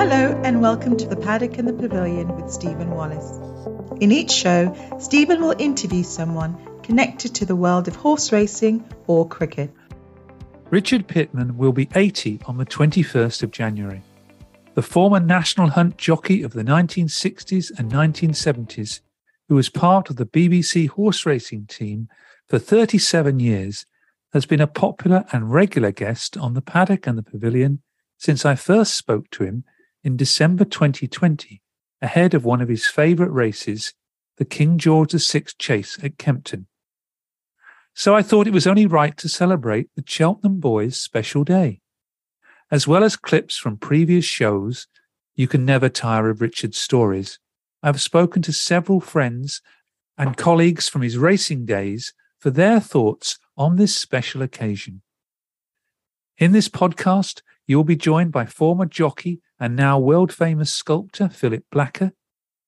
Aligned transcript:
Hello 0.00 0.40
and 0.44 0.62
welcome 0.62 0.96
to 0.96 1.06
the 1.06 1.14
Paddock 1.14 1.58
and 1.58 1.68
the 1.68 1.74
Pavilion 1.74 2.34
with 2.34 2.50
Stephen 2.50 2.92
Wallace. 2.92 3.38
In 4.00 4.10
each 4.10 4.30
show, 4.30 4.74
Stephen 4.98 5.42
will 5.42 5.54
interview 5.58 6.04
someone 6.04 6.56
connected 6.82 7.34
to 7.34 7.44
the 7.44 7.54
world 7.54 7.86
of 7.86 7.96
horse 7.96 8.32
racing 8.32 8.82
or 9.08 9.28
cricket. 9.28 9.70
Richard 10.70 11.06
Pitman 11.06 11.58
will 11.58 11.72
be 11.72 11.90
80 11.94 12.40
on 12.46 12.56
the 12.56 12.64
21st 12.64 13.42
of 13.42 13.50
January. 13.50 14.00
The 14.72 14.80
former 14.80 15.20
national 15.20 15.68
hunt 15.68 15.98
jockey 15.98 16.42
of 16.42 16.54
the 16.54 16.64
1960s 16.64 17.70
and 17.78 17.92
1970s, 17.92 19.00
who 19.50 19.56
was 19.56 19.68
part 19.68 20.08
of 20.08 20.16
the 20.16 20.24
BBC 20.24 20.88
horse 20.88 21.26
racing 21.26 21.66
team 21.66 22.08
for 22.48 22.58
37 22.58 23.38
years, 23.38 23.84
has 24.32 24.46
been 24.46 24.62
a 24.62 24.66
popular 24.66 25.26
and 25.30 25.52
regular 25.52 25.92
guest 25.92 26.38
on 26.38 26.54
the 26.54 26.62
paddock 26.62 27.06
and 27.06 27.18
the 27.18 27.22
pavilion 27.22 27.82
since 28.16 28.46
I 28.46 28.54
first 28.54 28.96
spoke 28.96 29.28
to 29.32 29.44
him 29.44 29.64
in 30.02 30.16
December 30.16 30.64
2020, 30.64 31.62
ahead 32.00 32.34
of 32.34 32.44
one 32.44 32.60
of 32.60 32.68
his 32.68 32.86
favourite 32.86 33.32
races, 33.32 33.92
the 34.38 34.44
King 34.44 34.78
George 34.78 35.12
VI 35.12 35.44
Chase 35.58 35.98
at 36.02 36.18
Kempton. 36.18 36.66
So 37.94 38.14
I 38.14 38.22
thought 38.22 38.46
it 38.46 38.52
was 38.52 38.66
only 38.66 38.86
right 38.86 39.16
to 39.18 39.28
celebrate 39.28 39.90
the 39.94 40.04
Cheltenham 40.06 40.60
Boys' 40.60 40.98
special 40.98 41.44
day. 41.44 41.80
As 42.70 42.86
well 42.86 43.04
as 43.04 43.16
clips 43.16 43.58
from 43.58 43.76
previous 43.76 44.24
shows, 44.24 44.86
you 45.34 45.48
can 45.48 45.64
never 45.64 45.88
tire 45.88 46.30
of 46.30 46.40
Richard's 46.40 46.78
stories. 46.78 47.38
I've 47.82 48.00
spoken 48.00 48.42
to 48.42 48.52
several 48.52 49.00
friends 49.00 49.60
and 50.16 50.36
colleagues 50.36 50.88
from 50.88 51.02
his 51.02 51.18
racing 51.18 51.66
days 51.66 52.14
for 52.38 52.50
their 52.50 52.80
thoughts 52.80 53.38
on 53.56 53.76
this 53.76 53.94
special 53.94 54.40
occasion. 54.40 55.02
In 56.38 56.52
this 56.52 56.68
podcast, 56.68 57.42
you 57.66 57.76
will 57.76 57.84
be 57.84 57.96
joined 57.96 58.32
by 58.32 58.46
former 58.46 58.86
jockey 58.86 59.40
and 59.60 59.76
now 59.76 59.98
world 59.98 60.32
famous 60.32 60.72
sculptor 60.72 61.28
Philip 61.28 61.64
Blacker, 61.70 62.12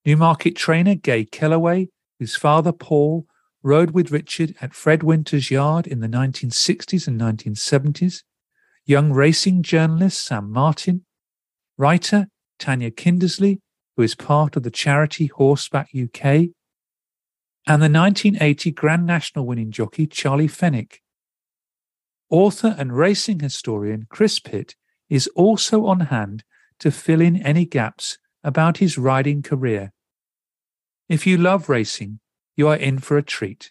Newmarket 0.05 0.55
trainer 0.55 0.95
Gay 0.95 1.25
Kelleway, 1.25 1.89
whose 2.19 2.37
father 2.37 2.73
Paul 2.73 3.27
rode 3.62 3.93
with 3.93 4.12
Richard 4.12 4.55
at 4.61 4.75
Fred 4.75 5.03
Winter's 5.03 5.51
yard 5.51 5.87
in 5.87 6.01
the 6.01 6.09
1960s 6.09 7.09
and 7.09 7.19
1970s, 7.19 8.23
young 8.85 9.13
racing 9.13 9.63
journalist 9.63 10.23
Sam 10.23 10.53
Martin, 10.53 11.07
writer 11.79 12.29
Tania 12.59 12.91
Kindersley, 12.91 13.61
who 13.97 14.03
is 14.03 14.15
part 14.15 14.57
of 14.57 14.63
the 14.63 14.70
charity 14.70 15.27
Horseback 15.27 15.89
UK, 15.95 16.51
and 17.67 17.81
the 17.81 17.89
1980 17.89 18.73
Grand 18.73 19.07
National 19.07 19.47
winning 19.47 19.70
jockey 19.70 20.07
Charlie 20.07 20.48
Fenwick. 20.48 21.01
Author 22.29 22.75
and 22.77 22.97
racing 22.97 23.41
historian 23.41 24.07
Chris 24.11 24.41
Pitt 24.41 24.75
is 25.09 25.29
also 25.29 25.87
on 25.87 26.01
hand 26.01 26.43
to 26.83 26.91
fill 26.91 27.20
in 27.20 27.36
any 27.47 27.64
gaps 27.64 28.19
about 28.42 28.78
his 28.78 28.98
riding 28.98 29.41
career. 29.41 29.92
If 31.08 31.27
you 31.28 31.39
love 31.39 31.69
racing, 31.69 32.19
you 32.56 32.66
are 32.66 32.77
in 32.77 32.98
for 32.98 33.17
a 33.17 33.23
treat. 33.23 33.70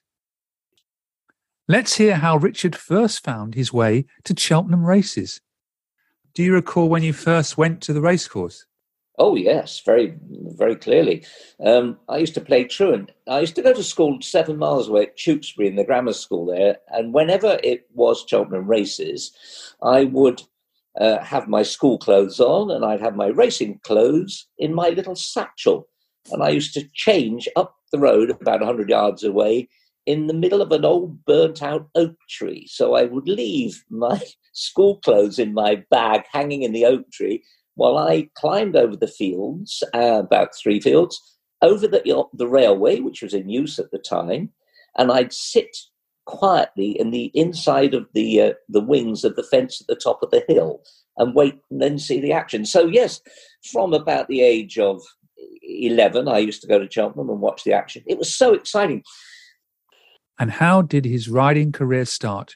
Let's 1.68 1.97
hear 1.97 2.16
how 2.16 2.38
Richard 2.38 2.74
first 2.74 3.22
found 3.22 3.53
his 3.53 3.74
way 3.74 4.06
to 4.24 4.34
Cheltenham 4.38 4.86
races. 4.86 5.41
Do 6.34 6.41
you 6.41 6.53
recall 6.53 6.88
when 6.88 7.03
you 7.03 7.12
first 7.12 7.58
went 7.58 7.81
to 7.81 7.94
the 7.94 8.00
racecourse? 8.00 8.66
Oh 9.18 9.36
yes, 9.36 9.81
very, 9.86 10.16
very 10.30 10.78
clearly. 10.78 11.25
Um, 11.63 12.00
I 12.07 12.18
used 12.18 12.34
to 12.36 12.41
play 12.41 12.63
truant. 12.63 13.12
I 13.28 13.41
used 13.41 13.56
to 13.56 13.62
go 13.62 13.74
to 13.74 13.84
school 13.84 14.22
seven 14.22 14.57
miles 14.57 14.88
away 14.88 15.03
at 15.03 15.18
Tewkesbury 15.18 15.68
in 15.68 15.75
the 15.75 15.84
grammar 15.84 16.13
school 16.13 16.46
there, 16.46 16.78
and 16.88 17.13
whenever 17.13 17.59
it 17.62 17.88
was 17.94 18.24
Cheltenham 18.25 18.68
races, 18.68 19.31
I 19.81 20.06
would 20.06 20.41
uh, 21.00 21.24
have 21.24 21.47
my 21.47 21.63
school 21.63 21.97
clothes 21.97 22.40
on, 22.40 22.72
and 22.72 22.84
I'd 22.84 23.02
have 23.02 23.16
my 23.16 23.28
racing 23.28 23.79
clothes 23.84 24.47
in 24.57 24.74
my 24.74 24.90
little 24.90 25.16
satchel, 25.16 25.88
and 26.31 26.44
I 26.44 26.50
used 26.50 26.74
to 26.74 26.88
change 26.94 27.47
up 27.56 27.75
the 27.91 28.00
road 28.00 28.29
about 28.29 28.62
hundred 28.62 28.90
yards 28.90 29.24
away 29.24 29.69
in 30.06 30.28
the 30.28 30.34
middle 30.34 30.62
of 30.62 30.72
an 30.72 30.84
old 30.84 31.24
burnt 31.25 31.62
out 31.62 31.88
oak 31.96 32.16
tree. 32.30 32.66
So 32.68 32.96
I 32.96 33.03
would 33.03 33.28
leave 33.28 33.84
my 33.90 34.22
school 34.53 34.97
clothes 34.97 35.40
in 35.40 35.53
my 35.53 35.84
bag 35.90 36.24
hanging 36.31 36.63
in 36.63 36.72
the 36.72 36.85
oak 36.85 37.09
tree 37.12 37.44
while 37.75 37.97
I 37.97 38.30
climbed 38.35 38.75
over 38.75 38.96
the 38.96 39.07
fields, 39.07 39.84
uh, 39.94 40.19
about 40.19 40.56
three 40.56 40.80
fields, 40.80 41.19
over 41.62 41.88
the, 41.88 42.25
the 42.34 42.47
railway, 42.47 43.00
which 43.00 43.22
was 43.22 43.34
in 43.34 43.50
use 43.50 43.80
at 43.80 43.91
the 43.91 44.00
time, 44.00 44.50
and 44.97 45.12
I'd 45.12 45.31
sit 45.31 45.78
quietly 46.26 47.00
in 47.00 47.12
the 47.12 47.32
inside 47.34 47.94
of 47.94 48.08
the 48.14 48.42
uh, 48.42 48.54
the 48.70 48.82
wings 48.82 49.24
of 49.24 49.36
the 49.36 49.44
fence 49.44 49.82
at 49.82 49.88
the 49.88 49.96
top 49.96 50.22
of 50.22 50.32
the 50.32 50.44
hill 50.48 50.82
and 51.18 51.36
wait 51.36 51.59
and 51.70 51.82
then 51.82 52.00
see 52.00 52.20
the 52.20 52.32
action. 52.32 52.66
So 52.66 52.86
yes, 52.86 53.22
from 53.72 53.94
about 53.94 54.28
the 54.28 54.42
age 54.42 54.78
of 54.78 55.02
eleven, 55.62 56.28
I 56.28 56.40
used 56.40 56.62
to 56.62 56.68
go 56.68 56.80
to 56.80 56.90
Cheltenham 56.90 57.30
and 57.30 57.42
watch 57.42 57.64
the 57.64 57.74
action. 57.74 58.04
It 58.08 58.18
was 58.18 58.34
so 58.34 58.54
exciting. 58.54 59.04
And 60.40 60.52
how 60.52 60.81
did 60.81 61.06
his 61.06 61.30
riding 61.30 61.72
career 61.72 62.06
start? 62.06 62.56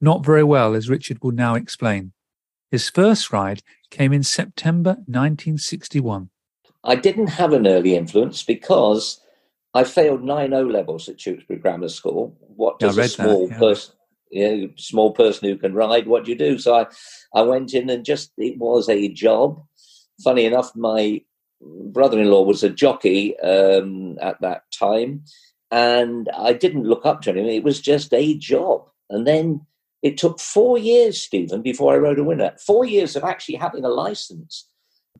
Not 0.00 0.24
very 0.24 0.44
well, 0.44 0.74
as 0.74 0.88
Richard 0.88 1.18
will 1.22 1.32
now 1.32 1.54
explain. 1.54 2.12
His 2.70 2.90
first 2.90 3.32
ride 3.32 3.62
came 3.90 4.12
in 4.12 4.22
September 4.22 4.90
1961. 5.06 6.30
I 6.82 6.96
didn't 6.96 7.28
have 7.28 7.52
an 7.52 7.66
early 7.66 7.96
influence 7.96 8.42
because 8.42 9.20
I 9.72 9.84
failed 9.84 10.22
nine 10.22 10.52
O 10.52 10.62
levels 10.62 11.08
at 11.08 11.18
Tewkesbury 11.18 11.60
Grammar 11.60 11.88
School. 11.88 12.36
What 12.56 12.78
does 12.78 12.98
a 12.98 13.08
small 13.08 13.48
that, 13.48 13.54
yeah. 13.54 13.58
person, 13.58 13.94
you 14.30 14.56
know, 14.56 14.70
small 14.76 15.12
person 15.12 15.48
who 15.48 15.56
can 15.56 15.74
ride, 15.74 16.06
what 16.06 16.24
do 16.24 16.32
you 16.32 16.38
do? 16.38 16.58
So 16.58 16.74
I, 16.74 16.86
I 17.34 17.42
went 17.42 17.74
in 17.74 17.90
and 17.90 18.04
just 18.04 18.32
it 18.36 18.58
was 18.58 18.88
a 18.88 19.08
job. 19.08 19.62
Funny 20.22 20.44
enough, 20.44 20.74
my 20.76 21.22
brother-in-law 21.60 22.42
was 22.42 22.62
a 22.62 22.70
jockey 22.70 23.38
um, 23.40 24.16
at 24.20 24.40
that 24.40 24.62
time, 24.70 25.24
and 25.70 26.28
I 26.36 26.52
didn't 26.52 26.84
look 26.84 27.06
up 27.06 27.22
to 27.22 27.30
him. 27.30 27.46
It 27.46 27.64
was 27.64 27.80
just 27.80 28.12
a 28.12 28.36
job, 28.38 28.88
and 29.10 29.26
then 29.26 29.66
it 30.02 30.18
took 30.18 30.38
four 30.38 30.76
years, 30.76 31.20
Stephen, 31.22 31.62
before 31.62 31.94
I 31.94 31.96
rode 31.96 32.18
a 32.18 32.24
winner. 32.24 32.52
Four 32.58 32.84
years 32.84 33.16
of 33.16 33.24
actually 33.24 33.56
having 33.56 33.84
a 33.84 33.88
license. 33.88 34.68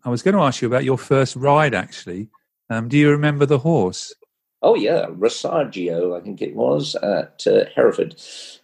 I 0.05 0.11
was 0.11 0.23
going 0.23 0.35
to 0.35 0.43
ask 0.43 0.61
you 0.61 0.69
about 0.69 0.85
your 0.85 0.99
first 0.99 1.37
ride, 1.37 1.75
actually. 1.75 2.29
Um, 2.69 2.89
do 2.89 2.99
you 2.99 3.11
remember 3.11 3.47
the 3.47 3.59
horse? 3.59 4.15
Oh, 4.65 4.75
yeah, 4.75 5.07
Rosargio, 5.11 6.19
I 6.19 6.25
think 6.25 6.41
it 6.41 6.57
was, 6.57 6.95
at 6.97 7.43
uh, 7.47 7.67
Hereford. 7.77 8.17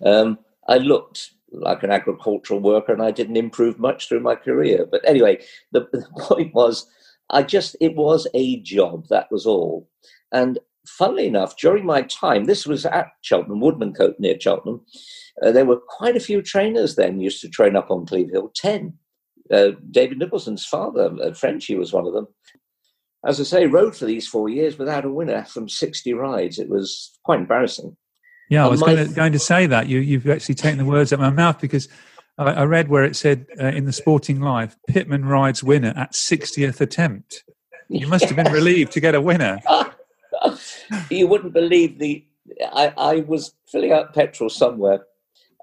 Um, 0.05 0.39
I 0.67 0.79
looked 0.79 1.33
like 1.53 1.83
an 1.83 1.91
agricultural 1.91 2.61
worker 2.61 2.95
and 2.95 3.03
I 3.03 3.11
didn't 3.11 3.37
improve 3.37 3.79
much 3.79 4.09
through 4.09 4.21
my 4.21 4.35
career. 4.35 4.87
But 4.91 5.07
anyway, 5.07 5.45
the, 5.73 5.81
the 5.93 6.07
point 6.19 6.55
was, 6.55 6.87
I 7.29 7.43
just, 7.43 7.77
it 7.81 7.97
was 7.97 8.27
a 8.33 8.61
job, 8.61 9.09
that 9.09 9.31
was 9.31 9.45
all. 9.45 9.91
And 10.33 10.59
funnily 10.89 11.27
enough, 11.27 11.59
during 11.59 11.85
my 11.85 12.01
time, 12.03 12.45
this 12.45 12.67
was 12.67 12.87
at 12.87 13.09
Cheltenham, 13.21 13.61
Woodman 13.61 13.93
Woodmancote 13.93 14.19
near 14.19 14.41
Cheltenham, 14.41 14.81
uh, 15.43 15.53
there 15.53 15.67
were 15.67 15.81
quite 15.87 16.17
a 16.17 16.21
few 16.21 16.41
trainers 16.41 16.97
then 16.97 17.21
used 17.21 17.43
to 17.43 17.49
train 17.49 17.77
up 17.77 17.91
on 17.91 18.07
Cleeve 18.07 18.31
Hill, 18.31 18.51
10. 18.55 18.95
Uh, 19.53 19.73
David 19.91 20.19
Nicholson's 20.19 20.65
father, 20.65 21.15
uh, 21.23 21.35
Frenchy, 21.35 21.77
was 21.77 21.93
one 21.93 22.07
of 22.07 22.15
them. 22.15 22.27
As 23.25 23.39
I 23.41 23.45
say, 23.45 23.67
rode 23.67 23.95
for 23.95 24.07
these 24.07 24.27
four 24.27 24.49
years 24.49 24.79
without 24.79 25.05
a 25.05 25.11
winner 25.11 25.45
from 25.45 25.69
60 25.69 26.15
rides. 26.15 26.59
It 26.59 26.69
was 26.69 27.19
quite 27.23 27.41
embarrassing. 27.41 27.97
Yeah, 28.49 28.65
I 28.65 28.69
was 28.69 28.81
my... 28.81 28.95
going, 28.95 29.09
to, 29.09 29.15
going, 29.15 29.33
to, 29.33 29.39
say 29.39 29.67
that. 29.67 29.89
You, 29.89 30.01
you've 30.01 30.29
actually 30.29 30.55
taken 30.55 30.79
the 30.79 30.85
words 30.85 31.13
out 31.13 31.17
of 31.17 31.21
my 31.21 31.31
mouth 31.31 31.61
because 31.61 31.89
I, 32.39 32.45
I 32.45 32.65
read 32.65 32.89
where 32.89 33.05
it 33.05 33.15
said 33.15 33.47
uh, 33.61 33.67
in 33.67 33.85
the 33.85 33.93
Sporting 33.93 34.41
Life, 34.41 34.77
Pitman 34.89 35.27
rides 35.27 35.63
winner 35.63 35.93
at 35.97 36.13
60th 36.13 36.81
attempt. 36.81 37.45
You 37.89 38.07
must 38.07 38.25
have 38.25 38.37
been 38.37 38.53
relieved 38.53 38.93
to 38.93 39.01
get 39.01 39.15
a 39.15 39.21
winner. 39.21 39.61
you 41.11 41.27
wouldn't 41.27 41.53
believe 41.53 41.99
the. 41.99 42.25
I, 42.73 42.93
I 42.97 43.17
was 43.21 43.55
filling 43.71 43.93
up 43.93 44.15
petrol 44.15 44.51
somewhere 44.51 45.05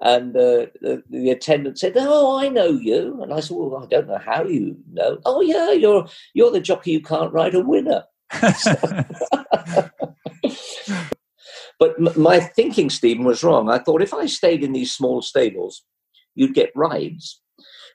and 0.00 0.36
uh, 0.36 0.66
the, 0.80 1.02
the, 1.10 1.30
attendant 1.30 1.78
said, 1.78 1.94
"Oh, 1.96 2.38
I 2.38 2.48
know 2.48 2.68
you." 2.68 3.20
And 3.22 3.32
I 3.32 3.40
said, 3.40 3.56
"Well, 3.56 3.82
I 3.82 3.86
don't 3.86 4.06
know 4.06 4.18
how 4.18 4.44
you 4.44 4.76
know." 4.92 5.18
"Oh, 5.24 5.40
yeah, 5.40 5.72
you're 5.72 6.06
you're 6.34 6.52
the 6.52 6.60
jockey 6.60 6.94
who 6.94 7.00
can't 7.00 7.32
ride 7.32 7.54
a 7.54 7.60
winner." 7.60 8.04
but 8.40 9.10
m- 11.98 12.12
my 12.16 12.40
thinking, 12.40 12.90
Stephen, 12.90 13.24
was 13.24 13.42
wrong. 13.42 13.70
I 13.70 13.78
thought 13.78 14.02
if 14.02 14.14
I 14.14 14.26
stayed 14.26 14.62
in 14.62 14.72
these 14.72 14.92
small 14.92 15.22
stables, 15.22 15.82
you'd 16.34 16.54
get 16.54 16.70
rides. 16.76 17.40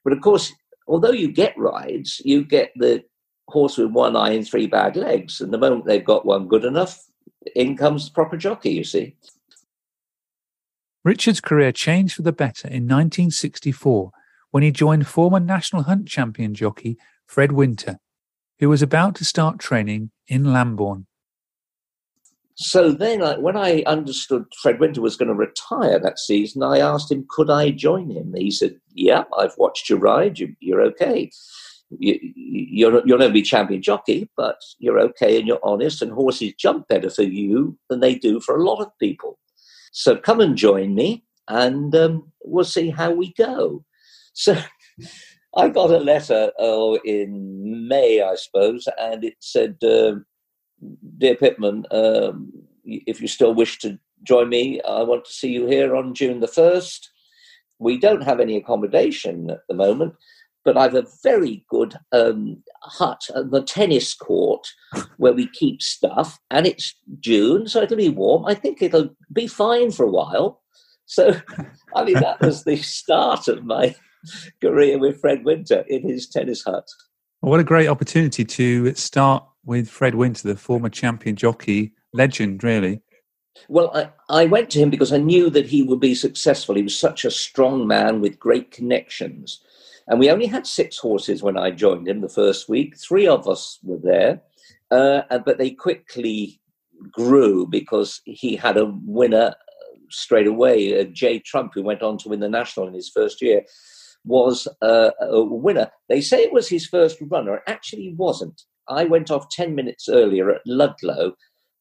But 0.03 0.13
of 0.13 0.21
course, 0.21 0.51
although 0.87 1.11
you 1.11 1.31
get 1.31 1.57
rides, 1.57 2.21
you 2.25 2.43
get 2.43 2.71
the 2.75 3.03
horse 3.47 3.77
with 3.77 3.91
one 3.91 4.15
eye 4.15 4.31
and 4.31 4.47
three 4.47 4.67
bad 4.67 4.95
legs. 4.95 5.39
And 5.39 5.53
the 5.53 5.57
moment 5.57 5.85
they've 5.85 6.03
got 6.03 6.25
one 6.25 6.47
good 6.47 6.65
enough, 6.65 6.99
in 7.55 7.77
comes 7.77 8.07
the 8.07 8.13
proper 8.13 8.37
jockey, 8.37 8.71
you 8.71 8.83
see. 8.83 9.15
Richard's 11.03 11.41
career 11.41 11.71
changed 11.71 12.15
for 12.15 12.21
the 12.21 12.31
better 12.31 12.67
in 12.67 12.83
1964 12.83 14.11
when 14.51 14.63
he 14.63 14.71
joined 14.71 15.07
former 15.07 15.39
national 15.39 15.83
hunt 15.83 16.07
champion 16.07 16.53
jockey 16.53 16.97
Fred 17.25 17.51
Winter, 17.51 17.97
who 18.59 18.69
was 18.69 18.81
about 18.81 19.15
to 19.15 19.25
start 19.25 19.59
training 19.59 20.11
in 20.27 20.45
Lambourn. 20.45 21.07
So 22.55 22.91
then, 22.91 23.21
when 23.41 23.57
I 23.57 23.83
understood 23.87 24.45
Fred 24.61 24.79
Winter 24.79 25.01
was 25.01 25.17
going 25.17 25.27
to 25.29 25.33
retire 25.33 25.97
that 25.97 26.19
season, 26.19 26.61
I 26.61 26.79
asked 26.79 27.11
him, 27.11 27.25
could 27.27 27.49
I 27.49 27.71
join 27.71 28.11
him? 28.11 28.33
He 28.37 28.51
said, 28.51 28.79
Yeah, 28.93 29.23
I've 29.37 29.57
watched 29.57 29.89
you 29.89 29.97
ride. 29.97 30.37
You, 30.37 30.55
are 30.75 30.81
okay. 30.81 31.31
You, 31.89 32.19
you're, 32.21 33.05
you'll 33.07 33.17
never 33.17 33.33
be 33.33 33.41
champion 33.41 33.81
jockey, 33.81 34.29
but 34.37 34.57
you're 34.77 34.99
okay 34.99 35.39
and 35.39 35.47
you're 35.47 35.59
honest, 35.63 36.03
and 36.03 36.11
horses 36.11 36.53
jump 36.53 36.87
better 36.87 37.09
for 37.09 37.23
you 37.23 37.77
than 37.89 38.01
they 38.01 38.15
do 38.15 38.39
for 38.39 38.55
a 38.55 38.63
lot 38.63 38.81
of 38.81 38.97
people. 38.99 39.39
So 39.93 40.17
come 40.17 40.41
and 40.41 40.57
join 40.57 40.95
me, 40.95 41.23
and 41.47 41.95
um, 41.95 42.31
we'll 42.43 42.65
see 42.65 42.89
how 42.89 43.11
we 43.11 43.31
go. 43.37 43.85
So 44.33 44.57
I 45.55 45.69
got 45.69 45.91
a 45.91 45.99
letter 45.99 46.51
oh, 46.59 46.99
in 47.05 47.87
May, 47.87 48.21
I 48.21 48.35
suppose, 48.35 48.87
and 48.99 49.23
it 49.23 49.35
said, 49.39 49.77
uh, 49.83 50.15
Dear 51.19 51.35
Pitman, 51.35 51.85
um, 51.91 52.51
if 52.83 53.21
you 53.21 53.27
still 53.27 53.53
wish 53.53 53.77
to 53.79 53.99
join 54.23 54.49
me, 54.49 54.81
I 54.81 55.03
want 55.03 55.25
to 55.25 55.31
see 55.31 55.49
you 55.49 55.67
here 55.67 55.95
on 55.95 56.15
June 56.15 56.39
the 56.39 56.47
1st. 56.47 56.99
We 57.77 57.99
don't 57.99 58.23
have 58.23 58.39
any 58.39 58.57
accommodation 58.57 59.51
at 59.51 59.59
the 59.69 59.75
moment, 59.75 60.15
but 60.63 60.77
I've 60.77 60.95
a 60.95 61.05
very 61.23 61.65
good 61.69 61.95
um, 62.11 62.63
hut 62.81 63.21
on 63.35 63.51
the 63.51 63.61
tennis 63.61 64.13
court 64.13 64.67
where 65.17 65.33
we 65.33 65.47
keep 65.47 65.81
stuff, 65.81 66.39
and 66.49 66.65
it's 66.65 66.95
June, 67.19 67.67
so 67.67 67.81
it'll 67.81 67.97
be 67.97 68.09
warm. 68.09 68.45
I 68.45 68.53
think 68.53 68.81
it'll 68.81 69.15
be 69.31 69.47
fine 69.47 69.91
for 69.91 70.05
a 70.05 70.11
while. 70.11 70.61
So, 71.05 71.35
I 71.95 72.03
mean, 72.03 72.19
that 72.19 72.41
was 72.41 72.63
the 72.63 72.77
start 72.77 73.47
of 73.47 73.65
my 73.65 73.95
career 74.61 74.97
with 74.97 75.19
Fred 75.19 75.43
Winter 75.43 75.83
in 75.87 76.07
his 76.07 76.27
tennis 76.27 76.63
hut. 76.63 76.87
Well, 77.41 77.51
what 77.51 77.59
a 77.59 77.65
great 77.65 77.87
opportunity 77.87 78.45
to 78.45 78.93
start 78.95 79.43
with 79.65 79.89
Fred 79.89 80.15
Winter, 80.15 80.47
the 80.47 80.55
former 80.55 80.89
champion 80.89 81.35
jockey, 81.35 81.93
legend, 82.13 82.63
really. 82.63 83.01
Well, 83.67 83.91
I, 83.93 84.09
I 84.29 84.45
went 84.45 84.69
to 84.71 84.79
him 84.79 84.89
because 84.89 85.13
I 85.13 85.17
knew 85.17 85.49
that 85.49 85.67
he 85.67 85.83
would 85.83 85.99
be 85.99 86.15
successful. 86.15 86.75
He 86.75 86.83
was 86.83 86.97
such 86.97 87.25
a 87.25 87.31
strong 87.31 87.85
man 87.85 88.21
with 88.21 88.39
great 88.39 88.71
connections. 88.71 89.61
And 90.07 90.19
we 90.19 90.29
only 90.29 90.47
had 90.47 90.67
six 90.67 90.97
horses 90.97 91.41
when 91.41 91.57
I 91.57 91.71
joined 91.71 92.07
him 92.07 92.21
the 92.21 92.29
first 92.29 92.67
week. 92.67 92.97
Three 92.97 93.27
of 93.27 93.47
us 93.47 93.79
were 93.83 93.99
there, 94.01 94.41
uh, 94.91 95.21
but 95.45 95.57
they 95.57 95.71
quickly 95.71 96.61
grew 97.11 97.65
because 97.65 98.21
he 98.25 98.55
had 98.55 98.77
a 98.77 98.93
winner 99.05 99.55
straight 100.09 100.47
away. 100.47 100.99
Uh, 100.99 101.05
Jay 101.05 101.39
Trump, 101.39 101.71
who 101.73 101.83
went 101.83 102.03
on 102.03 102.17
to 102.19 102.29
win 102.29 102.39
the 102.39 102.49
national 102.49 102.87
in 102.87 102.93
his 102.93 103.09
first 103.09 103.41
year, 103.41 103.63
was 104.25 104.67
uh, 104.81 105.11
a 105.21 105.43
winner. 105.43 105.89
They 106.09 106.21
say 106.21 106.43
it 106.43 106.53
was 106.53 106.69
his 106.69 106.87
first 106.87 107.17
runner. 107.21 107.55
It 107.55 107.63
actually 107.67 108.13
wasn't. 108.17 108.61
I 108.87 109.05
went 109.05 109.31
off 109.31 109.49
10 109.49 109.75
minutes 109.75 110.09
earlier 110.09 110.49
at 110.51 110.61
Ludlow 110.65 111.33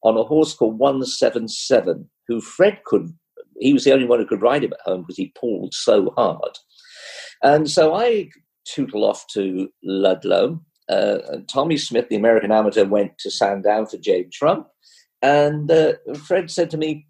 on 0.03 0.17
a 0.17 0.23
horse 0.23 0.53
called 0.53 0.77
177, 0.77 2.09
who 2.27 2.41
Fred 2.41 2.81
could, 2.85 3.13
he 3.59 3.73
was 3.73 3.83
the 3.83 3.93
only 3.93 4.05
one 4.05 4.19
who 4.19 4.25
could 4.25 4.41
ride 4.41 4.63
him 4.63 4.73
at 4.73 4.81
home 4.85 5.01
because 5.01 5.17
he 5.17 5.33
pulled 5.39 5.73
so 5.73 6.11
hard. 6.17 6.57
And 7.41 7.69
so 7.69 7.93
I 7.93 8.29
tootle 8.65 9.03
off 9.03 9.25
to 9.33 9.69
Ludlow. 9.83 10.61
Uh, 10.89 11.17
Tommy 11.47 11.77
Smith, 11.77 12.09
the 12.09 12.15
American 12.15 12.51
amateur, 12.51 12.85
went 12.85 13.17
to 13.19 13.31
Sandown 13.31 13.85
for 13.85 13.97
Jay 13.97 14.25
Trump. 14.31 14.67
And 15.21 15.71
uh, 15.71 15.93
Fred 16.25 16.51
said 16.51 16.69
to 16.71 16.77
me, 16.77 17.07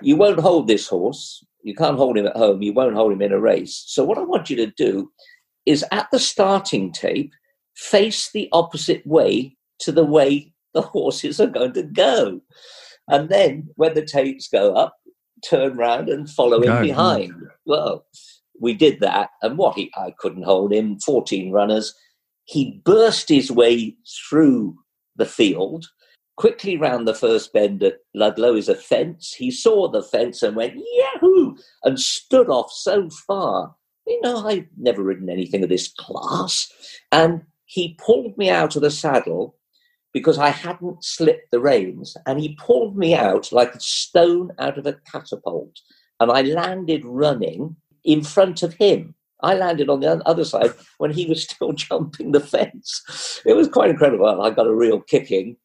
You 0.00 0.16
won't 0.16 0.40
hold 0.40 0.68
this 0.68 0.88
horse. 0.88 1.44
You 1.62 1.74
can't 1.74 1.96
hold 1.96 2.18
him 2.18 2.26
at 2.26 2.36
home. 2.36 2.62
You 2.62 2.72
won't 2.72 2.96
hold 2.96 3.12
him 3.12 3.22
in 3.22 3.32
a 3.32 3.40
race. 3.40 3.84
So, 3.86 4.04
what 4.04 4.18
I 4.18 4.22
want 4.22 4.50
you 4.50 4.56
to 4.56 4.66
do 4.66 5.12
is 5.64 5.84
at 5.92 6.08
the 6.10 6.18
starting 6.18 6.92
tape, 6.92 7.32
face 7.76 8.30
the 8.32 8.48
opposite 8.52 9.06
way 9.06 9.56
to 9.78 9.92
the 9.92 10.04
way 10.04 10.52
the 10.74 10.82
horses 10.82 11.40
are 11.40 11.46
going 11.46 11.72
to 11.74 11.82
go. 11.82 12.40
And 13.08 13.28
then 13.28 13.68
when 13.76 13.94
the 13.94 14.04
tapes 14.04 14.48
go 14.48 14.74
up, 14.74 14.96
turn 15.44 15.76
round 15.76 16.08
and 16.08 16.28
follow 16.28 16.62
him 16.62 16.80
behind. 16.80 17.34
Well, 17.64 18.06
we 18.60 18.74
did 18.74 19.00
that. 19.00 19.30
And 19.42 19.58
what 19.58 19.76
he, 19.76 19.90
I 19.96 20.14
couldn't 20.18 20.44
hold 20.44 20.72
him, 20.72 20.98
14 21.00 21.52
runners. 21.52 21.94
He 22.44 22.82
burst 22.84 23.28
his 23.28 23.50
way 23.50 23.96
through 24.28 24.76
the 25.16 25.26
field, 25.26 25.86
quickly 26.36 26.76
round 26.76 27.06
the 27.06 27.14
first 27.14 27.52
bend 27.52 27.82
at 27.82 27.98
Ludlow 28.14 28.54
is 28.54 28.68
a 28.68 28.74
fence. 28.74 29.34
He 29.34 29.50
saw 29.50 29.88
the 29.88 30.02
fence 30.02 30.42
and 30.42 30.56
went, 30.56 30.74
Yahoo! 30.76 31.56
and 31.84 31.98
stood 32.00 32.48
off 32.48 32.72
so 32.72 33.08
far. 33.26 33.74
You 34.06 34.20
know, 34.22 34.46
I'd 34.46 34.68
never 34.76 35.02
ridden 35.02 35.30
anything 35.30 35.62
of 35.62 35.68
this 35.68 35.92
class. 35.98 36.70
And 37.12 37.42
he 37.66 37.94
pulled 37.94 38.36
me 38.36 38.50
out 38.50 38.76
of 38.76 38.82
the 38.82 38.90
saddle 38.90 39.56
because 40.12 40.38
I 40.38 40.50
hadn't 40.50 41.04
slipped 41.04 41.50
the 41.50 41.60
reins, 41.60 42.16
and 42.26 42.38
he 42.38 42.54
pulled 42.56 42.96
me 42.98 43.14
out 43.14 43.50
like 43.50 43.74
a 43.74 43.80
stone 43.80 44.50
out 44.58 44.76
of 44.76 44.86
a 44.86 44.98
catapult. 45.10 45.80
And 46.20 46.30
I 46.30 46.42
landed 46.42 47.02
running 47.04 47.76
in 48.04 48.22
front 48.22 48.62
of 48.62 48.74
him. 48.74 49.14
I 49.42 49.54
landed 49.54 49.88
on 49.88 50.00
the 50.00 50.22
other 50.26 50.44
side 50.44 50.72
when 50.98 51.10
he 51.10 51.26
was 51.26 51.42
still 51.48 51.72
jumping 51.72 52.32
the 52.32 52.40
fence. 52.40 53.40
It 53.44 53.54
was 53.54 53.68
quite 53.68 53.90
incredible. 53.90 54.40
I 54.40 54.50
got 54.50 54.66
a 54.66 54.74
real 54.74 55.00
kicking. 55.00 55.56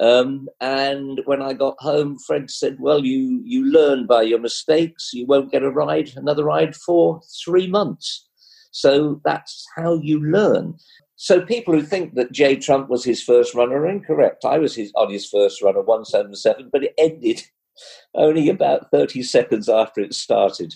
Um, 0.00 0.48
and 0.60 1.20
when 1.26 1.42
I 1.42 1.52
got 1.52 1.76
home, 1.78 2.18
Fred 2.18 2.50
said, 2.50 2.78
"Well, 2.80 3.04
you 3.04 3.42
you 3.44 3.66
learn 3.66 4.06
by 4.06 4.22
your 4.22 4.38
mistakes. 4.38 5.10
You 5.12 5.26
won't 5.26 5.52
get 5.52 5.62
a 5.62 5.70
ride, 5.70 6.12
another 6.16 6.44
ride 6.44 6.74
for 6.74 7.20
three 7.44 7.66
months. 7.66 8.28
So 8.70 9.20
that's 9.24 9.66
how 9.76 10.00
you 10.02 10.20
learn." 10.20 10.76
So 11.16 11.42
people 11.42 11.74
who 11.74 11.82
think 11.82 12.14
that 12.14 12.32
Jay 12.32 12.56
Trump 12.56 12.88
was 12.88 13.04
his 13.04 13.22
first 13.22 13.54
runner 13.54 13.80
are 13.80 13.88
incorrect. 13.88 14.46
I 14.46 14.56
was 14.56 14.74
his 14.74 14.90
on 14.94 15.12
his 15.12 15.28
first 15.28 15.60
runner, 15.60 15.80
of 15.80 15.86
177, 15.86 16.70
but 16.72 16.84
it 16.84 16.94
ended 16.96 17.42
only 18.14 18.48
about 18.48 18.90
30 18.90 19.22
seconds 19.22 19.68
after 19.68 20.00
it 20.00 20.14
started. 20.14 20.74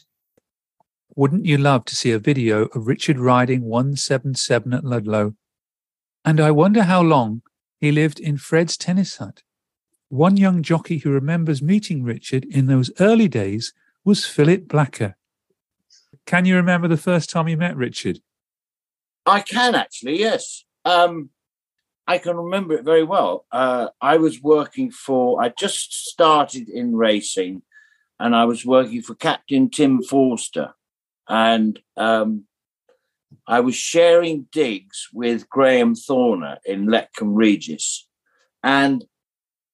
Wouldn't 1.17 1.47
you 1.47 1.59
love 1.59 1.85
to 1.87 1.95
see 1.95 2.11
a 2.11 2.19
video 2.19 2.65
of 2.67 2.89
Richard 2.89 3.19
riding 3.19 3.63
177 3.63 4.73
at 4.73 4.85
Ludlow? 4.85 5.35
And 6.25 6.41
I 6.41 6.51
wonder 6.51 6.83
how 6.83 7.03
long 7.03 7.43
he 7.81 7.93
lived 7.93 8.19
in 8.19 8.37
Fred's 8.37 8.77
tennis 8.77 9.19
hut. 9.19 9.43
One 10.09 10.37
young 10.37 10.63
jockey 10.63 10.99
who 10.99 11.11
remembers 11.11 11.63
meeting 11.63 12.03
Richard 12.03 12.45
in 12.47 12.67
those 12.67 12.91
early 12.99 13.29
days 13.29 13.73
was 14.05 14.27
Philip 14.27 14.67
Blacker. 14.67 15.17
Can 16.27 16.47
you 16.47 16.57
remember 16.57 16.89
the 16.89 16.97
first 16.97 17.31
time 17.31 17.49
you 17.49 17.57
met 17.57 17.77
Richard? 17.77 18.19
I 19.25 19.41
can 19.41 19.75
actually, 19.75 20.19
yes. 20.19 20.65
Um, 20.85 21.31
I 22.07 22.19
can 22.19 22.37
remember 22.37 22.75
it 22.75 22.85
very 22.85 23.05
well. 23.05 23.47
Uh, 23.53 23.89
I 24.01 24.17
was 24.17 24.43
working 24.43 24.91
for, 24.91 25.41
I 25.41 25.51
just 25.51 26.09
started 26.09 26.69
in 26.69 26.97
racing 26.97 27.63
and 28.19 28.35
I 28.35 28.45
was 28.47 28.67
working 28.67 29.03
for 29.03 29.15
Captain 29.15 29.71
Tim 29.71 30.03
Forster. 30.03 30.75
And 31.29 31.79
um, 31.97 32.45
I 33.47 33.61
was 33.61 33.75
sharing 33.75 34.49
digs 34.53 35.09
with 35.13 35.49
Graham 35.49 35.95
Thorner 35.95 36.59
in 36.65 36.87
Letcombe 36.87 37.37
Regis. 37.37 38.07
And 38.63 39.05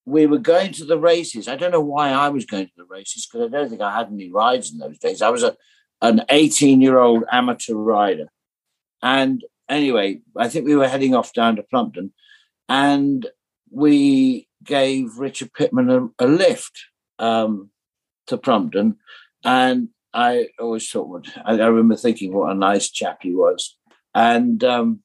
we 0.05 0.25
were 0.25 0.39
going 0.39 0.73
to 0.73 0.85
the 0.85 0.97
races. 0.97 1.47
I 1.47 1.55
don't 1.55 1.71
know 1.71 1.81
why 1.81 2.09
I 2.09 2.29
was 2.29 2.45
going 2.45 2.65
to 2.65 2.73
the 2.75 2.85
races 2.85 3.25
because 3.25 3.47
I 3.47 3.49
don't 3.57 3.69
think 3.69 3.81
I 3.81 3.95
had 3.95 4.07
any 4.07 4.31
rides 4.31 4.71
in 4.71 4.79
those 4.79 4.97
days. 4.97 5.21
I 5.21 5.29
was 5.29 5.43
a, 5.43 5.55
an 6.01 6.23
18 6.29 6.81
year 6.81 6.97
old 6.97 7.23
amateur 7.31 7.75
rider. 7.75 8.29
And 9.01 9.43
anyway, 9.69 10.21
I 10.35 10.49
think 10.49 10.65
we 10.65 10.75
were 10.75 10.87
heading 10.87 11.15
off 11.15 11.33
down 11.33 11.55
to 11.55 11.63
Plumpton 11.63 12.13
and 12.67 13.25
we 13.69 14.47
gave 14.63 15.17
Richard 15.17 15.53
Pitman 15.53 15.89
a, 15.89 16.25
a 16.25 16.27
lift 16.27 16.85
um, 17.19 17.69
to 18.27 18.37
Plumpton. 18.37 18.97
And 19.43 19.89
I 20.13 20.47
always 20.59 20.89
thought, 20.89 21.27
I, 21.45 21.53
I 21.53 21.67
remember 21.67 21.95
thinking 21.95 22.33
what 22.33 22.51
a 22.51 22.55
nice 22.55 22.89
chap 22.89 23.19
he 23.21 23.33
was. 23.33 23.77
And, 24.13 24.63
um, 24.63 25.01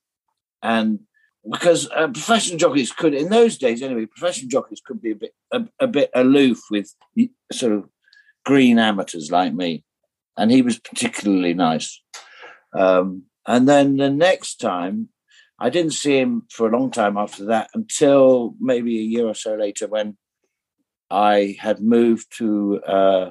and 0.63 1.01
because 1.49 1.89
uh, 1.91 2.09
professional 2.09 2.59
jockeys 2.59 2.93
could, 2.93 3.15
in 3.15 3.29
those 3.29 3.57
days 3.57 3.83
anyway, 3.83 4.07
professional 4.07 4.49
jockeys 4.49 4.83
could 4.85 5.01
be 5.01 5.13
a 5.13 5.17
bit, 5.17 5.35
a, 5.53 5.65
a 5.81 5.87
bit 5.87 6.11
aloof 6.15 6.61
with 6.71 6.95
sort 7.53 7.73
of 7.73 7.89
green 8.45 8.79
amateurs 8.79 9.31
like 9.31 9.55
me. 9.55 9.85
And 10.37 10.51
he 10.51 10.63
was 10.63 10.79
particularly 10.79 11.55
nice. 11.55 12.03
Um, 12.77 13.25
and 13.47 13.69
then 13.69 13.97
the 13.97 14.11
next 14.11 14.57
time, 14.57 15.09
I 15.59 15.71
didn't 15.71 15.93
see 15.93 16.19
him 16.19 16.43
for 16.51 16.69
a 16.69 16.77
long 16.77 16.91
time 16.91 17.17
after 17.17 17.47
that 17.47 17.71
until 17.75 18.55
maybe 18.61 18.99
a 18.99 19.03
year 19.03 19.27
or 19.27 19.35
so 19.35 19.55
later 19.55 19.87
when 19.87 20.19
I 21.11 21.57
had 21.59 21.81
moved 21.81 22.27
to 22.39 22.81
uh, 22.87 23.31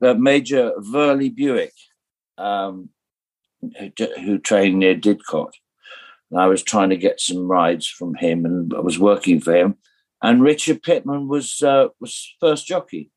Major 0.00 0.72
Verly 0.78 1.30
Bewicke 1.30 1.70
um, 2.40 2.90
who 4.24 4.38
trained 4.38 4.78
near 4.78 4.94
Didcot. 4.94 5.52
And 6.30 6.40
I 6.40 6.46
was 6.46 6.62
trying 6.62 6.90
to 6.90 6.96
get 6.96 7.20
some 7.20 7.48
rides 7.48 7.88
from 7.88 8.14
him, 8.14 8.44
and 8.44 8.72
I 8.74 8.80
was 8.80 8.98
working 8.98 9.40
for 9.40 9.54
him. 9.54 9.76
And 10.22 10.42
Richard 10.42 10.82
Pitman 10.82 11.28
was 11.28 11.62
uh, 11.62 11.88
was 12.00 12.34
first 12.40 12.66
jockey, 12.66 13.10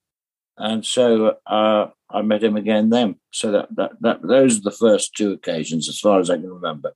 and 0.57 0.85
so 0.85 1.37
uh, 1.45 1.87
I 2.09 2.21
met 2.21 2.43
him 2.43 2.55
again 2.55 2.89
then. 2.89 3.15
So 3.31 3.51
that, 3.51 3.75
that 3.75 3.91
that 4.01 4.21
those 4.23 4.57
are 4.57 4.63
the 4.63 4.71
first 4.71 5.15
two 5.15 5.31
occasions, 5.31 5.89
as 5.89 5.99
far 5.99 6.19
as 6.19 6.29
I 6.29 6.37
can 6.37 6.51
remember. 6.51 6.93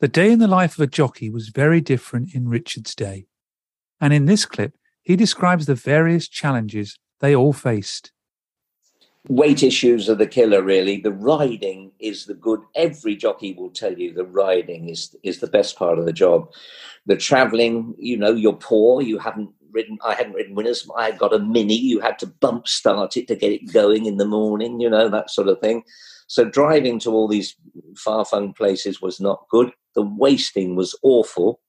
The 0.00 0.08
day 0.08 0.32
in 0.32 0.38
the 0.38 0.48
life 0.48 0.74
of 0.74 0.80
a 0.80 0.86
jockey 0.86 1.30
was 1.30 1.48
very 1.48 1.80
different 1.80 2.34
in 2.34 2.48
Richard's 2.48 2.94
day, 2.94 3.26
and 4.00 4.12
in 4.12 4.24
this 4.24 4.44
clip, 4.44 4.74
he 5.02 5.14
describes 5.14 5.66
the 5.66 5.74
various 5.74 6.26
challenges 6.26 6.98
they 7.24 7.34
all 7.34 7.54
faced. 7.54 8.12
Weight 9.28 9.62
issues 9.62 10.10
are 10.10 10.14
the 10.14 10.26
killer 10.26 10.62
really. 10.62 11.00
The 11.00 11.12
riding 11.12 11.92
is 11.98 12.26
the 12.26 12.34
good. 12.34 12.60
Every 12.74 13.16
jockey 13.16 13.54
will 13.54 13.70
tell 13.70 13.94
you 13.94 14.12
the 14.12 14.26
riding 14.26 14.90
is 14.90 15.16
is 15.22 15.40
the 15.40 15.46
best 15.46 15.78
part 15.78 15.98
of 15.98 16.04
the 16.04 16.12
job. 16.12 16.50
The 17.06 17.16
traveling 17.16 17.94
you 17.98 18.18
know 18.18 18.32
you're 18.32 18.52
poor. 18.52 19.00
You 19.00 19.18
haven't 19.18 19.50
ridden 19.70 19.98
i 20.04 20.14
hadn't 20.14 20.34
ridden 20.34 20.54
winners. 20.54 20.86
I 20.98 21.06
had 21.06 21.18
got 21.18 21.32
a 21.32 21.38
mini. 21.38 21.74
You 21.74 22.00
had 22.00 22.18
to 22.18 22.26
bump 22.26 22.68
start 22.68 23.16
it 23.16 23.26
to 23.28 23.34
get 23.34 23.52
it 23.52 23.72
going 23.72 24.04
in 24.04 24.18
the 24.18 24.26
morning 24.26 24.78
you 24.78 24.90
know 24.90 25.08
that 25.08 25.30
sort 25.30 25.48
of 25.48 25.58
thing. 25.60 25.82
So 26.26 26.44
driving 26.44 26.98
to 27.00 27.10
all 27.10 27.28
these 27.28 27.56
far-flung 27.96 28.52
places 28.52 29.00
was 29.00 29.20
not 29.20 29.46
good. 29.50 29.72
The 29.94 30.02
wasting 30.02 30.76
was 30.76 30.98
awful. 31.02 31.60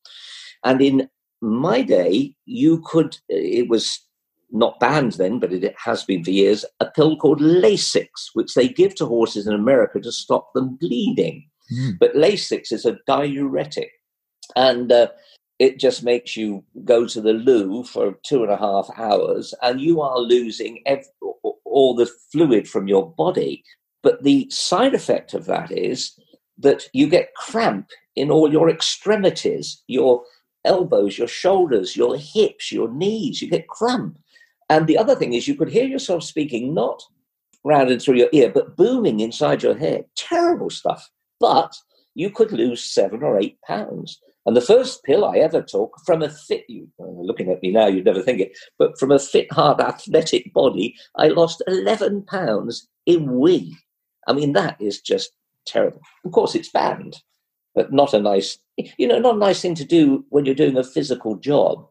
And 0.65 0.81
in 0.81 1.09
my 1.41 1.81
day 1.81 2.35
you 2.45 2.81
could 2.85 3.17
it 3.29 3.69
was 3.69 4.05
not 4.51 4.79
banned 4.79 5.13
then, 5.13 5.39
but 5.39 5.51
it 5.51 5.75
has 5.77 6.03
been 6.03 6.23
for 6.23 6.31
years, 6.31 6.65
a 6.79 6.85
pill 6.85 7.17
called 7.17 7.41
Lasix, 7.41 8.07
which 8.33 8.53
they 8.53 8.67
give 8.67 8.95
to 8.95 9.05
horses 9.05 9.47
in 9.47 9.53
America 9.53 9.99
to 9.99 10.11
stop 10.11 10.53
them 10.53 10.75
bleeding. 10.75 11.47
Mm. 11.73 11.97
But 11.99 12.15
Lasix 12.15 12.71
is 12.71 12.85
a 12.85 12.97
diuretic, 13.07 13.91
and 14.55 14.91
uh, 14.91 15.07
it 15.59 15.79
just 15.79 16.03
makes 16.03 16.37
you 16.37 16.63
go 16.83 17.07
to 17.07 17.21
the 17.21 17.33
loo 17.33 17.83
for 17.83 18.15
two 18.23 18.43
and 18.43 18.51
a 18.51 18.57
half 18.57 18.89
hours, 18.97 19.53
and 19.61 19.81
you 19.81 20.01
are 20.01 20.19
losing 20.19 20.81
every, 20.85 21.05
all 21.65 21.95
the 21.95 22.09
fluid 22.31 22.67
from 22.67 22.87
your 22.87 23.09
body. 23.11 23.63
But 24.03 24.23
the 24.23 24.47
side 24.51 24.93
effect 24.93 25.33
of 25.33 25.45
that 25.45 25.71
is 25.71 26.17
that 26.59 26.83
you 26.93 27.07
get 27.07 27.33
cramp 27.35 27.89
in 28.15 28.31
all 28.31 28.51
your 28.51 28.69
extremities, 28.69 29.81
your 29.87 30.23
elbows, 30.63 31.17
your 31.17 31.27
shoulders, 31.27 31.95
your 31.95 32.17
hips, 32.17 32.71
your 32.71 32.89
knees. 32.91 33.41
You 33.41 33.49
get 33.49 33.67
cramp. 33.67 34.17
And 34.69 34.87
the 34.87 34.97
other 34.97 35.15
thing 35.15 35.33
is, 35.33 35.47
you 35.47 35.55
could 35.55 35.69
hear 35.69 35.85
yourself 35.85 36.23
speaking 36.23 36.73
not 36.73 37.03
round 37.63 37.89
and 37.89 38.01
through 38.01 38.15
your 38.15 38.29
ear, 38.31 38.51
but 38.53 38.77
booming 38.77 39.19
inside 39.19 39.63
your 39.63 39.75
head. 39.75 40.05
Terrible 40.15 40.69
stuff. 40.69 41.09
But 41.39 41.75
you 42.13 42.29
could 42.29 42.51
lose 42.51 42.83
seven 42.83 43.23
or 43.23 43.39
eight 43.39 43.57
pounds. 43.67 44.19
And 44.45 44.55
the 44.55 44.61
first 44.61 45.03
pill 45.03 45.25
I 45.25 45.37
ever 45.37 45.61
took 45.61 45.95
from 46.05 46.21
a 46.21 46.29
fit, 46.29 46.65
you 46.69 46.87
looking 46.99 47.49
at 47.51 47.61
me 47.61 47.71
now, 47.71 47.87
you'd 47.87 48.05
never 48.05 48.21
think 48.21 48.39
it, 48.39 48.57
but 48.77 48.97
from 48.99 49.11
a 49.11 49.19
fit, 49.19 49.51
hard, 49.51 49.81
athletic 49.81 50.53
body, 50.53 50.95
I 51.15 51.29
lost 51.29 51.63
11 51.67 52.23
pounds 52.23 52.87
in 53.07 53.39
wee. 53.39 53.75
I 54.27 54.33
mean, 54.33 54.53
that 54.53 54.79
is 54.79 55.01
just 55.01 55.31
terrible. 55.65 56.01
Of 56.23 56.31
course, 56.31 56.53
it's 56.53 56.69
banned, 56.69 57.17
but 57.73 57.91
not 57.91 58.13
a 58.13 58.19
nice, 58.19 58.59
you 58.77 59.07
know, 59.07 59.19
not 59.19 59.35
a 59.35 59.39
nice 59.39 59.61
thing 59.61 59.75
to 59.75 59.85
do 59.85 60.25
when 60.29 60.45
you're 60.45 60.53
doing 60.53 60.77
a 60.77 60.83
physical 60.83 61.35
job. 61.37 61.87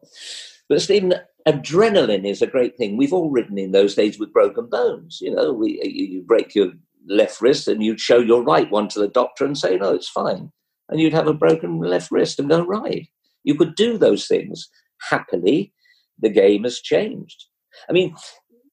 But 0.69 0.81
Stephen, 0.81 1.13
adrenaline 1.47 2.25
is 2.25 2.41
a 2.41 2.47
great 2.47 2.77
thing. 2.77 2.97
We've 2.97 3.13
all 3.13 3.29
ridden 3.29 3.57
in 3.57 3.71
those 3.71 3.95
days 3.95 4.19
with 4.19 4.33
broken 4.33 4.67
bones. 4.67 5.19
You 5.21 5.33
know, 5.33 5.53
we, 5.53 5.79
you 5.83 6.23
break 6.23 6.55
your 6.55 6.71
left 7.07 7.39
wrist 7.39 7.67
and 7.67 7.83
you'd 7.83 7.99
show 7.99 8.17
your 8.17 8.43
right 8.43 8.69
one 8.71 8.87
to 8.89 8.99
the 8.99 9.07
doctor 9.07 9.45
and 9.45 9.57
say, 9.57 9.77
no, 9.77 9.93
it's 9.93 10.09
fine. 10.09 10.51
And 10.89 10.99
you'd 10.99 11.13
have 11.13 11.27
a 11.27 11.33
broken 11.33 11.79
left 11.79 12.11
wrist 12.11 12.39
and 12.39 12.49
go 12.49 12.65
ride. 12.65 13.07
You 13.43 13.55
could 13.55 13.75
do 13.75 13.97
those 13.97 14.27
things 14.27 14.69
happily. 15.01 15.73
The 16.19 16.29
game 16.29 16.63
has 16.63 16.79
changed. 16.79 17.45
I 17.87 17.93
mean, 17.93 18.15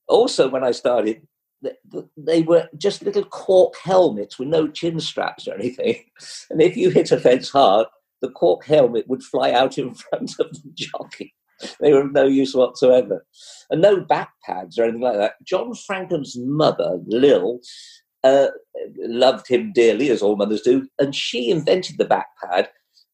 also 0.09 0.49
when 0.49 0.65
I 0.65 0.71
started, 0.71 1.27
they 2.17 2.43
were 2.43 2.69
just 2.77 3.03
little 3.03 3.25
cork 3.25 3.75
helmets 3.83 4.39
with 4.39 4.49
no 4.49 4.69
chin 4.69 4.99
straps 4.99 5.47
or 5.47 5.55
anything. 5.55 6.05
And 6.51 6.63
if 6.63 6.77
you 6.77 6.91
hit 6.91 7.13
a 7.13 7.21
fence 7.21 7.51
hard, 7.51 7.87
the 8.21 8.31
cork 8.31 8.65
helmet 8.65 9.09
would 9.09 9.23
fly 9.23 9.53
out 9.53 9.77
in 9.77 9.95
front 10.11 10.33
of 10.39 10.51
the 10.53 10.71
jockey 10.75 11.35
they 11.81 11.93
were 11.93 12.03
of 12.03 12.13
no 12.13 12.25
use 12.25 12.55
whatsoever. 12.55 13.25
And 13.71 13.81
no 13.83 14.01
back 14.01 14.31
pads 14.45 14.79
or 14.79 14.85
anything 14.85 15.03
like 15.03 15.17
that. 15.17 15.35
John 15.45 15.75
Frankham's 15.75 16.37
mother, 16.39 16.99
Lil, 17.07 17.61
uh, 18.25 18.49
loved 18.99 19.49
him 19.49 19.73
dearly, 19.73 20.11
as 20.11 20.23
all 20.23 20.37
mothers 20.37 20.63
do, 20.63 20.89
and 20.99 21.15
she 21.15 21.51
invented 21.51 21.99
the 21.99 22.05
back 22.05 22.29
pad 22.43 22.69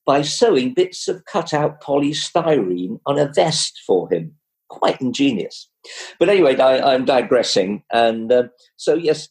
by 0.06 0.22
sewing 0.22 0.72
bits 0.72 1.08
of 1.08 1.24
cut 1.26 1.52
out 1.52 1.82
polystyrene 1.82 2.98
on 3.06 3.18
a 3.18 3.30
vest 3.32 3.82
for 3.86 4.10
him. 4.10 4.34
Quite 4.68 5.00
ingenious. 5.00 5.70
But 6.18 6.28
anyway, 6.28 6.56
I, 6.58 6.94
am 6.94 7.04
digressing. 7.04 7.82
And 7.92 8.32
uh, 8.32 8.44
so, 8.76 8.94
yes, 8.94 9.28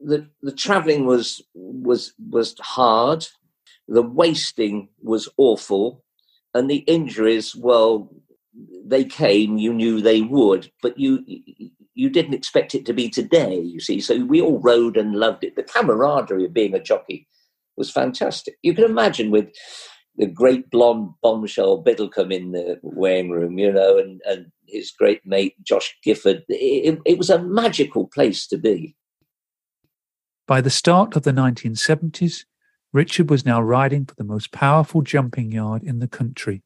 the, 0.00 0.28
the 0.42 0.52
traveling 0.52 1.06
was, 1.06 1.42
was, 1.54 2.14
was 2.30 2.54
hard. 2.60 3.26
The 3.86 4.02
wasting 4.02 4.88
was 5.02 5.28
awful. 5.36 6.04
And 6.54 6.70
the 6.70 6.78
injuries, 6.78 7.54
well, 7.54 8.10
they 8.88 9.04
came, 9.04 9.58
you 9.58 9.72
knew 9.72 10.00
they 10.00 10.22
would, 10.22 10.70
but 10.82 10.98
you 10.98 11.24
you 11.94 12.08
didn't 12.08 12.34
expect 12.34 12.74
it 12.74 12.86
to 12.86 12.92
be 12.92 13.08
today. 13.08 13.58
You 13.58 13.80
see, 13.80 14.00
so 14.00 14.24
we 14.24 14.40
all 14.40 14.60
rode 14.60 14.96
and 14.96 15.16
loved 15.16 15.44
it. 15.44 15.56
The 15.56 15.62
camaraderie 15.62 16.44
of 16.44 16.54
being 16.54 16.74
a 16.74 16.82
jockey 16.82 17.26
was 17.76 17.90
fantastic. 17.90 18.56
You 18.62 18.74
can 18.74 18.84
imagine 18.84 19.30
with 19.30 19.50
the 20.16 20.26
great 20.26 20.70
blonde 20.70 21.10
bombshell 21.22 21.82
Biddlecombe 21.82 22.34
in 22.34 22.52
the 22.52 22.78
weighing 22.82 23.30
room, 23.30 23.58
you 23.58 23.72
know, 23.72 23.98
and, 23.98 24.20
and 24.26 24.46
his 24.66 24.90
great 24.90 25.24
mate 25.24 25.54
Josh 25.62 25.96
Gifford. 26.02 26.44
It, 26.48 26.98
it 27.04 27.18
was 27.18 27.30
a 27.30 27.42
magical 27.42 28.06
place 28.06 28.46
to 28.48 28.58
be. 28.58 28.96
By 30.46 30.60
the 30.60 30.70
start 30.70 31.14
of 31.14 31.22
the 31.22 31.32
1970s, 31.32 32.44
Richard 32.92 33.28
was 33.28 33.44
now 33.44 33.60
riding 33.60 34.06
for 34.06 34.14
the 34.14 34.24
most 34.24 34.50
powerful 34.50 35.02
jumping 35.02 35.52
yard 35.52 35.82
in 35.82 35.98
the 35.98 36.08
country. 36.08 36.62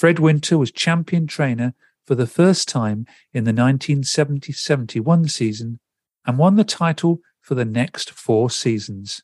Fred 0.00 0.18
Winter 0.18 0.56
was 0.56 0.72
champion 0.72 1.26
trainer 1.26 1.74
for 2.06 2.14
the 2.14 2.26
first 2.26 2.70
time 2.70 3.04
in 3.34 3.44
the 3.44 3.50
1970 3.50 4.50
71 4.50 5.28
season 5.28 5.78
and 6.24 6.38
won 6.38 6.56
the 6.56 6.64
title 6.64 7.20
for 7.42 7.54
the 7.54 7.66
next 7.66 8.10
four 8.10 8.48
seasons. 8.48 9.20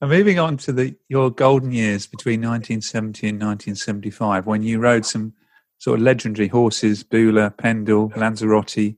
And 0.00 0.08
moving 0.08 0.38
on 0.38 0.56
to 0.56 0.72
the, 0.72 0.96
your 1.10 1.30
golden 1.30 1.72
years 1.72 2.06
between 2.06 2.40
1970 2.40 3.28
and 3.28 3.36
1975, 3.36 4.46
when 4.46 4.62
you 4.62 4.78
rode 4.78 5.04
some 5.04 5.34
sort 5.76 5.98
of 5.98 6.04
legendary 6.06 6.48
horses, 6.48 7.02
Bula, 7.04 7.50
Pendle, 7.50 8.10
Lanzarote, 8.16 8.96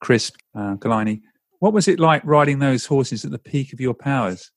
Crisp, 0.00 0.36
uh, 0.54 0.76
Killiney. 0.76 1.20
What 1.58 1.74
was 1.74 1.88
it 1.88 2.00
like 2.00 2.24
riding 2.24 2.58
those 2.58 2.86
horses 2.86 3.26
at 3.26 3.32
the 3.32 3.38
peak 3.38 3.74
of 3.74 3.82
your 3.82 3.92
powers? 3.92 4.50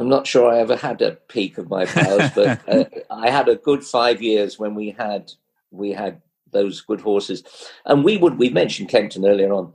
I'm 0.00 0.08
not 0.08 0.26
sure 0.26 0.50
I 0.50 0.60
ever 0.60 0.76
had 0.76 1.02
a 1.02 1.12
peak 1.28 1.58
of 1.58 1.68
my 1.68 1.84
powers, 1.84 2.30
but 2.34 2.66
uh, 2.68 2.84
I 3.10 3.28
had 3.28 3.50
a 3.50 3.56
good 3.56 3.84
five 3.84 4.22
years 4.22 4.58
when 4.58 4.74
we 4.74 4.90
had 4.90 5.30
we 5.70 5.92
had 5.92 6.22
those 6.52 6.80
good 6.80 7.02
horses, 7.02 7.44
and 7.84 8.02
we 8.02 8.16
would. 8.16 8.38
We 8.38 8.48
mentioned 8.48 8.88
Kempton 8.88 9.26
earlier 9.26 9.52
on. 9.52 9.74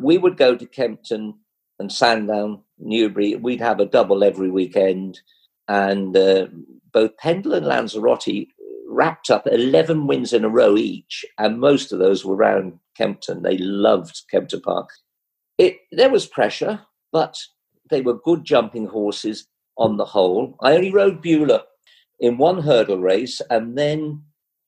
We 0.00 0.16
would 0.16 0.36
go 0.36 0.54
to 0.54 0.64
Kempton 0.64 1.34
and 1.80 1.90
Sandown, 1.90 2.62
Newbury. 2.78 3.34
We'd 3.34 3.60
have 3.60 3.80
a 3.80 3.86
double 3.86 4.22
every 4.22 4.48
weekend, 4.48 5.20
and 5.66 6.16
uh, 6.16 6.46
both 6.92 7.16
Pendle 7.16 7.54
and 7.54 7.66
Lanzarote 7.66 8.46
wrapped 8.86 9.28
up 9.28 9.44
11 9.50 10.06
wins 10.06 10.32
in 10.32 10.44
a 10.44 10.48
row 10.48 10.76
each, 10.76 11.24
and 11.36 11.58
most 11.58 11.92
of 11.92 11.98
those 11.98 12.24
were 12.24 12.36
around 12.36 12.78
Kempton. 12.96 13.42
They 13.42 13.58
loved 13.58 14.22
Kempton 14.30 14.60
Park. 14.60 14.90
It 15.58 15.78
there 15.90 16.10
was 16.10 16.26
pressure, 16.26 16.80
but 17.10 17.36
they 17.90 18.02
were 18.02 18.14
good 18.14 18.44
jumping 18.44 18.86
horses 18.86 19.48
on 19.76 19.96
the 19.96 20.04
whole. 20.04 20.56
I 20.60 20.74
only 20.74 20.92
rode 20.92 21.22
Bula 21.22 21.64
in 22.20 22.38
one 22.38 22.62
hurdle 22.62 23.00
race, 23.00 23.40
and 23.50 23.76
then 23.76 24.22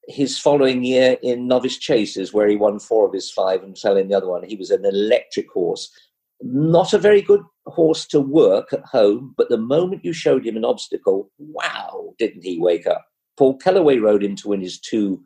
his 0.08 0.38
following 0.38 0.84
year 0.84 1.16
in 1.22 1.48
novice 1.48 1.78
chases, 1.78 2.32
where 2.32 2.48
he 2.48 2.56
won 2.56 2.78
four 2.78 3.06
of 3.06 3.12
his 3.12 3.30
five 3.30 3.62
and 3.62 3.78
fell 3.78 3.96
in 3.96 4.08
the 4.08 4.14
other 4.14 4.28
one. 4.28 4.44
He 4.44 4.56
was 4.56 4.70
an 4.70 4.84
electric 4.84 5.50
horse. 5.50 5.90
Not 6.42 6.92
a 6.92 6.98
very 6.98 7.22
good 7.22 7.42
horse 7.66 8.06
to 8.08 8.20
work 8.20 8.72
at 8.72 8.84
home, 8.84 9.34
but 9.36 9.48
the 9.48 9.58
moment 9.58 10.04
you 10.04 10.12
showed 10.12 10.46
him 10.46 10.56
an 10.56 10.64
obstacle, 10.64 11.30
wow, 11.38 12.14
didn't 12.18 12.44
he 12.44 12.60
wake 12.60 12.86
up? 12.86 13.06
Paul 13.36 13.58
Kelleway 13.58 14.00
rode 14.00 14.22
him 14.22 14.36
to 14.36 14.48
win 14.48 14.60
his 14.60 14.78
two 14.78 15.22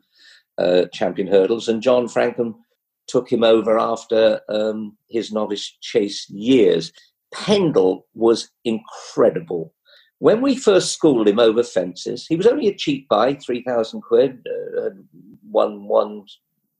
uh, 0.57 0.85
champion 0.93 1.27
hurdles, 1.27 1.67
and 1.67 1.81
John 1.81 2.07
Frankham 2.07 2.55
took 3.07 3.31
him 3.31 3.43
over 3.43 3.77
after 3.77 4.41
um, 4.49 4.97
his 5.09 5.31
novice 5.31 5.77
chase 5.81 6.29
years. 6.29 6.91
Pendle 7.33 8.07
was 8.13 8.49
incredible. 8.65 9.73
When 10.19 10.41
we 10.41 10.55
first 10.55 10.91
schooled 10.93 11.27
him 11.27 11.39
over 11.39 11.63
fences, 11.63 12.27
he 12.27 12.35
was 12.35 12.45
only 12.45 12.67
a 12.67 12.75
cheap 12.75 13.07
buy, 13.09 13.35
3,000 13.35 14.01
quid, 14.01 14.45
uh, 14.79 14.89
won 15.49 15.87
one 15.87 16.25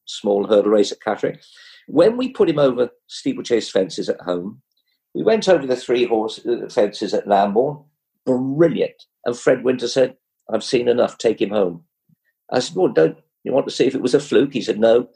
small 0.06 0.46
hurdle 0.48 0.72
race 0.72 0.92
at 0.92 1.00
Catterick. 1.00 1.44
When 1.88 2.18
we 2.18 2.30
put 2.30 2.50
him 2.50 2.60
over 2.60 2.90
steeplechase 3.08 3.70
fences 3.72 4.10
at 4.10 4.22
home, 4.22 4.62
We 5.14 5.24
went 5.24 5.50
over 5.50 5.68
the 5.68 5.76
three 5.76 6.06
horse 6.06 6.40
uh, 6.46 6.70
fences 6.70 7.14
at 7.14 7.28
Lambourn. 7.28 7.84
Brilliant. 8.26 9.06
And 9.26 9.38
Fred 9.38 9.64
Winter 9.64 9.88
said, 9.88 10.16
I've 10.54 10.64
seen 10.64 10.88
enough. 10.88 11.18
Take 11.18 11.42
him 11.42 11.50
home. 11.50 11.84
I 12.52 12.60
said, 12.60 12.76
Well, 12.76 12.94
don't 12.94 13.18
you 13.44 13.52
want 13.52 13.68
to 13.68 13.74
see 13.74 13.86
if 13.88 13.96
it 13.96 14.02
was 14.02 14.14
a 14.14 14.20
fluke? 14.20 14.54
He 14.54 14.62
said, 14.62 14.80
No. 14.80 15.10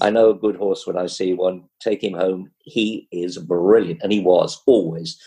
I 0.00 0.10
know 0.10 0.30
a 0.30 0.34
good 0.38 0.56
horse 0.56 0.86
when 0.86 0.96
I 0.96 1.06
see 1.06 1.34
one. 1.34 1.64
Take 1.80 2.02
him 2.02 2.14
home. 2.14 2.50
He 2.60 3.08
is 3.12 3.38
brilliant. 3.38 4.00
And 4.02 4.12
he 4.12 4.20
was 4.20 4.60
always. 4.66 5.20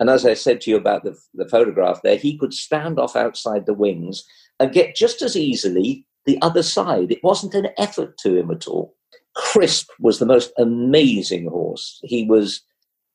And 0.00 0.10
as 0.10 0.26
I 0.26 0.34
said 0.34 0.60
to 0.62 0.70
you 0.70 0.76
about 0.76 1.04
the, 1.04 1.16
the 1.34 1.48
photograph 1.48 2.00
there, 2.02 2.16
he 2.16 2.36
could 2.36 2.54
stand 2.54 2.98
off 2.98 3.16
outside 3.16 3.66
the 3.66 3.74
wings 3.74 4.24
and 4.58 4.72
get 4.72 4.96
just 4.96 5.22
as 5.22 5.36
easily 5.36 6.06
the 6.26 6.38
other 6.42 6.62
side. 6.62 7.10
It 7.10 7.22
wasn't 7.22 7.54
an 7.54 7.68
effort 7.78 8.16
to 8.18 8.36
him 8.36 8.50
at 8.50 8.66
all. 8.66 8.96
Crisp 9.34 9.88
was 9.98 10.18
the 10.18 10.26
most 10.26 10.52
amazing 10.58 11.46
horse. 11.46 12.00
He 12.02 12.24
was 12.24 12.62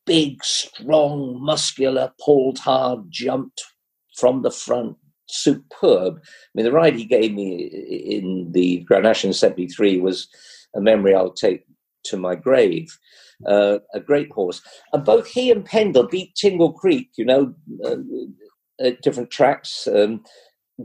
big, 0.05 0.43
strong, 0.43 1.37
muscular, 1.43 2.11
pulled 2.23 2.57
hard, 2.57 3.05
jumped 3.09 3.63
from 4.15 4.41
the 4.41 4.51
front, 4.51 4.97
superb. 5.27 6.19
I 6.23 6.27
mean, 6.55 6.65
the 6.65 6.71
ride 6.71 6.95
he 6.95 7.05
gave 7.05 7.33
me 7.33 7.65
in 7.65 8.51
the 8.51 8.79
Grand 8.79 9.03
National 9.03 9.33
73 9.33 9.99
was 9.99 10.27
a 10.77 10.81
memory 10.81 11.13
I'll 11.13 11.31
take 11.31 11.65
to 12.05 12.17
my 12.17 12.35
grave. 12.35 12.97
Uh, 13.45 13.79
a 13.93 13.99
great 13.99 14.31
horse. 14.31 14.61
And 14.93 15.05
both 15.05 15.27
he 15.27 15.51
and 15.51 15.63
Pendle 15.63 16.07
beat 16.07 16.33
Tingle 16.35 16.73
Creek, 16.73 17.09
you 17.17 17.25
know, 17.25 17.53
uh, 17.85 17.97
at 18.79 19.01
different 19.01 19.29
tracks, 19.29 19.87
um, 19.87 20.23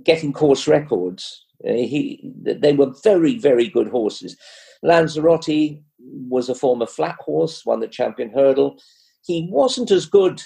getting 0.04 0.32
course 0.32 0.66
records. 0.68 1.46
Uh, 1.66 1.72
he, 1.72 2.20
they 2.42 2.74
were 2.74 2.92
very, 3.02 3.38
very 3.38 3.68
good 3.68 3.88
horses. 3.88 4.36
Lanzarote 4.82 5.78
was 5.98 6.48
a 6.48 6.54
former 6.54 6.86
flat 6.86 7.16
horse, 7.20 7.64
won 7.64 7.80
the 7.80 7.88
champion 7.88 8.30
hurdle. 8.30 8.76
He 9.24 9.48
wasn't 9.50 9.90
as 9.90 10.04
good 10.06 10.42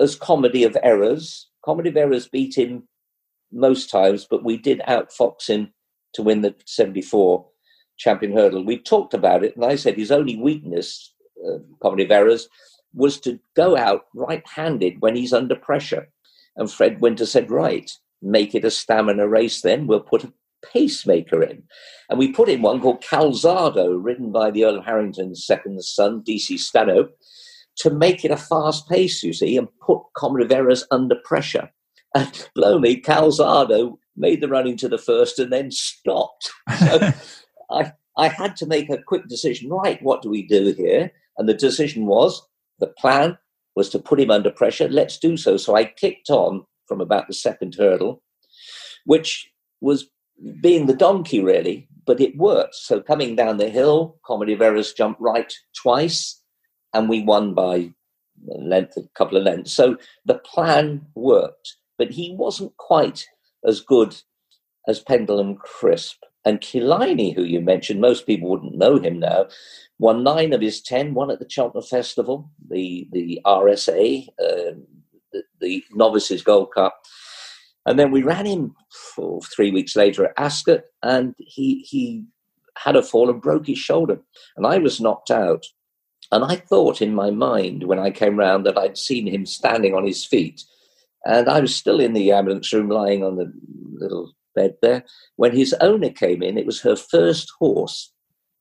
as 0.00 0.16
Comedy 0.16 0.64
of 0.64 0.76
Errors. 0.82 1.50
Comedy 1.64 1.90
of 1.90 1.96
Errors 1.96 2.26
beat 2.26 2.56
him 2.56 2.88
most 3.52 3.90
times, 3.90 4.26
but 4.28 4.44
we 4.44 4.56
did 4.56 4.80
outfox 4.88 5.48
him 5.48 5.72
to 6.14 6.22
win 6.22 6.40
the 6.40 6.54
74 6.66 7.46
champion 7.96 8.32
hurdle. 8.32 8.64
We 8.64 8.78
talked 8.78 9.14
about 9.14 9.44
it, 9.44 9.56
and 9.56 9.64
I 9.64 9.76
said 9.76 9.96
his 9.96 10.10
only 10.10 10.36
weakness, 10.36 11.12
uh, 11.46 11.58
Comedy 11.82 12.04
of 12.04 12.10
Errors, 12.10 12.48
was 12.92 13.18
to 13.20 13.38
go 13.56 13.76
out 13.76 14.06
right 14.14 14.46
handed 14.46 15.00
when 15.00 15.16
he's 15.16 15.32
under 15.32 15.56
pressure. 15.56 16.08
And 16.56 16.70
Fred 16.70 17.00
Winter 17.00 17.26
said, 17.26 17.50
Right, 17.50 17.90
make 18.22 18.54
it 18.54 18.64
a 18.64 18.70
stamina 18.70 19.28
race 19.28 19.60
then. 19.62 19.86
We'll 19.86 20.00
put 20.00 20.24
a 20.24 20.32
pacemaker 20.72 21.42
in. 21.42 21.62
And 22.08 22.18
we 22.18 22.32
put 22.32 22.48
in 22.48 22.62
one 22.62 22.80
called 22.80 23.02
Calzado, 23.02 24.02
ridden 24.02 24.32
by 24.32 24.50
the 24.50 24.64
Earl 24.64 24.78
of 24.78 24.84
Harrington's 24.84 25.44
second 25.44 25.82
son, 25.82 26.22
DC 26.26 26.58
Stanhope, 26.58 27.16
to 27.76 27.90
make 27.90 28.24
it 28.24 28.30
a 28.30 28.36
fast 28.36 28.88
pace, 28.88 29.22
you 29.22 29.32
see, 29.32 29.56
and 29.56 29.68
put 29.84 30.00
Comedy 30.16 30.44
of 30.44 30.52
Errors 30.52 30.84
under 30.90 31.16
pressure. 31.24 31.70
And 32.14 32.48
blow 32.54 32.78
me, 32.78 33.00
Calzado 33.00 33.98
made 34.16 34.40
the 34.40 34.48
run 34.48 34.66
into 34.66 34.88
the 34.88 34.98
first 34.98 35.38
and 35.38 35.52
then 35.52 35.70
stopped. 35.70 36.50
So 36.78 37.12
I, 37.70 37.92
I 38.16 38.28
had 38.28 38.56
to 38.56 38.66
make 38.66 38.90
a 38.90 39.02
quick 39.02 39.28
decision. 39.28 39.70
Right, 39.70 40.02
what 40.02 40.22
do 40.22 40.28
we 40.28 40.46
do 40.46 40.72
here? 40.72 41.10
And 41.38 41.48
the 41.48 41.54
decision 41.54 42.06
was 42.06 42.40
the 42.78 42.86
plan 42.86 43.38
was 43.76 43.88
to 43.90 43.98
put 43.98 44.20
him 44.20 44.30
under 44.30 44.50
pressure. 44.50 44.88
Let's 44.88 45.18
do 45.18 45.36
so. 45.36 45.56
So 45.56 45.76
I 45.76 45.84
kicked 45.84 46.30
on 46.30 46.64
from 46.86 47.00
about 47.00 47.26
the 47.26 47.34
second 47.34 47.74
hurdle, 47.74 48.22
which 49.04 49.50
was 49.80 50.08
being 50.60 50.86
the 50.86 50.94
donkey 50.94 51.42
really, 51.42 51.88
but 52.06 52.20
it 52.20 52.36
worked. 52.36 52.74
So 52.74 53.00
coming 53.00 53.36
down 53.36 53.56
the 53.56 53.68
hill, 53.68 54.18
Comedy 54.24 54.52
of 54.52 54.62
Errors 54.62 54.92
jumped 54.92 55.20
right 55.20 55.52
twice, 55.76 56.40
and 56.92 57.08
we 57.08 57.22
won 57.22 57.54
by 57.54 57.90
a 58.50 58.58
length, 58.58 58.96
a 58.96 59.02
couple 59.14 59.36
of 59.36 59.44
lengths. 59.44 59.72
So 59.72 59.96
the 60.24 60.34
plan 60.38 61.06
worked, 61.14 61.76
but 61.98 62.10
he 62.10 62.34
wasn't 62.36 62.76
quite 62.76 63.26
as 63.66 63.80
good 63.80 64.16
as 64.86 65.00
Pendulum 65.00 65.56
Crisp. 65.56 66.16
And 66.44 66.60
Killiney, 66.60 67.34
who 67.34 67.42
you 67.42 67.60
mentioned, 67.60 68.00
most 68.00 68.26
people 68.26 68.50
wouldn't 68.50 68.76
know 68.76 68.98
him 68.98 69.18
now, 69.18 69.46
won 69.98 70.22
nine 70.22 70.52
of 70.52 70.60
his 70.60 70.82
ten, 70.82 71.14
one 71.14 71.30
at 71.30 71.38
the 71.38 71.48
Cheltenham 71.48 71.82
Festival, 71.82 72.50
the, 72.68 73.08
the 73.12 73.40
RSA, 73.46 74.28
uh, 74.38 74.74
the, 75.32 75.42
the 75.60 75.84
Novices 75.92 76.42
Gold 76.42 76.72
Cup, 76.74 77.00
and 77.86 77.98
then 77.98 78.10
we 78.10 78.22
ran 78.22 78.46
him 78.46 78.74
for 79.14 79.40
three 79.42 79.70
weeks 79.70 79.94
later 79.96 80.26
at 80.26 80.34
Ascot, 80.36 80.82
and 81.02 81.34
he 81.38 81.80
he 81.80 82.24
had 82.76 82.96
a 82.96 83.02
fall 83.02 83.30
and 83.30 83.42
broke 83.42 83.66
his 83.66 83.78
shoulder, 83.78 84.20
and 84.56 84.66
I 84.66 84.78
was 84.78 85.00
knocked 85.00 85.30
out. 85.30 85.64
And 86.32 86.42
I 86.42 86.56
thought 86.56 87.02
in 87.02 87.14
my 87.14 87.30
mind 87.30 87.84
when 87.84 87.98
I 87.98 88.10
came 88.10 88.38
round 88.38 88.64
that 88.66 88.78
I'd 88.78 88.96
seen 88.96 89.26
him 89.26 89.44
standing 89.44 89.94
on 89.94 90.06
his 90.06 90.24
feet, 90.24 90.62
and 91.26 91.48
I 91.48 91.60
was 91.60 91.74
still 91.74 92.00
in 92.00 92.14
the 92.14 92.32
ambulance 92.32 92.72
room, 92.72 92.88
lying 92.88 93.22
on 93.22 93.36
the 93.36 93.52
little 93.92 94.32
bed 94.54 94.76
there. 94.82 95.04
When 95.36 95.54
his 95.54 95.74
owner 95.80 96.10
came 96.10 96.42
in, 96.42 96.58
it 96.58 96.66
was 96.66 96.80
her 96.80 96.96
first 96.96 97.52
horse, 97.58 98.12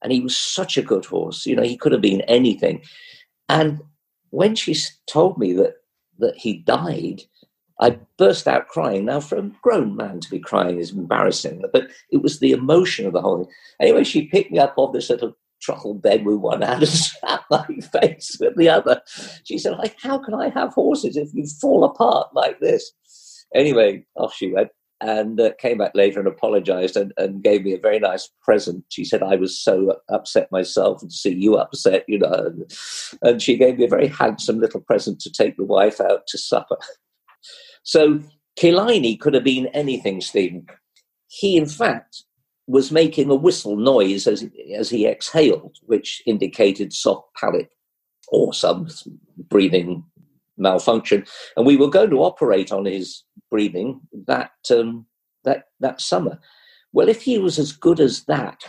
and 0.02 0.12
he 0.12 0.22
was 0.22 0.36
such 0.36 0.78
a 0.78 0.82
good 0.82 1.06
horse. 1.06 1.46
You 1.46 1.56
know, 1.56 1.64
he 1.64 1.78
could 1.78 1.92
have 1.92 2.02
been 2.02 2.22
anything. 2.22 2.84
And 3.50 3.82
when 4.30 4.56
she 4.56 4.76
told 5.08 5.38
me 5.38 5.54
that 5.54 5.76
that 6.20 6.38
he 6.38 6.60
died, 6.60 7.22
I 7.80 7.98
burst 8.18 8.48
out 8.48 8.68
crying. 8.68 9.06
Now, 9.06 9.20
for 9.20 9.38
a 9.38 9.52
grown 9.62 9.96
man 9.96 10.20
to 10.20 10.30
be 10.30 10.40
crying 10.40 10.80
is 10.80 10.92
embarrassing, 10.92 11.64
but 11.72 11.90
it 12.12 12.22
was 12.22 12.40
the 12.40 12.52
emotion 12.52 13.06
of 13.06 13.14
the 13.14 13.22
whole 13.22 13.44
thing. 13.44 13.54
Anyway, 13.82 14.04
she 14.04 14.28
picked 14.28 14.52
me 14.52 14.60
up 14.60 14.76
off 14.78 14.94
this 14.94 15.10
little 15.10 15.36
truckle 15.62 15.94
bed 15.94 16.26
with 16.26 16.38
one 16.38 16.62
hand 16.62 16.84
and 16.84 16.92
slapped 16.92 17.50
my 17.50 17.66
face 17.92 18.38
with 18.40 18.56
the 18.56 18.70
other. 18.70 19.02
She 19.44 19.58
said, 19.58 19.78
like, 19.78 19.96
How 20.02 20.18
can 20.18 20.34
I 20.34 20.50
have 20.50 20.74
horses 20.74 21.18
if 21.18 21.34
you 21.34 21.46
fall 21.60 21.84
apart 21.84 22.30
like 22.34 22.60
this? 22.60 22.92
Anyway, 23.56 24.06
off 24.16 24.34
she 24.34 24.52
went 24.52 24.70
and 25.04 25.40
uh, 25.40 25.52
came 25.60 25.78
back 25.78 25.92
later 25.94 26.20
and 26.20 26.28
apologized 26.28 26.96
and, 26.96 27.14
and, 27.18 27.44
gave 27.44 27.64
me 27.64 27.74
a 27.74 27.78
very 27.78 28.00
nice 28.00 28.30
present. 28.42 28.86
She 28.88 29.04
said, 29.04 29.22
I 29.22 29.36
was 29.36 29.60
so 29.60 29.98
upset 30.08 30.50
myself 30.50 31.02
and 31.02 31.12
to 31.12 31.18
see 31.18 31.34
you 31.34 31.58
upset, 31.58 32.06
you 32.08 32.20
know. 32.20 32.32
And, 32.32 32.74
and 33.22 33.42
she 33.42 33.58
gave 33.58 33.78
me 33.78 33.84
a 33.84 33.90
very 33.90 34.08
handsome 34.08 34.60
little 34.60 34.80
present 34.80 35.20
to 35.20 35.32
take 35.32 35.58
the 35.58 35.66
wife 35.66 36.00
out 36.00 36.26
to 36.28 36.38
supper. 36.38 36.78
So 37.84 38.22
Killiney 38.56 39.18
could 39.18 39.34
have 39.34 39.44
been 39.44 39.68
anything, 39.68 40.22
Stephen. 40.22 40.68
He, 41.28 41.58
in 41.58 41.66
fact, 41.66 42.24
was 42.68 42.92
making 42.92 43.30
a 43.30 43.36
whistle 43.36 43.76
noise 43.76 44.26
as, 44.26 44.48
as 44.74 44.90
he 44.90 45.06
exhaled, 45.06 45.76
which 45.84 46.24
indicated 46.26 46.94
soft 46.94 47.28
palate 47.36 47.72
or 48.30 48.54
some 48.54 48.88
breathing 49.50 50.06
malfunction. 50.58 51.26
And 51.58 51.66
we 51.66 51.76
were 51.76 51.90
going 51.90 52.10
to 52.12 52.24
operate 52.24 52.72
on 52.72 52.86
his 52.86 53.24
breathing 53.54 54.02
that 54.26 54.50
um, 54.72 55.06
that 55.44 55.66
that 55.80 56.02
summer. 56.02 56.40
Well, 56.92 57.08
if 57.08 57.22
he 57.22 57.38
was 57.38 57.60
as 57.60 57.72
good 57.72 58.00
as 58.00 58.24
that 58.24 58.64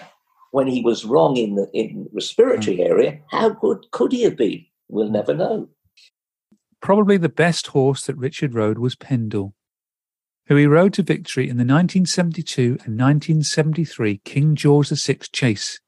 when 0.50 0.66
he 0.66 0.82
was 0.82 1.06
wrong 1.06 1.38
in 1.38 1.54
the 1.54 1.66
in 1.72 2.06
respiratory 2.12 2.76
mm. 2.76 2.86
area, 2.90 3.18
how 3.30 3.48
good 3.48 3.86
could 3.92 4.12
he 4.12 4.24
have 4.24 4.36
been? 4.36 4.66
We'll 4.88 5.10
never 5.10 5.34
know. 5.34 5.70
Probably 6.82 7.16
the 7.16 7.30
best 7.30 7.68
horse 7.68 8.04
that 8.04 8.18
Richard 8.18 8.52
rode 8.52 8.78
was 8.78 8.94
Pendle, 8.94 9.54
who 10.48 10.56
he 10.56 10.66
rode 10.66 10.92
to 10.94 11.02
victory 11.02 11.44
in 11.44 11.56
the 11.56 11.62
1972 11.62 12.62
and 12.84 13.00
1973 13.00 14.18
King 14.18 14.54
George 14.54 14.90
VI 14.90 15.20
chase. 15.32 15.80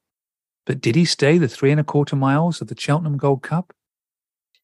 But 0.65 0.81
did 0.81 0.95
he 0.95 1.05
stay 1.05 1.37
the 1.37 1.47
three 1.47 1.69
and 1.69 1.79
a 1.79 1.83
quarter 1.83 2.15
miles 2.15 2.61
of 2.61 2.67
the 2.67 2.75
Cheltenham 2.75 3.17
Gold 3.17 3.43
Cup? 3.43 3.73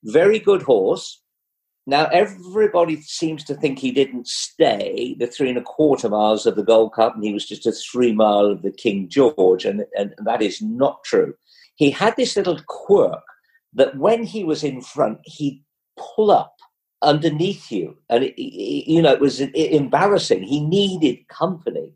Very 0.03 0.39
good 0.39 0.63
horse. 0.63 1.22
Now, 1.85 2.05
everybody 2.05 3.01
seems 3.01 3.43
to 3.45 3.55
think 3.55 3.77
he 3.77 3.91
didn't 3.91 4.27
stay 4.27 5.15
the 5.19 5.27
three 5.27 5.49
and 5.49 5.57
a 5.57 5.61
quarter 5.61 6.07
miles 6.07 6.45
of 6.45 6.55
the 6.55 6.63
Gold 6.63 6.93
Cup 6.93 7.15
and 7.15 7.23
he 7.23 7.33
was 7.33 7.45
just 7.45 7.65
a 7.65 7.73
three 7.73 8.13
mile 8.13 8.45
of 8.45 8.61
the 8.61 8.71
King 8.71 9.09
George, 9.09 9.65
and, 9.65 9.85
and 9.97 10.13
that 10.25 10.41
is 10.41 10.61
not 10.61 11.03
true. 11.03 11.33
He 11.75 11.91
had 11.91 12.15
this 12.15 12.37
little 12.37 12.59
quirk 12.67 13.23
that 13.73 13.97
when 13.97 14.23
he 14.23 14.43
was 14.43 14.63
in 14.63 14.81
front, 14.81 15.19
he'd 15.25 15.63
pull 15.97 16.31
up 16.31 16.55
underneath 17.01 17.71
you. 17.71 17.97
And, 18.09 18.23
it, 18.23 18.33
it, 18.41 18.89
you 18.89 19.01
know, 19.01 19.11
it 19.11 19.19
was 19.19 19.41
embarrassing. 19.41 20.43
He 20.43 20.61
needed 20.61 21.27
company. 21.27 21.91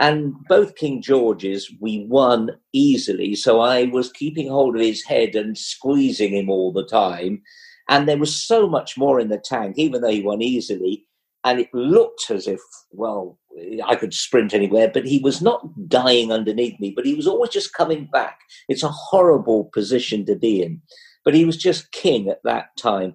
And 0.00 0.34
both 0.48 0.76
King 0.76 1.02
Georges, 1.02 1.70
we 1.78 2.06
won 2.08 2.50
easily. 2.72 3.34
So 3.34 3.60
I 3.60 3.84
was 3.84 4.10
keeping 4.10 4.48
hold 4.48 4.76
of 4.76 4.82
his 4.82 5.04
head 5.04 5.34
and 5.34 5.56
squeezing 5.56 6.34
him 6.34 6.48
all 6.48 6.72
the 6.72 6.86
time. 6.86 7.42
And 7.90 8.08
there 8.08 8.18
was 8.18 8.34
so 8.34 8.66
much 8.66 8.96
more 8.96 9.20
in 9.20 9.28
the 9.28 9.38
tank, 9.38 9.76
even 9.76 10.00
though 10.00 10.08
he 10.08 10.22
won 10.22 10.40
easily. 10.40 11.06
And 11.44 11.60
it 11.60 11.68
looked 11.74 12.30
as 12.30 12.46
if, 12.46 12.60
well, 12.90 13.38
I 13.84 13.96
could 13.96 14.14
sprint 14.14 14.54
anywhere, 14.54 14.90
but 14.92 15.06
he 15.06 15.18
was 15.18 15.42
not 15.42 15.88
dying 15.88 16.32
underneath 16.32 16.80
me, 16.80 16.92
but 16.94 17.04
he 17.04 17.14
was 17.14 17.26
always 17.26 17.50
just 17.50 17.74
coming 17.74 18.08
back. 18.12 18.38
It's 18.68 18.82
a 18.82 18.88
horrible 18.88 19.64
position 19.74 20.24
to 20.26 20.36
be 20.36 20.62
in 20.62 20.80
but 21.24 21.34
he 21.34 21.44
was 21.44 21.56
just 21.56 21.92
king 21.92 22.28
at 22.28 22.42
that 22.44 22.76
time. 22.76 23.14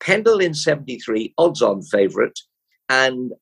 Pendle 0.00 0.40
in 0.40 0.54
73, 0.54 1.34
odds 1.38 1.62
on 1.62 1.82
favourite. 1.82 2.38
And 2.88 3.32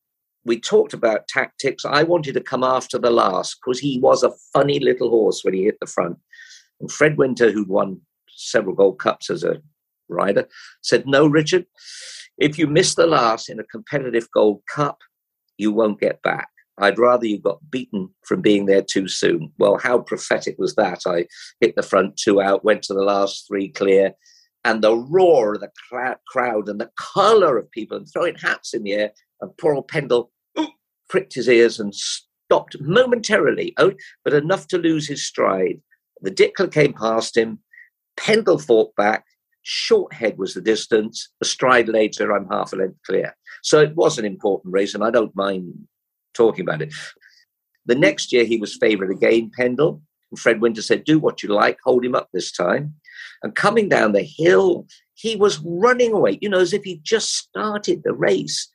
we 0.44 0.60
talked 0.60 0.94
about 0.94 1.28
tactics. 1.28 1.84
I 1.84 2.02
wanted 2.02 2.34
to 2.34 2.40
come 2.40 2.64
after 2.64 2.98
the 2.98 3.10
last 3.10 3.58
because 3.60 3.80
he 3.80 3.98
was 3.98 4.22
a 4.22 4.32
funny 4.52 4.78
little 4.78 5.10
horse 5.10 5.42
when 5.42 5.54
he 5.54 5.64
hit 5.64 5.78
the 5.80 5.86
front. 5.86 6.18
And 6.80 6.90
Fred 6.90 7.16
Winter, 7.16 7.50
who'd 7.50 7.68
won 7.68 8.00
several 8.28 8.74
Gold 8.74 8.98
Cups 8.98 9.30
as 9.30 9.44
a 9.44 9.62
rider, 10.14 10.48
said, 10.82 11.06
No, 11.06 11.26
Richard, 11.26 11.66
if 12.38 12.58
you 12.58 12.66
miss 12.66 12.94
the 12.94 13.06
last 13.06 13.48
in 13.48 13.60
a 13.60 13.64
competitive 13.64 14.28
Gold 14.32 14.62
Cup, 14.72 14.98
you 15.58 15.72
won't 15.72 16.00
get 16.00 16.22
back. 16.22 16.48
I'd 16.78 16.98
rather 16.98 17.26
you 17.26 17.38
got 17.38 17.70
beaten 17.70 18.08
from 18.24 18.40
being 18.40 18.66
there 18.66 18.82
too 18.82 19.06
soon. 19.06 19.52
Well, 19.58 19.78
how 19.78 20.00
prophetic 20.00 20.56
was 20.58 20.74
that? 20.74 21.02
I 21.06 21.26
hit 21.60 21.76
the 21.76 21.82
front 21.82 22.16
two 22.16 22.42
out, 22.42 22.64
went 22.64 22.82
to 22.84 22.94
the 22.94 23.02
last 23.02 23.46
three 23.46 23.68
clear, 23.68 24.14
and 24.64 24.82
the 24.82 24.96
roar 24.96 25.54
of 25.54 25.60
the 25.60 25.70
crowd 26.28 26.68
and 26.68 26.80
the 26.80 26.90
colour 26.96 27.58
of 27.58 27.70
people 27.70 27.96
and 27.96 28.06
throwing 28.12 28.34
hats 28.34 28.74
in 28.74 28.82
the 28.82 28.94
air. 28.94 29.12
And 29.40 29.56
poor 29.58 29.74
old 29.74 29.88
Pendle 29.88 30.32
pricked 31.08 31.34
his 31.34 31.48
ears 31.48 31.78
and 31.78 31.94
stopped 31.94 32.76
momentarily, 32.80 33.74
oh, 33.78 33.92
but 34.24 34.34
enough 34.34 34.66
to 34.68 34.78
lose 34.78 35.06
his 35.06 35.24
stride. 35.24 35.80
The 36.22 36.30
Dickler 36.30 36.72
came 36.72 36.92
past 36.92 37.36
him. 37.36 37.60
Pendle 38.16 38.58
fought 38.58 38.94
back. 38.96 39.24
Short 39.64 40.12
head 40.12 40.36
was 40.38 40.54
the 40.54 40.60
distance. 40.60 41.30
A 41.40 41.44
stride 41.44 41.88
later, 41.88 42.32
I'm 42.32 42.46
half 42.48 42.72
a 42.72 42.76
length 42.76 42.98
clear. 43.06 43.34
So 43.62 43.80
it 43.80 43.96
was 43.96 44.18
an 44.18 44.26
important 44.26 44.74
race, 44.74 44.94
and 44.94 45.02
I 45.02 45.10
don't 45.10 45.34
mind 45.34 45.72
talking 46.34 46.64
about 46.64 46.82
it. 46.82 46.92
The 47.86 47.94
next 47.94 48.32
year, 48.32 48.44
he 48.44 48.58
was 48.58 48.76
favourite 48.76 49.10
again, 49.10 49.50
Pendle. 49.56 50.02
And 50.30 50.38
Fred 50.38 50.60
Winter 50.60 50.82
said, 50.82 51.04
Do 51.04 51.18
what 51.18 51.42
you 51.42 51.48
like, 51.48 51.78
hold 51.82 52.04
him 52.04 52.14
up 52.14 52.28
this 52.32 52.52
time. 52.52 52.94
And 53.42 53.54
coming 53.54 53.88
down 53.88 54.12
the 54.12 54.22
hill, 54.22 54.86
he 55.14 55.34
was 55.34 55.60
running 55.64 56.12
away, 56.12 56.38
you 56.42 56.48
know, 56.48 56.60
as 56.60 56.72
if 56.72 56.82
he 56.84 57.00
just 57.02 57.34
started 57.34 58.02
the 58.04 58.12
race. 58.12 58.70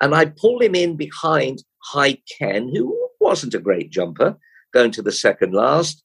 And 0.00 0.14
I 0.14 0.26
pulled 0.26 0.62
him 0.62 0.74
in 0.74 0.96
behind 0.96 1.62
High 1.84 2.18
Ken, 2.38 2.68
who 2.74 3.08
wasn't 3.20 3.54
a 3.54 3.60
great 3.60 3.90
jumper, 3.90 4.36
going 4.72 4.90
to 4.92 5.02
the 5.02 5.12
second 5.12 5.54
last, 5.54 6.02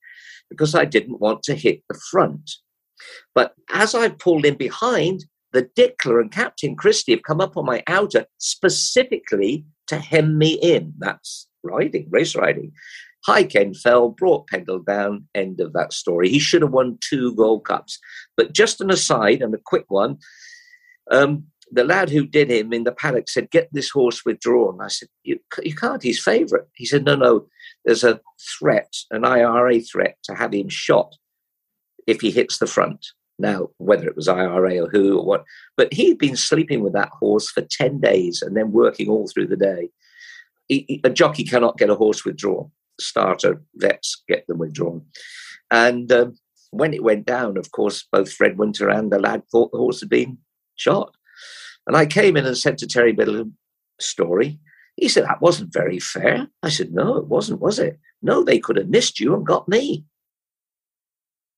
because 0.50 0.76
I 0.76 0.86
didn't 0.86 1.22
want 1.22 1.42
to 1.44 1.56
hit 1.56 1.82
the 1.90 2.00
front. 2.12 2.52
But 3.36 3.54
as 3.72 3.96
I 3.96 4.10
pulled 4.10 4.46
in 4.46 4.56
behind, 4.56 5.26
the 5.54 5.70
Dickler 5.78 6.22
and 6.22 6.32
Captain 6.32 6.76
Christy 6.76 7.14
have 7.14 7.24
come 7.24 7.42
up 7.42 7.58
on 7.58 7.66
my 7.66 7.84
outer 7.88 8.26
specifically 8.38 9.66
to 9.88 9.98
hem 9.98 10.38
me 10.38 10.54
in. 10.54 10.94
That's 11.00 11.48
riding, 11.64 12.08
race 12.10 12.36
riding. 12.36 12.74
High 13.26 13.44
Ken 13.44 13.74
fell, 13.74 14.10
brought 14.10 14.48
Pendle 14.48 14.80
down, 14.80 15.28
end 15.36 15.60
of 15.60 15.74
that 15.74 15.94
story. 15.94 16.30
He 16.30 16.40
should 16.40 16.62
have 16.62 16.72
won 16.72 16.98
two 17.02 17.36
Gold 17.36 17.66
Cups. 17.66 18.00
But 18.36 18.54
just 18.54 18.82
an 18.82 18.92
aside 18.92 19.42
and 19.42 19.54
a 19.54 19.60
quick 19.66 19.86
one, 19.88 20.18
um, 21.12 21.46
the 21.72 21.84
lad 21.84 22.10
who 22.10 22.26
did 22.26 22.50
him 22.50 22.72
in 22.72 22.86
the 22.86 22.94
paddock 22.94 23.30
said, 23.30 23.52
Get 23.52 23.68
this 23.74 23.90
horse 23.90 24.24
withdrawn. 24.26 24.80
I 24.82 24.88
said, 24.88 25.10
You, 25.24 25.40
you 25.62 25.76
can't, 25.76 26.02
he's 26.02 26.22
favourite. 26.22 26.66
He 26.76 26.86
said, 26.86 27.04
No, 27.04 27.16
no, 27.16 27.48
there's 27.84 28.04
a 28.04 28.22
threat, 28.60 28.94
an 29.12 29.26
IRA 29.26 29.82
threat 29.82 30.18
to 30.26 30.36
have 30.36 30.54
him 30.54 30.70
shot 30.70 31.14
if 32.08 32.22
he 32.22 32.32
hits 32.32 32.58
the 32.58 32.68
front. 32.68 33.06
Now, 33.40 33.70
whether 33.78 34.08
it 34.08 34.16
was 34.16 34.28
IRA 34.28 34.80
or 34.80 34.90
who 34.90 35.20
or 35.20 35.26
what, 35.26 35.44
but 35.76 35.94
he'd 35.94 36.18
been 36.18 36.36
sleeping 36.36 36.82
with 36.82 36.94
that 36.94 37.10
horse 37.10 37.52
for 37.52 37.62
10 37.62 38.00
days 38.00 38.42
and 38.42 38.58
then 38.58 38.72
working 38.72 39.10
all 39.10 39.28
through 39.28 39.48
the 39.48 39.56
day. 39.56 39.90
He, 40.68 40.86
he, 40.88 41.02
a 41.04 41.10
jockey 41.10 41.44
cannot 41.44 41.78
get 41.78 41.92
a 41.92 41.96
horse 41.96 42.26
withdrawn 42.26 42.72
starter 43.00 43.62
vets 43.76 44.24
get 44.28 44.46
them 44.48 44.58
withdrawn. 44.58 45.06
And 45.72 46.12
um, 46.12 46.36
when 46.72 46.94
it 46.94 47.04
went 47.04 47.26
down, 47.26 47.58
of 47.58 47.72
course, 47.72 48.06
both 48.12 48.32
Fred 48.32 48.58
Winter 48.58 48.90
and 48.90 49.12
the 49.12 49.20
lad 49.20 49.44
thought 49.52 49.72
the 49.72 49.78
horse 49.78 50.00
had 50.00 50.10
been 50.10 50.38
shot. 50.76 51.16
And 51.86 51.96
I 51.96 52.06
came 52.06 52.36
in 52.38 52.46
and 52.46 52.58
said 52.58 52.78
to 52.80 52.88
Terry 52.88 53.14
Biddle, 53.14 53.52
story. 54.00 54.60
He 54.96 55.10
said, 55.10 55.26
that 55.26 55.42
wasn't 55.42 55.74
very 55.74 56.00
fair. 56.00 56.48
I 56.64 56.70
said, 56.70 56.92
no, 56.92 57.18
it 57.18 57.28
wasn't, 57.28 57.62
was 57.62 57.80
it? 57.80 58.00
No, 58.22 58.44
they 58.44 58.60
could 58.60 58.78
have 58.78 58.90
missed 58.90 59.20
you 59.20 59.36
and 59.36 59.46
got 59.46 59.68
me. 59.68 60.04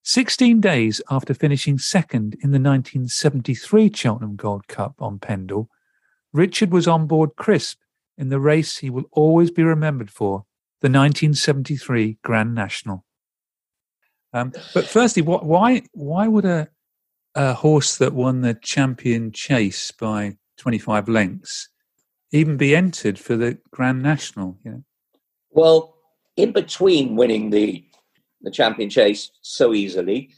16 0.10 0.60
days 0.60 1.04
after 1.12 1.36
finishing 1.36 1.78
second 1.78 2.34
in 2.42 2.50
the 2.50 2.58
1973 2.58 3.92
Cheltenham 3.94 4.36
Gold 4.36 4.68
Cup 4.68 4.96
on 5.00 5.20
Pendle, 5.20 5.70
Richard 6.34 6.72
was 6.72 6.88
on 6.88 7.06
board 7.06 7.36
Crisp 7.36 7.78
in 8.18 8.30
the 8.30 8.40
race 8.40 8.78
he 8.78 8.90
will 8.90 9.04
always 9.12 9.52
be 9.52 9.62
remembered 9.62 10.10
for 10.10 10.46
the 10.82 10.88
1973 10.88 12.18
Grand 12.24 12.56
National. 12.56 13.06
Um, 14.34 14.52
but 14.74 14.88
firstly, 14.88 15.22
what, 15.22 15.46
why 15.46 15.84
why 15.94 16.28
would 16.28 16.46
a, 16.46 16.70
a 17.36 17.54
horse 17.54 17.96
that 18.00 18.14
won 18.14 18.42
the 18.42 18.56
champion 18.56 19.32
chase 19.32 19.92
by 19.92 20.38
25 20.58 21.08
lengths 21.08 21.70
even 22.32 22.58
be 22.58 22.76
entered 22.76 23.20
for 23.20 23.38
the 23.38 23.60
Grand 23.70 24.02
National? 24.02 24.58
You 24.66 24.72
know? 24.72 24.84
Well, 25.52 25.94
in 26.36 26.52
between 26.52 27.16
winning 27.16 27.52
the 27.52 27.86
the 28.42 28.52
champion 28.52 28.90
chase 28.90 29.32
so 29.42 29.74
easily, 29.74 30.30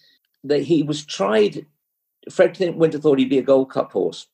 that 0.44 0.62
he 0.62 0.84
was 0.84 1.06
tried. 1.06 1.66
Fred 2.30 2.58
Winter 2.76 3.00
thought 3.00 3.20
he'd 3.20 3.30
be 3.30 3.38
a 3.40 3.44
Gold 3.44 3.72
Cup 3.72 3.92
horse, 3.92 4.28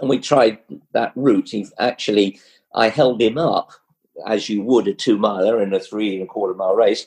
and 0.00 0.08
we 0.08 0.18
tried 0.18 0.58
that 0.92 1.12
route. 1.16 1.50
He 1.50 1.66
actually, 1.78 2.40
I 2.74 2.88
held 2.88 3.20
him 3.20 3.38
up 3.38 3.70
as 4.26 4.48
you 4.48 4.62
would 4.62 4.88
a 4.88 4.94
two 4.94 5.18
miler 5.18 5.62
in 5.62 5.72
a 5.72 5.80
three 5.80 6.14
and 6.14 6.24
a 6.24 6.26
quarter 6.26 6.54
mile 6.54 6.74
race. 6.74 7.06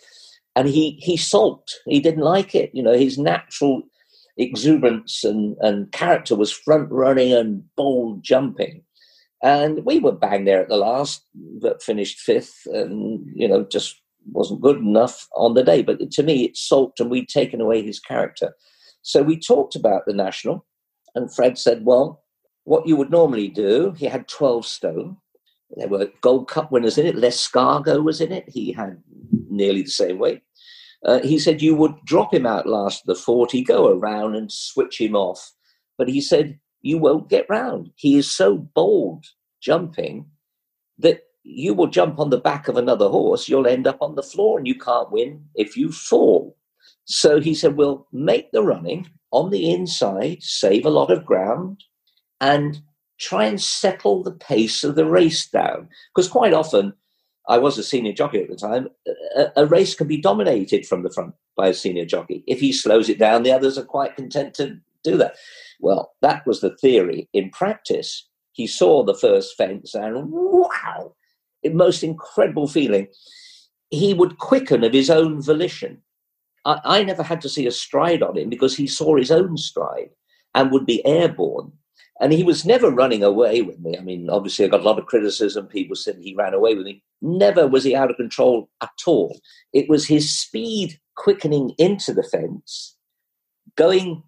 And 0.56 0.68
he 0.68 0.92
he 1.02 1.18
sulked. 1.18 1.80
He 1.86 2.00
didn't 2.00 2.24
like 2.24 2.56
it. 2.56 2.72
You 2.74 2.84
know, 2.84 2.94
his 2.94 3.18
natural 3.18 3.84
exuberance 4.38 5.24
and, 5.24 5.56
and 5.62 5.92
character 5.92 6.36
was 6.36 6.52
front 6.52 6.90
running 6.92 7.34
and 7.34 7.64
bold 7.76 8.24
jumping. 8.24 8.84
And 9.44 9.84
we 9.86 10.00
were 10.00 10.12
bang 10.12 10.46
there 10.46 10.62
at 10.62 10.70
the 10.70 10.78
last, 10.78 11.26
but 11.34 11.82
finished 11.82 12.20
fifth, 12.20 12.62
and 12.66 13.26
you 13.34 13.48
know, 13.48 13.64
just 13.64 14.00
wasn't 14.32 14.62
good 14.62 14.78
enough 14.78 15.28
on 15.36 15.54
the 15.54 15.64
day. 15.64 15.82
But 15.82 16.12
to 16.12 16.24
me, 16.24 16.46
it 16.46 16.58
sulked, 16.58 17.00
and 17.00 17.10
we'd 17.10 17.30
taken 17.30 17.62
away 17.62 17.82
his 17.82 18.00
character. 18.00 18.54
So 19.02 19.24
we 19.24 19.40
talked 19.40 19.76
about 19.76 20.06
the 20.06 20.14
national, 20.14 20.66
and 21.16 21.34
Fred 21.34 21.58
said, 21.58 21.86
"Well, 21.86 22.22
what 22.64 22.88
you 22.88 22.96
would 22.96 23.12
normally 23.12 23.48
do, 23.48 23.92
he 23.98 24.06
had 24.06 24.28
12 24.28 24.66
stone. 24.66 25.18
There 25.72 25.88
were 25.88 26.12
Gold 26.22 26.48
Cup 26.48 26.72
winners 26.72 26.98
in 26.98 27.06
it. 27.06 27.16
L'Escargot 27.16 28.04
was 28.04 28.22
in 28.22 28.32
it. 28.32 28.48
He 28.48 28.72
had 28.72 29.02
nearly 29.50 29.84
the 29.84 29.90
same 29.90 30.20
weight. 30.20 30.42
Uh, 31.04 31.20
he 31.20 31.40
said 31.40 31.62
you 31.62 31.76
would 31.76 31.96
drop 32.06 32.34
him 32.34 32.46
out 32.46 32.68
last 32.68 33.02
of 33.02 33.08
the 33.08 33.22
40, 33.22 33.64
go 33.64 33.88
around 33.88 34.36
and 34.36 34.52
switch 34.52 35.02
him 35.02 35.16
off. 35.16 35.52
But 35.98 36.10
he 36.10 36.22
said 36.22 36.60
you 36.82 36.98
won't 36.98 37.30
get 37.30 37.50
round. 37.50 37.92
He 37.96 38.18
is 38.18 38.30
so 38.30 38.58
bold 38.58 39.26
jumping 39.62 40.28
that 41.00 41.22
you 41.44 41.74
will 41.74 41.88
jump 41.88 42.20
on 42.20 42.30
the 42.30 42.40
back 42.40 42.68
of 42.68 42.78
another 42.78 43.10
horse, 43.10 43.50
you'll 43.50 43.68
end 43.68 43.88
up 43.88 43.98
on 44.02 44.16
the 44.16 44.24
floor 44.24 44.58
and 44.58 44.68
you 44.68 44.76
can't 44.76 45.12
win 45.12 45.44
if 45.56 45.76
you 45.76 45.92
fall. 45.92 46.56
So 47.06 47.40
he 47.40 47.54
said, 47.54 47.76
We'll 47.76 48.08
make 48.12 48.52
the 48.52 48.62
running 48.62 49.10
on 49.32 49.50
the 49.50 49.72
inside, 49.72 50.44
save 50.44 50.86
a 50.86 50.90
lot 50.90 51.12
of 51.12 51.26
ground, 51.26 51.84
and 52.40 52.82
try 53.20 53.46
and 53.46 53.62
settle 53.62 54.24
the 54.24 54.32
pace 54.32 54.84
of 54.84 54.96
the 54.96 55.06
race 55.06 55.48
down. 55.48 55.88
Because 56.14 56.28
quite 56.28 56.54
often, 56.54 56.94
I 57.48 57.58
was 57.58 57.78
a 57.78 57.84
senior 57.84 58.14
jockey 58.14 58.42
at 58.42 58.50
the 58.50 58.56
time, 58.56 58.88
a, 59.36 59.48
a, 59.58 59.66
race 59.66 59.96
can 59.96 60.08
be 60.08 60.18
dominated 60.18 60.86
from 60.86 61.04
the 61.04 61.12
front 61.12 61.34
by 61.58 61.68
a 61.68 61.74
senior 61.74 62.06
jockey. 62.06 62.44
If 62.48 62.60
he 62.60 62.72
slows 62.72 63.10
it 63.10 63.20
down, 63.20 63.44
the 63.44 63.52
others 63.52 63.78
are 63.78 63.84
quite 63.84 64.16
content 64.16 64.54
to 64.56 64.78
do 65.04 65.18
that. 65.18 65.36
Well, 65.80 66.14
that 66.22 66.46
was 66.46 66.62
the 66.62 66.76
theory. 66.78 67.30
In 67.34 67.50
practice, 67.50 68.28
he 68.52 68.68
saw 68.68 69.04
the 69.04 69.16
first 69.16 69.58
fence 69.58 69.96
and 69.96 70.32
wow, 70.32 71.16
most 71.70 72.04
incredible 72.04 72.68
feeling. 72.68 73.08
He 73.90 74.14
would 74.14 74.38
quicken 74.38 74.84
of 74.84 74.94
his 74.94 75.10
own 75.10 75.42
volition. 75.42 76.02
I, 76.66 76.80
I 76.84 77.04
never 77.04 77.24
had 77.24 77.42
to 77.42 77.50
see 77.50 77.68
a 77.68 77.72
stride 77.72 78.24
on 78.24 78.38
him 78.38 78.50
because 78.50 78.76
he 78.76 78.88
saw 78.88 79.16
his 79.16 79.32
own 79.32 79.58
stride 79.58 80.12
and 80.56 80.72
would 80.72 80.86
be 80.86 81.06
airborne 81.06 81.72
and 82.22 82.32
he 82.32 82.44
was 82.44 82.66
never 82.66 82.92
running 82.92 83.24
away 83.24 83.64
with 83.64 83.80
me. 83.80 83.98
I 83.98 84.02
mean, 84.02 84.30
obviously, 84.30 84.64
I 84.64 84.68
got 84.68 84.82
a 84.82 84.84
lot 84.84 85.00
of 85.00 85.08
criticism. 85.08 85.66
People 85.66 85.96
said 85.96 86.18
he 86.22 86.36
ran 86.36 86.54
away 86.54 86.76
with 86.76 86.86
me. 86.86 87.04
Never 87.20 87.68
was 87.68 87.84
he 87.84 87.96
out 87.96 88.12
of 88.12 88.18
control 88.18 88.70
at 88.82 88.92
all. 89.08 89.40
It 89.74 89.90
was 89.90 90.06
his 90.06 90.34
speed 90.40 91.00
quickening 91.16 91.74
into 91.80 92.14
the 92.14 92.22
fence, 92.22 92.96
going 93.76 94.22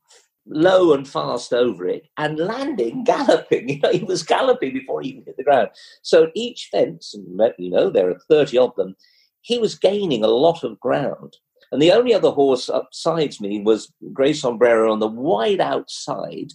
low 0.46 0.94
and 0.94 1.08
fast 1.08 1.54
over 1.54 1.88
it, 1.88 2.08
and 2.18 2.38
landing, 2.38 3.04
galloping. 3.06 3.70
You 3.70 3.80
know, 3.80 3.92
he 3.92 4.04
was 4.04 4.24
galloping 4.24 4.74
before 4.74 5.02
he 5.02 5.10
even 5.10 5.24
hit 5.26 5.38
the 5.38 5.44
ground. 5.44 5.70
So 6.02 6.32
each 6.36 6.70
fence, 6.72 7.14
and 7.14 7.40
you 7.58 7.70
know, 7.70 7.90
there 7.90 8.10
are 8.10 8.20
30 8.30 8.58
of 8.58 8.76
them, 8.76 8.96
he 9.42 9.60
was 9.60 9.76
gaining 9.76 10.24
a 10.24 10.28
lot 10.28 10.64
of 10.64 10.80
ground. 10.80 11.38
And 11.72 11.82
the 11.82 11.92
only 11.92 12.14
other 12.14 12.30
horse 12.30 12.70
upsides 12.70 13.42
me 13.42 13.62
was 13.62 13.92
Grey 14.14 14.34
Sombrero 14.34 14.92
on 14.92 15.00
the 15.00 15.08
wide 15.08 15.60
outside 15.60 16.52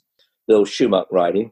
Bill 0.47 0.65
Shoemark 0.65 1.07
riding. 1.11 1.51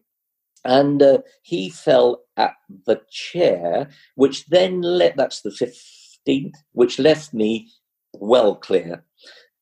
And 0.65 1.03
uh, 1.03 1.19
he 1.43 1.71
fell 1.71 2.23
at 2.37 2.55
the 2.87 3.01
chair, 3.11 3.89
which 4.15 4.47
then 4.47 4.83
let, 4.83 5.17
that's 5.17 5.43
the 5.43 5.51
15th, 5.51 6.55
which 6.73 6.99
left 6.99 7.35
me 7.35 7.69
well 8.13 8.57
clear. 8.57 9.05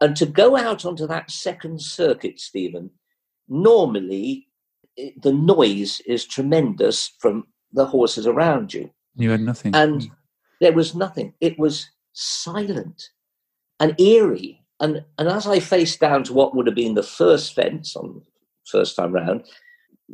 And 0.04 0.14
to 0.16 0.26
go 0.26 0.54
out 0.54 0.84
onto 0.84 1.06
that 1.06 1.30
second 1.30 1.80
circuit, 1.80 2.38
Stephen, 2.38 2.90
normally 3.48 4.48
eh, 4.98 5.12
the 5.16 5.32
noise 5.32 6.02
is 6.06 6.26
tremendous 6.26 7.14
from 7.20 7.46
the 7.72 7.86
horses 7.86 8.26
around 8.26 8.74
you. 8.74 8.90
You 9.16 9.30
had 9.30 9.40
nothing. 9.40 9.74
And 9.74 10.10
there 10.60 10.74
was 10.74 10.94
nothing. 10.94 11.32
It 11.40 11.58
was 11.58 11.88
silent 12.12 13.08
and 13.80 13.98
eerie. 13.98 14.60
And, 14.78 15.02
and 15.16 15.28
as 15.28 15.46
I 15.46 15.58
faced 15.58 16.00
down 16.00 16.22
to 16.24 16.34
what 16.34 16.54
would 16.54 16.66
have 16.66 16.76
been 16.76 16.94
the 16.94 17.02
first 17.02 17.54
fence 17.54 17.96
on 17.96 18.20
first 18.66 18.96
time 18.96 19.12
round. 19.12 19.46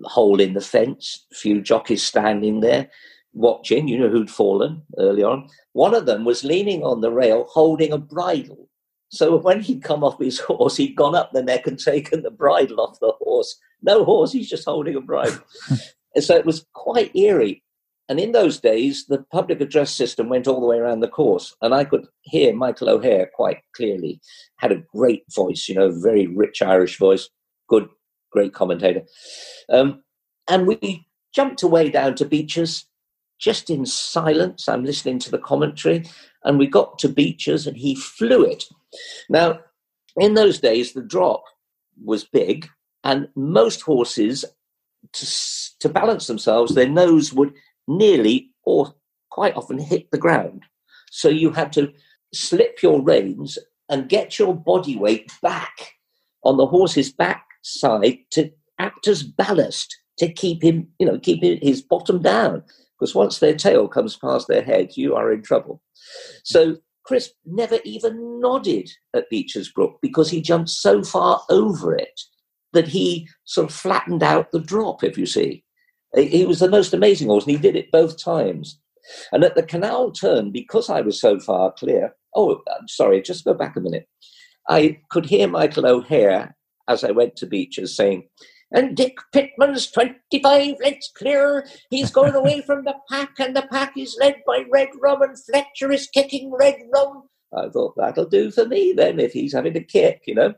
Hole 0.05 0.41
in 0.41 0.55
the 0.55 0.61
fence, 0.61 1.27
a 1.33 1.35
few 1.35 1.61
jockeys 1.61 2.05
standing 2.05 2.61
there 2.61 2.89
watching, 3.33 3.89
you 3.89 3.99
know 3.99 4.09
who'd 4.09 4.31
fallen 4.31 4.83
early 4.99 5.25
on. 5.25 5.49
One 5.73 5.95
of 5.95 6.07
them 6.07 6.25
was 6.25 6.45
leaning 6.45 6.85
on 6.85 7.01
the 7.01 7.11
rail 7.11 7.49
holding 7.51 7.93
a 7.93 7.99
bridle. 7.99 8.70
So 9.11 9.37
when 9.37 9.61
he'd 9.61 9.83
come 9.83 10.03
off 10.03 10.19
his 10.19 10.39
horse, 10.41 10.77
he'd 10.77 10.97
gone 10.97 11.15
up 11.15 11.33
the 11.33 11.43
neck 11.43 11.67
and 11.67 11.79
taken 11.79 12.23
the 12.23 12.31
bridle 12.31 12.81
off 12.81 13.01
the 13.01 13.13
horse. 13.19 13.57
No 13.83 14.05
horse, 14.05 14.33
he's 14.33 14.49
just 14.49 14.65
holding 14.65 14.97
a 14.97 15.01
bridle. 15.01 15.41
and 16.15 16.25
so 16.25 16.37
it 16.37 16.47
was 16.47 16.65
quite 16.75 17.15
eerie. 17.15 17.63
And 18.09 18.19
in 18.19 18.33
those 18.33 18.59
days, 18.59 19.07
the 19.07 19.25
public 19.31 19.61
address 19.61 19.95
system 19.95 20.29
went 20.29 20.49
all 20.49 20.61
the 20.61 20.67
way 20.67 20.79
around 20.79 20.99
the 20.99 21.09
course, 21.09 21.55
and 21.63 21.73
I 21.73 21.85
could 21.85 22.09
hear 22.23 22.53
Michael 22.53 22.89
O'Hehir 22.89 23.31
quite 23.33 23.59
clearly. 23.77 24.21
Had 24.57 24.73
a 24.73 24.83
great 24.93 25.23
voice, 25.33 25.69
you 25.69 25.77
know, 25.77 25.93
very 25.93 26.27
rich 26.27 26.61
Irish 26.61 26.99
voice, 26.99 27.29
good, 27.69 27.89
great 28.33 28.53
commentator. 28.53 29.03
Um, 29.69 30.03
and 30.49 30.67
we 30.67 31.07
jumped 31.33 31.63
away 31.63 31.89
down 31.89 32.17
to 32.17 32.25
Becher's 32.25 32.85
just 33.39 33.71
in 33.71 33.87
silence. 33.87 34.69
I'm 34.69 34.85
listening 34.85 35.21
to 35.21 35.31
the 35.31 35.39
commentary, 35.39 36.05
and 36.43 36.59
we 36.59 36.67
got 36.67 36.99
to 37.01 37.09
Becher's, 37.09 37.69
and 37.69 37.77
he 37.77 37.95
flew 37.95 38.45
it. 38.45 38.65
Now, 39.29 39.61
in 40.17 40.35
those 40.35 40.61
days, 40.61 40.93
the 40.93 41.03
drop 41.03 41.45
was 42.03 42.25
big, 42.25 42.69
and 43.05 43.29
most 43.37 43.83
horses, 43.83 44.45
to, 45.13 45.27
to 45.81 45.89
balance 45.89 46.27
themselves, 46.27 46.75
their 46.75 46.89
nose 46.89 47.33
would 47.33 47.53
nearly 47.89 48.51
or 48.65 48.95
quite 49.31 49.57
often 49.57 49.79
hit 49.79 50.11
the 50.11 50.19
ground. 50.19 50.65
So 51.11 51.29
you 51.29 51.51
had 51.51 51.73
to 51.75 51.93
slip 52.35 52.83
your 52.83 53.03
reins 53.03 53.59
and 53.89 54.09
get 54.09 54.39
your 54.39 54.55
body 54.55 54.97
weight 54.97 55.33
back 55.43 55.95
on 56.45 56.57
the 56.57 56.67
horse's 56.67 57.13
back 57.13 57.45
side 57.63 58.19
to 58.31 58.51
act 58.79 59.09
as 59.09 59.23
ballast 59.23 59.97
to 60.19 60.33
keep 60.33 60.63
him, 60.63 60.89
you 60.99 61.07
know, 61.07 61.19
keep 61.19 61.43
his 61.43 61.83
bottom 61.83 62.23
down. 62.23 62.63
Because 62.99 63.15
once 63.15 63.39
their 63.39 63.55
tail 63.55 63.89
comes 63.89 64.17
past 64.17 64.47
their 64.47 64.63
head, 64.63 64.97
you 64.97 65.15
are 65.15 65.33
in 65.33 65.43
trouble. 65.43 65.83
So 66.45 66.77
Crisp 67.11 67.33
never 67.45 67.81
even 67.83 68.39
nodded 68.39 68.89
at 69.17 69.29
Becher's 69.31 69.69
Brook 69.69 69.99
because 70.01 70.31
he 70.31 70.41
jumped 70.41 70.71
so 70.71 71.03
far 71.03 71.43
over 71.51 71.93
it 71.93 72.21
that 72.73 72.87
he 72.87 73.29
sort 73.47 73.69
of 73.69 73.75
flattened 73.75 74.23
out 74.23 74.53
the 74.53 74.61
drop, 74.61 75.03
if 75.03 75.19
you 75.19 75.27
see. 75.27 75.65
He 76.17 76.47
was 76.47 76.61
the 76.61 76.71
most 76.71 76.95
amazing 76.95 77.27
horse, 77.27 77.43
and 77.43 77.51
he 77.51 77.59
did 77.59 77.75
it 77.75 77.91
both 77.91 78.23
times. 78.23 78.79
And 79.33 79.43
at 79.43 79.57
the 79.57 79.65
canal 79.65 80.13
turn, 80.13 80.53
because 80.53 80.89
I 80.89 81.01
was 81.01 81.21
so 81.21 81.41
far 81.41 81.73
clear, 81.73 82.15
oh, 82.37 82.61
I'm 82.79 82.87
sorry, 82.87 83.21
just 83.23 83.45
go 83.45 83.55
back 83.55 83.75
a 83.75 83.81
minute. 83.81 84.07
I 84.69 85.01
could 85.11 85.27
hear 85.27 85.49
Michael 85.49 85.87
O'Hehir 85.87 86.53
as 86.87 87.03
I 87.03 87.11
went 87.11 87.35
to 87.39 87.47
Becher's 87.47 87.97
saying, 87.97 88.29
and 88.73 88.97
Dick 88.97 89.19
Pitman's 89.33 89.91
25 89.91 90.77
lengths 90.83 91.11
clear. 91.15 91.67
He's 91.91 92.11
going 92.19 92.35
away 92.35 92.63
from 92.63 92.85
the 92.85 92.95
pack, 93.09 93.39
and 93.39 93.57
the 93.57 93.67
pack 93.71 93.97
is 93.97 94.17
led 94.21 94.37
by 94.47 94.65
Red 94.71 94.89
Rum, 95.01 95.23
and 95.23 95.39
Fletcher 95.39 95.91
is 95.91 96.09
kicking 96.09 96.53
Red 96.53 96.77
Rum. 96.93 97.25
I 97.53 97.69
thought 97.69 97.97
that'll 97.97 98.27
do 98.27 98.51
for 98.51 98.65
me 98.67 98.93
then 98.93 99.19
if 99.19 99.33
he's 99.33 99.53
having 99.53 99.77
a 99.77 99.81
kick, 99.81 100.23
you 100.27 100.35
know. 100.35 100.55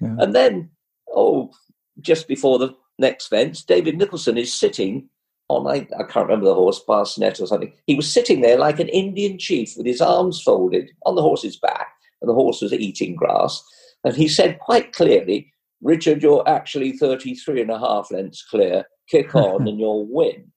Yeah. 0.00 0.16
And 0.18 0.34
then, 0.34 0.70
oh, 1.14 1.52
just 2.00 2.28
before 2.28 2.58
the 2.58 2.74
next 2.98 3.28
fence, 3.28 3.62
David 3.62 3.96
Nicholson 3.96 4.36
is 4.36 4.52
sitting 4.52 5.08
on, 5.48 5.66
I, 5.66 5.86
I 5.98 6.04
can't 6.04 6.26
remember 6.26 6.46
the 6.46 6.54
horse, 6.54 6.82
Barsnet 6.86 7.40
or 7.40 7.46
something. 7.46 7.72
He 7.86 7.94
was 7.94 8.10
sitting 8.10 8.40
there 8.40 8.58
like 8.58 8.80
an 8.80 8.88
Indian 8.88 9.38
chief 9.38 9.74
with 9.76 9.86
his 9.86 10.00
arms 10.00 10.42
folded 10.42 10.90
on 11.06 11.14
the 11.14 11.22
horse's 11.22 11.56
back, 11.56 11.88
and 12.20 12.28
the 12.28 12.34
horse 12.34 12.60
was 12.60 12.72
eating 12.72 13.16
grass. 13.16 13.62
And 14.04 14.14
he 14.14 14.28
said 14.28 14.58
quite 14.58 14.92
clearly, 14.92 15.52
Richard, 15.84 16.22
you're 16.22 16.48
actually 16.48 16.92
33 16.92 17.60
and 17.60 17.70
a 17.70 17.78
half 17.78 18.10
lengths 18.10 18.42
clear. 18.42 18.86
Kick 19.08 19.34
on 19.34 19.68
and 19.68 19.78
you'll 19.78 20.08
win. 20.10 20.50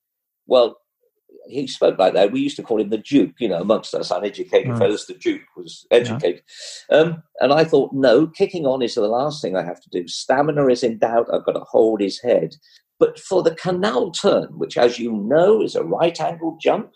Well, 0.47 0.77
he 1.49 1.67
spoke 1.67 1.99
like 1.99 2.13
that. 2.13 2.31
We 2.31 2.41
used 2.41 2.55
to 2.57 2.63
call 2.63 2.81
him 2.81 2.89
the 2.89 2.97
Duke, 2.97 3.35
you 3.39 3.47
know, 3.47 3.61
amongst 3.61 3.93
us 3.93 4.11
uneducated 4.11 4.69
right. 4.69 4.79
fellows, 4.79 5.05
the 5.05 5.13
Duke 5.13 5.41
was 5.55 5.85
educated. 5.91 6.43
Yeah. 6.89 6.97
Um, 6.97 7.23
and 7.39 7.53
I 7.53 7.63
thought, 7.63 7.93
no, 7.93 8.27
kicking 8.27 8.65
on 8.65 8.81
is 8.81 8.95
the 8.95 9.07
last 9.07 9.41
thing 9.41 9.55
I 9.55 9.63
have 9.63 9.81
to 9.81 9.89
do. 9.89 10.07
Stamina 10.07 10.67
is 10.67 10.83
in 10.83 10.97
doubt. 10.97 11.27
I've 11.31 11.45
got 11.45 11.53
to 11.53 11.61
hold 11.61 12.01
his 12.01 12.21
head. 12.21 12.55
But 12.99 13.19
for 13.19 13.43
the 13.43 13.55
canal 13.55 14.11
turn, 14.11 14.57
which, 14.57 14.77
as 14.77 14.97
you 14.97 15.13
know, 15.13 15.61
is 15.61 15.75
a 15.75 15.83
right 15.83 16.19
angled 16.19 16.59
jump, 16.61 16.91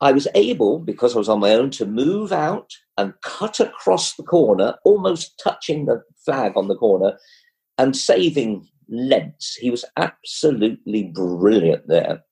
I 0.00 0.12
was 0.12 0.28
able, 0.34 0.78
because 0.78 1.14
I 1.14 1.18
was 1.18 1.28
on 1.28 1.40
my 1.40 1.52
own, 1.52 1.70
to 1.72 1.86
move 1.86 2.32
out 2.32 2.70
and 2.98 3.14
cut 3.22 3.60
across 3.60 4.14
the 4.14 4.22
corner, 4.22 4.76
almost 4.84 5.40
touching 5.42 5.86
the 5.86 6.02
flag 6.24 6.52
on 6.56 6.68
the 6.68 6.76
corner 6.76 7.18
and 7.78 7.96
saving 7.96 8.68
lengths. 8.88 9.54
He 9.54 9.70
was 9.70 9.84
absolutely 9.96 11.04
brilliant 11.04 11.88
there. 11.88 12.22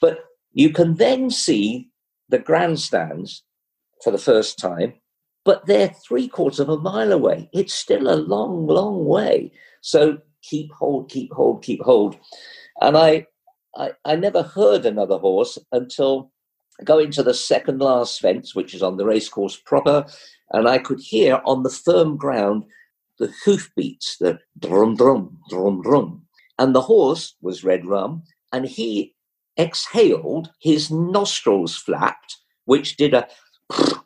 But 0.00 0.24
you 0.52 0.70
can 0.70 0.96
then 0.96 1.30
see 1.30 1.90
the 2.28 2.38
grandstands 2.38 3.44
for 4.02 4.10
the 4.10 4.18
first 4.18 4.58
time, 4.58 4.94
but 5.44 5.66
they're 5.66 5.94
three 6.06 6.28
quarters 6.28 6.60
of 6.60 6.68
a 6.68 6.78
mile 6.78 7.12
away. 7.12 7.50
It's 7.52 7.74
still 7.74 8.08
a 8.08 8.16
long, 8.16 8.66
long 8.66 9.04
way. 9.04 9.52
So 9.80 10.18
keep 10.42 10.72
hold, 10.72 11.10
keep 11.10 11.32
hold, 11.32 11.62
keep 11.62 11.82
hold. 11.82 12.16
And 12.80 12.96
I, 12.96 13.26
I, 13.76 13.92
I 14.04 14.16
never 14.16 14.42
heard 14.42 14.86
another 14.86 15.18
horse 15.18 15.58
until 15.72 16.32
going 16.84 17.10
to 17.12 17.22
the 17.22 17.34
second 17.34 17.80
last 17.80 18.20
fence, 18.20 18.54
which 18.54 18.74
is 18.74 18.82
on 18.82 18.96
the 18.96 19.04
racecourse 19.04 19.56
proper, 19.56 20.06
and 20.52 20.66
I 20.66 20.78
could 20.78 21.00
hear 21.00 21.40
on 21.44 21.62
the 21.62 21.70
firm 21.70 22.16
ground 22.16 22.64
the 23.20 23.32
hoofbeats, 23.44 24.16
the 24.18 24.40
drum, 24.58 24.96
drum, 24.96 25.38
drum, 25.48 25.82
drum. 25.82 26.22
And 26.58 26.74
the 26.74 26.80
horse 26.80 27.36
was 27.40 27.62
Red 27.62 27.86
Rum, 27.86 28.24
and 28.52 28.66
he 28.66 29.14
exhaled, 29.58 30.50
his 30.60 30.90
nostrils 30.90 31.76
flapped, 31.76 32.38
which 32.64 32.96
did 32.96 33.14
a. 33.14 33.28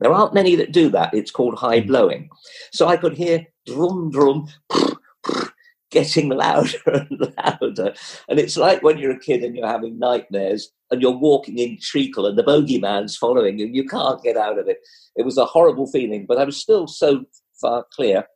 There 0.00 0.12
aren't 0.12 0.34
many 0.34 0.54
that 0.56 0.72
do 0.72 0.90
that. 0.90 1.14
It's 1.14 1.30
called 1.30 1.54
high 1.54 1.80
hmm. 1.80 1.86
blowing. 1.86 2.28
So 2.72 2.88
I 2.88 2.98
could 2.98 3.16
hear 3.16 3.46
drum, 3.64 4.10
drum, 4.10 4.48
getting 5.90 6.28
louder 6.28 6.76
and 6.86 7.32
louder. 7.38 7.94
And 8.28 8.38
it's 8.38 8.56
like 8.56 8.82
when 8.82 8.98
you're 8.98 9.12
a 9.12 9.18
kid 9.18 9.42
and 9.44 9.56
you're 9.56 9.66
having 9.66 9.98
nightmares 9.98 10.70
and 10.90 11.00
you're 11.00 11.16
walking 11.16 11.58
in 11.58 11.78
treacle 11.80 12.26
and 12.26 12.36
the 12.36 12.42
bogeyman's 12.42 13.16
following 13.16 13.58
you, 13.58 13.66
you 13.66 13.86
can't 13.86 14.22
get 14.22 14.36
out 14.36 14.58
of 14.58 14.68
it. 14.68 14.78
It 15.16 15.24
was 15.24 15.38
a 15.38 15.46
horrible 15.46 15.86
feeling, 15.86 16.26
but 16.26 16.38
I 16.38 16.44
was 16.44 16.60
still 16.60 16.86
so 16.86 17.24
far 17.60 17.86
clear 17.92 18.26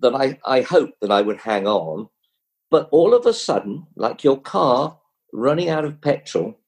that 0.00 0.14
I, 0.14 0.38
I 0.44 0.62
hoped 0.62 1.00
that 1.00 1.10
I 1.10 1.22
would 1.22 1.38
hang 1.38 1.66
on. 1.66 2.08
But 2.70 2.88
all 2.92 3.14
of 3.14 3.26
a 3.26 3.32
sudden, 3.32 3.86
like 3.96 4.22
your 4.22 4.40
car 4.40 4.98
running 5.32 5.68
out 5.68 5.84
of 5.84 6.00
petrol. 6.00 6.58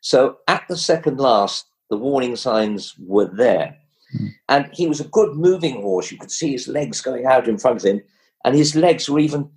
So 0.00 0.38
at 0.46 0.64
the 0.68 0.76
second 0.76 1.18
last, 1.18 1.66
the 1.90 1.96
warning 1.96 2.36
signs 2.36 2.94
were 2.98 3.30
there. 3.32 3.76
Mm. 4.16 4.28
And 4.48 4.70
he 4.72 4.86
was 4.86 5.00
a 5.00 5.08
good 5.08 5.36
moving 5.36 5.82
horse. 5.82 6.10
You 6.10 6.18
could 6.18 6.30
see 6.30 6.52
his 6.52 6.68
legs 6.68 7.00
going 7.00 7.26
out 7.26 7.48
in 7.48 7.58
front 7.58 7.78
of 7.78 7.84
him, 7.84 8.00
and 8.44 8.54
his 8.54 8.74
legs 8.74 9.08
were 9.08 9.18
even 9.18 9.50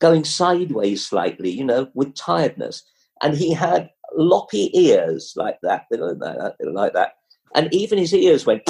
going 0.00 0.24
sideways 0.24 1.06
slightly, 1.06 1.50
you 1.50 1.64
know, 1.64 1.88
with 1.94 2.14
tiredness. 2.14 2.82
And 3.22 3.36
he 3.36 3.52
had 3.52 3.90
loppy 4.16 4.70
ears 4.76 5.34
like 5.36 5.58
that, 5.62 5.84
like 5.90 6.18
that, 6.18 6.56
like 6.60 6.92
that. 6.94 7.12
And 7.54 7.72
even 7.72 7.98
his 7.98 8.14
ears 8.14 8.46
went. 8.46 8.62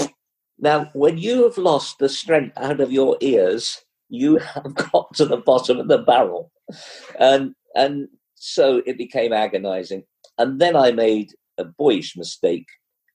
Now, 0.59 0.91
when 0.93 1.19
you 1.19 1.45
have 1.45 1.59
lost 1.59 1.99
the 1.99 2.09
strength 2.09 2.57
out 2.57 2.81
of 2.81 2.93
your 2.93 3.17
ears, 3.21 3.83
you 4.09 4.37
have 4.55 4.75
got 4.75 5.15
to 5.15 5.25
the 5.25 5.38
bottom 5.38 5.79
of 5.79 5.88
the 5.88 5.99
barrel. 5.99 6.53
And 7.19 7.55
and 7.75 8.09
so 8.35 8.83
it 8.87 8.99
became 8.99 9.33
agonizing. 9.33 10.05
And 10.38 10.61
then 10.61 10.77
I 10.77 10.93
made 10.93 11.33
a 11.59 11.65
boyish 11.65 12.17
mistake, 12.17 12.67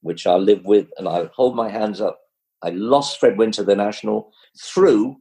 which 0.02 0.26
I'll 0.26 0.42
live 0.42 0.66
with, 0.66 0.88
and 0.98 1.08
I'll 1.08 1.30
hold 1.36 1.56
my 1.56 1.70
hands 1.70 2.02
up. 2.02 2.20
I 2.64 2.70
lost 2.70 3.20
Fred 3.20 3.38
Winter, 3.38 3.64
the 3.64 3.76
national, 3.76 4.32
through 4.60 5.18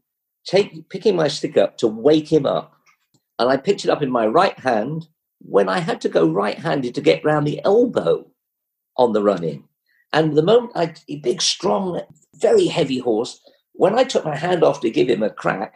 take, 0.46 0.88
picking 0.88 1.16
my 1.16 1.28
stick 1.28 1.56
up 1.56 1.76
to 1.78 1.88
wake 1.88 2.32
him 2.32 2.46
up. 2.46 2.72
And 3.38 3.50
I 3.50 3.56
picked 3.56 3.84
it 3.84 3.90
up 3.90 4.02
in 4.02 4.10
my 4.10 4.26
right 4.26 4.58
hand 4.58 5.08
when 5.40 5.68
I 5.68 5.80
had 5.80 6.00
to 6.02 6.08
go 6.08 6.28
right 6.28 6.58
handed 6.58 6.94
to 6.94 7.00
get 7.00 7.24
round 7.24 7.46
the 7.46 7.62
elbow 7.64 8.30
on 8.96 9.12
the 9.12 9.22
run 9.22 9.44
in. 9.44 9.64
And 10.16 10.34
the 10.34 10.42
moment 10.42 10.72
I, 10.74 10.94
a 11.10 11.16
big, 11.16 11.42
strong, 11.42 12.00
very 12.36 12.68
heavy 12.68 12.98
horse, 12.98 13.38
when 13.74 13.98
I 13.98 14.04
took 14.04 14.24
my 14.24 14.34
hand 14.34 14.64
off 14.64 14.80
to 14.80 14.90
give 14.90 15.10
him 15.10 15.22
a 15.22 15.28
crack, 15.28 15.74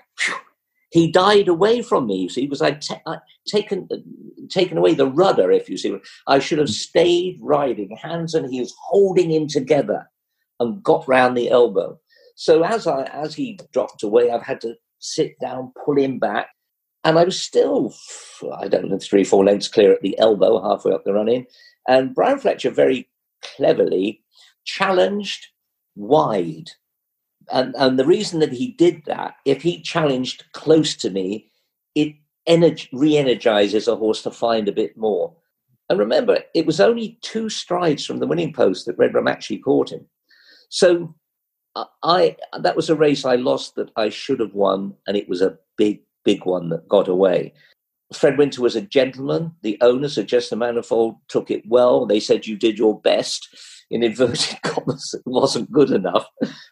he 0.92 1.12
died 1.12 1.46
away 1.46 1.82
from 1.82 2.06
me, 2.06 2.16
you 2.16 2.30
see, 2.30 2.46
because 2.46 2.62
I'd, 2.62 2.80
ta- 2.80 3.02
I'd 3.06 3.18
taken, 3.46 3.86
uh, 3.92 3.96
taken 4.48 4.78
away 4.78 4.94
the 4.94 5.10
rudder, 5.10 5.50
if 5.52 5.68
you 5.68 5.76
see. 5.76 5.94
I 6.26 6.38
should 6.38 6.58
have 6.58 6.70
stayed 6.70 7.38
riding, 7.42 7.94
hands 8.00 8.32
and 8.32 8.50
heels 8.50 8.74
holding 8.82 9.30
him 9.30 9.46
together 9.46 10.08
and 10.58 10.82
got 10.82 11.06
round 11.06 11.36
the 11.36 11.50
elbow. 11.50 12.00
So 12.34 12.62
as 12.62 12.86
I 12.86 13.02
as 13.12 13.34
he 13.34 13.58
dropped 13.74 14.02
away, 14.02 14.30
I've 14.30 14.42
had 14.42 14.62
to 14.62 14.74
sit 15.00 15.38
down, 15.38 15.74
pull 15.84 15.98
him 15.98 16.18
back, 16.18 16.48
and 17.04 17.18
I 17.18 17.24
was 17.24 17.38
still, 17.38 17.94
I 18.56 18.68
don't 18.68 18.88
know, 18.88 18.98
three, 18.98 19.24
four 19.24 19.44
lengths 19.44 19.68
clear 19.68 19.92
at 19.92 20.00
the 20.00 20.18
elbow, 20.18 20.62
halfway 20.62 20.92
up 20.92 21.04
the 21.04 21.12
running. 21.12 21.44
And 21.86 22.14
Brian 22.14 22.38
Fletcher 22.38 22.70
very 22.70 23.06
cleverly 23.42 24.22
challenged 24.64 25.46
wide 25.96 26.70
and, 27.52 27.74
and 27.76 27.98
the 27.98 28.06
reason 28.06 28.40
that 28.40 28.52
he 28.52 28.68
did 28.72 29.04
that, 29.06 29.34
if 29.44 29.62
he 29.62 29.82
challenged 29.82 30.44
close 30.52 30.94
to 30.96 31.10
me, 31.10 31.50
it 31.94 32.14
energy, 32.46 32.88
re-energizes 32.92 33.88
a 33.88 33.96
horse 33.96 34.22
to 34.22 34.30
find 34.30 34.68
a 34.68 34.72
bit 34.72 34.96
more. 34.96 35.34
And 35.88 35.98
remember, 35.98 36.38
it 36.54 36.66
was 36.66 36.80
only 36.80 37.18
two 37.22 37.48
strides 37.48 38.06
from 38.06 38.18
the 38.18 38.26
winning 38.26 38.52
post 38.52 38.86
that 38.86 38.98
Red 38.98 39.14
Rum 39.14 39.26
actually 39.26 39.58
caught 39.58 39.90
him. 39.90 40.06
So 40.68 41.14
I 42.02 42.36
that 42.60 42.76
was 42.76 42.90
a 42.90 42.96
race 42.96 43.24
I 43.24 43.36
lost 43.36 43.74
that 43.76 43.90
I 43.96 44.08
should 44.08 44.40
have 44.40 44.54
won, 44.54 44.94
and 45.06 45.16
it 45.16 45.28
was 45.28 45.42
a 45.42 45.58
big, 45.76 46.00
big 46.24 46.44
one 46.44 46.68
that 46.68 46.88
got 46.88 47.08
away. 47.08 47.54
Fred 48.12 48.38
Winter 48.38 48.60
was 48.60 48.74
a 48.74 48.80
gentleman. 48.80 49.52
The 49.62 49.78
owners 49.80 50.18
of 50.18 50.26
Chester 50.26 50.56
Manifold 50.56 51.16
took 51.28 51.50
it 51.50 51.62
well. 51.66 52.06
They 52.06 52.20
said 52.20 52.46
you 52.46 52.56
did 52.56 52.78
your 52.78 53.00
best. 53.00 53.48
In 53.92 54.04
inverted 54.04 54.56
commas, 54.62 55.14
it 55.14 55.22
wasn't 55.26 55.72
good 55.72 55.90
enough, 55.90 56.24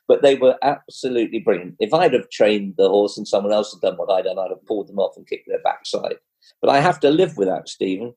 but 0.06 0.22
they 0.22 0.36
were 0.36 0.56
absolutely 0.62 1.40
brilliant. 1.40 1.74
If 1.80 1.92
I'd 1.92 2.12
have 2.12 2.30
trained 2.30 2.74
the 2.78 2.88
horse 2.88 3.18
and 3.18 3.26
someone 3.26 3.52
else 3.52 3.72
had 3.72 3.80
done 3.80 3.98
what 3.98 4.08
I'd 4.08 4.24
done, 4.24 4.38
I'd 4.38 4.50
have 4.50 4.64
pulled 4.66 4.86
them 4.88 5.00
off 5.00 5.16
and 5.16 5.26
kicked 5.26 5.48
their 5.48 5.60
backside. 5.64 6.14
But 6.60 6.70
I 6.70 6.78
have 6.78 7.00
to 7.00 7.10
live 7.10 7.36
with 7.36 7.48
that, 7.48 7.68
Stephen. 7.68 8.14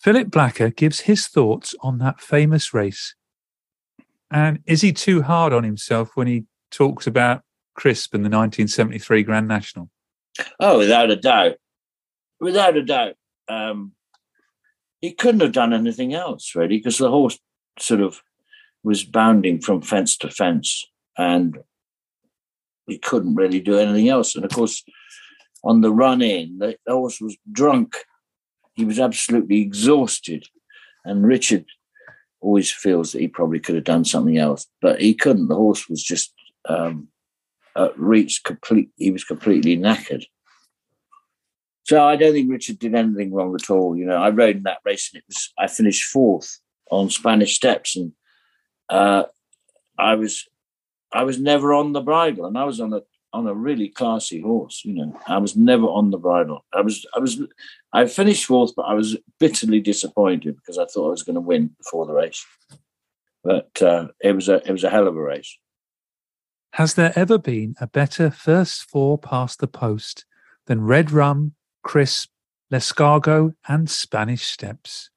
Philip 0.00 0.30
Blacker 0.30 0.70
gives 0.70 1.00
his 1.00 1.26
thoughts 1.26 1.74
on 1.80 1.98
that 1.98 2.20
famous 2.20 2.72
race. 2.72 3.16
And 4.30 4.60
is 4.66 4.82
he 4.82 4.92
too 4.92 5.22
hard 5.22 5.52
on 5.52 5.64
himself 5.64 6.12
when 6.14 6.28
he 6.28 6.44
talks 6.70 7.08
about 7.08 7.42
Crisp 7.74 8.14
and 8.14 8.24
the 8.24 8.30
1973 8.30 9.24
Grand 9.24 9.48
National? 9.48 9.90
Oh, 10.60 10.78
without 10.78 11.10
a 11.10 11.16
doubt 11.16 11.56
without 12.40 12.76
a 12.76 12.82
doubt, 12.82 13.14
um, 13.48 13.92
he 15.00 15.12
couldn't 15.12 15.40
have 15.40 15.52
done 15.52 15.72
anything 15.72 16.14
else 16.14 16.54
really 16.54 16.78
because 16.78 16.98
the 16.98 17.10
horse 17.10 17.38
sort 17.78 18.00
of 18.00 18.20
was 18.82 19.04
bounding 19.04 19.60
from 19.60 19.82
fence 19.82 20.16
to 20.16 20.30
fence 20.30 20.84
and 21.16 21.58
he 22.86 22.98
couldn't 22.98 23.34
really 23.34 23.60
do 23.60 23.78
anything 23.78 24.08
else. 24.08 24.34
And 24.34 24.44
of 24.44 24.50
course, 24.50 24.82
on 25.62 25.80
the 25.80 25.92
run 25.92 26.22
in, 26.22 26.58
the 26.58 26.76
horse 26.88 27.20
was 27.20 27.36
drunk. 27.52 27.96
He 28.74 28.84
was 28.84 28.98
absolutely 28.98 29.60
exhausted. 29.60 30.46
And 31.04 31.26
Richard 31.26 31.66
always 32.40 32.72
feels 32.72 33.12
that 33.12 33.20
he 33.20 33.28
probably 33.28 33.60
could 33.60 33.74
have 33.74 33.84
done 33.84 34.04
something 34.04 34.38
else, 34.38 34.66
but 34.80 35.00
he 35.00 35.14
couldn't. 35.14 35.48
The 35.48 35.54
horse 35.54 35.88
was 35.88 36.02
just 36.02 36.32
um, 36.68 37.08
reached 37.96 38.44
complete. 38.44 38.90
He 38.96 39.10
was 39.10 39.24
completely 39.24 39.76
knackered. 39.76 40.24
So 41.90 42.06
I 42.06 42.14
don't 42.14 42.32
think 42.32 42.48
Richard 42.48 42.78
did 42.78 42.94
anything 42.94 43.34
wrong 43.34 43.52
at 43.52 43.68
all. 43.68 43.96
You 43.96 44.04
know, 44.04 44.14
I 44.14 44.30
rode 44.30 44.58
in 44.58 44.62
that 44.62 44.78
race 44.84 45.10
and 45.12 45.18
it 45.18 45.24
was 45.26 45.52
I 45.58 45.66
finished 45.66 46.04
fourth 46.04 46.60
on 46.88 47.10
Spanish 47.10 47.56
steps, 47.56 47.96
and 47.96 48.12
uh, 48.88 49.24
I 49.98 50.14
was 50.14 50.46
I 51.12 51.24
was 51.24 51.40
never 51.40 51.74
on 51.74 51.92
the 51.92 52.00
bridle, 52.00 52.46
and 52.46 52.56
I 52.56 52.62
was 52.62 52.78
on 52.78 52.92
a 52.92 53.00
on 53.32 53.48
a 53.48 53.54
really 53.54 53.88
classy 53.88 54.40
horse. 54.40 54.82
You 54.84 54.94
know, 54.94 55.20
I 55.26 55.38
was 55.38 55.56
never 55.56 55.86
on 55.86 56.12
the 56.12 56.18
bridle. 56.18 56.64
I 56.72 56.80
was 56.80 57.04
I 57.16 57.18
was 57.18 57.42
I 57.92 58.06
finished 58.06 58.44
fourth, 58.44 58.70
but 58.76 58.82
I 58.82 58.94
was 58.94 59.16
bitterly 59.40 59.80
disappointed 59.80 60.54
because 60.54 60.78
I 60.78 60.84
thought 60.84 61.08
I 61.08 61.10
was 61.10 61.24
going 61.24 61.34
to 61.34 61.40
win 61.40 61.74
before 61.76 62.06
the 62.06 62.14
race. 62.14 62.46
But 63.42 63.82
uh, 63.82 64.06
it 64.20 64.36
was 64.36 64.48
a 64.48 64.64
it 64.64 64.70
was 64.70 64.84
a 64.84 64.90
hell 64.90 65.08
of 65.08 65.16
a 65.16 65.20
race. 65.20 65.58
Has 66.74 66.94
there 66.94 67.12
ever 67.16 67.36
been 67.36 67.74
a 67.80 67.88
better 67.88 68.30
first 68.30 68.84
four 68.84 69.18
past 69.18 69.58
the 69.58 69.66
post 69.66 70.24
than 70.66 70.82
Red 70.82 71.10
Rum, 71.10 71.54
Crisp, 71.82 72.30
L'Escargot, 72.70 73.54
and 73.68 73.90
Spanish 73.90 74.46
Steps. 74.46 75.10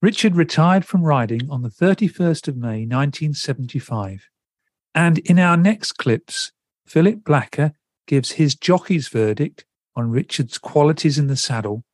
Richard 0.00 0.36
retired 0.36 0.84
from 0.84 1.02
riding 1.02 1.50
on 1.50 1.62
the 1.62 1.70
31st 1.70 2.48
of 2.48 2.56
May 2.56 2.86
1975. 2.86 4.28
And 4.94 5.18
in 5.18 5.38
our 5.38 5.56
next 5.56 5.92
clips, 5.92 6.52
Philip 6.86 7.24
Blacker 7.24 7.72
gives 8.06 8.32
his 8.32 8.54
jockey's 8.54 9.08
verdict 9.08 9.64
on 9.96 10.10
Richard's 10.10 10.56
qualities 10.56 11.18
in 11.18 11.26
the 11.26 11.36
saddle, 11.36 11.84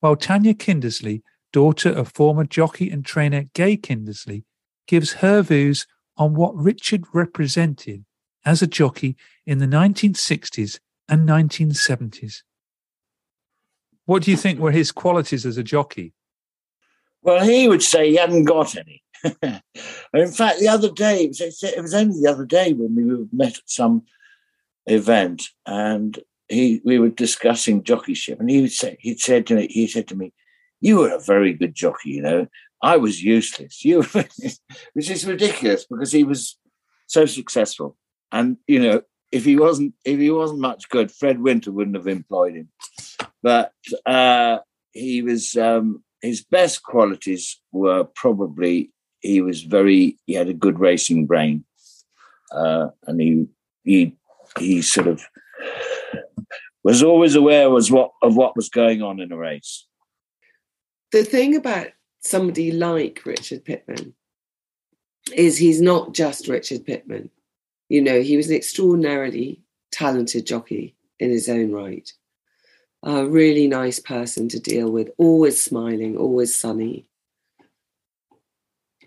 while 0.00 0.14
Tania 0.14 0.54
Kindersley, 0.54 1.22
daughter 1.52 1.90
of 1.90 2.12
former 2.12 2.44
jockey 2.44 2.90
and 2.90 3.04
trainer 3.04 3.44
Gay 3.54 3.76
Kindersley, 3.76 4.44
gives 4.86 5.14
her 5.14 5.42
views 5.42 5.86
on 6.16 6.34
what 6.34 6.54
Richard 6.54 7.04
represented 7.12 8.04
as 8.44 8.62
a 8.62 8.66
jockey 8.66 9.16
in 9.46 9.58
the 9.58 9.66
1960s 9.66 10.78
and 11.08 11.28
1970s. 11.28 12.42
What 14.08 14.22
do 14.22 14.30
you 14.30 14.38
think 14.38 14.58
were 14.58 14.70
his 14.70 14.90
qualities 14.90 15.44
as 15.44 15.58
a 15.58 15.62
jockey? 15.62 16.14
Well, 17.20 17.44
he 17.44 17.68
would 17.68 17.82
say 17.82 18.08
he 18.08 18.16
hadn't 18.16 18.44
got 18.44 18.74
any. 18.74 19.02
in 20.14 20.32
fact, 20.32 20.60
the 20.60 20.68
other 20.68 20.90
day, 20.90 21.24
it 21.24 21.28
was, 21.28 21.62
it 21.62 21.82
was 21.82 21.92
only 21.92 22.18
the 22.18 22.30
other 22.30 22.46
day 22.46 22.72
when 22.72 22.96
we 22.96 23.26
met 23.32 23.58
at 23.58 23.68
some 23.68 24.04
event, 24.86 25.50
and 25.66 26.20
he 26.48 26.80
we 26.86 26.98
were 26.98 27.10
discussing 27.10 27.82
jockeyship, 27.82 28.40
and 28.40 28.48
he 28.48 28.62
would 28.62 28.72
say 28.72 28.96
he 28.98 29.14
said 29.18 29.46
to 29.48 29.56
me, 29.56 29.66
he 29.68 29.86
said 29.86 30.08
to 30.08 30.16
me, 30.16 30.32
"You 30.80 31.00
were 31.00 31.14
a 31.14 31.20
very 31.20 31.52
good 31.52 31.74
jockey, 31.74 32.12
you 32.12 32.22
know. 32.22 32.46
I 32.82 32.96
was 32.96 33.22
useless. 33.22 33.80
You, 33.84 34.04
which 34.94 35.10
is 35.10 35.26
ridiculous 35.26 35.84
because 35.84 36.12
he 36.12 36.24
was 36.24 36.56
so 37.08 37.26
successful, 37.26 37.98
and 38.32 38.56
you 38.66 38.80
know, 38.80 39.02
if 39.30 39.44
he 39.44 39.56
wasn't 39.56 39.92
if 40.06 40.18
he 40.18 40.30
wasn't 40.30 40.60
much 40.60 40.88
good, 40.88 41.12
Fred 41.12 41.42
Winter 41.42 41.72
wouldn't 41.72 41.96
have 41.96 42.06
employed 42.06 42.54
him. 42.54 42.70
But 43.42 43.72
uh, 44.06 44.58
he 44.92 45.22
was 45.22 45.56
um, 45.56 46.02
his 46.22 46.44
best 46.44 46.82
qualities 46.82 47.60
were 47.72 48.04
probably 48.04 48.90
he 49.20 49.40
was 49.40 49.62
very 49.62 50.18
he 50.26 50.34
had 50.34 50.48
a 50.48 50.54
good 50.54 50.78
racing 50.78 51.26
brain, 51.26 51.64
uh, 52.52 52.88
and 53.06 53.20
he 53.20 53.46
he 53.84 54.16
he 54.58 54.82
sort 54.82 55.06
of 55.08 55.22
was 56.84 57.02
always 57.02 57.34
aware 57.34 57.70
was 57.70 57.90
what 57.90 58.10
of 58.22 58.36
what 58.36 58.56
was 58.56 58.68
going 58.68 59.02
on 59.02 59.20
in 59.20 59.32
a 59.32 59.36
race. 59.36 59.86
The 61.12 61.24
thing 61.24 61.56
about 61.56 61.88
somebody 62.20 62.72
like 62.72 63.22
Richard 63.24 63.64
Pitman 63.64 64.14
is 65.34 65.58
he's 65.58 65.80
not 65.80 66.14
just 66.14 66.48
Richard 66.48 66.84
Pitman. 66.84 67.30
You 67.88 68.02
know, 68.02 68.20
he 68.20 68.36
was 68.36 68.50
an 68.50 68.56
extraordinarily 68.56 69.62
talented 69.90 70.46
jockey 70.46 70.96
in 71.18 71.30
his 71.30 71.48
own 71.48 71.72
right. 71.72 72.10
A 73.02 73.26
really 73.26 73.68
nice 73.68 73.98
person 74.00 74.48
to 74.48 74.58
deal 74.58 74.90
with, 74.90 75.10
always 75.18 75.60
smiling, 75.60 76.16
always 76.16 76.58
sunny. 76.58 77.06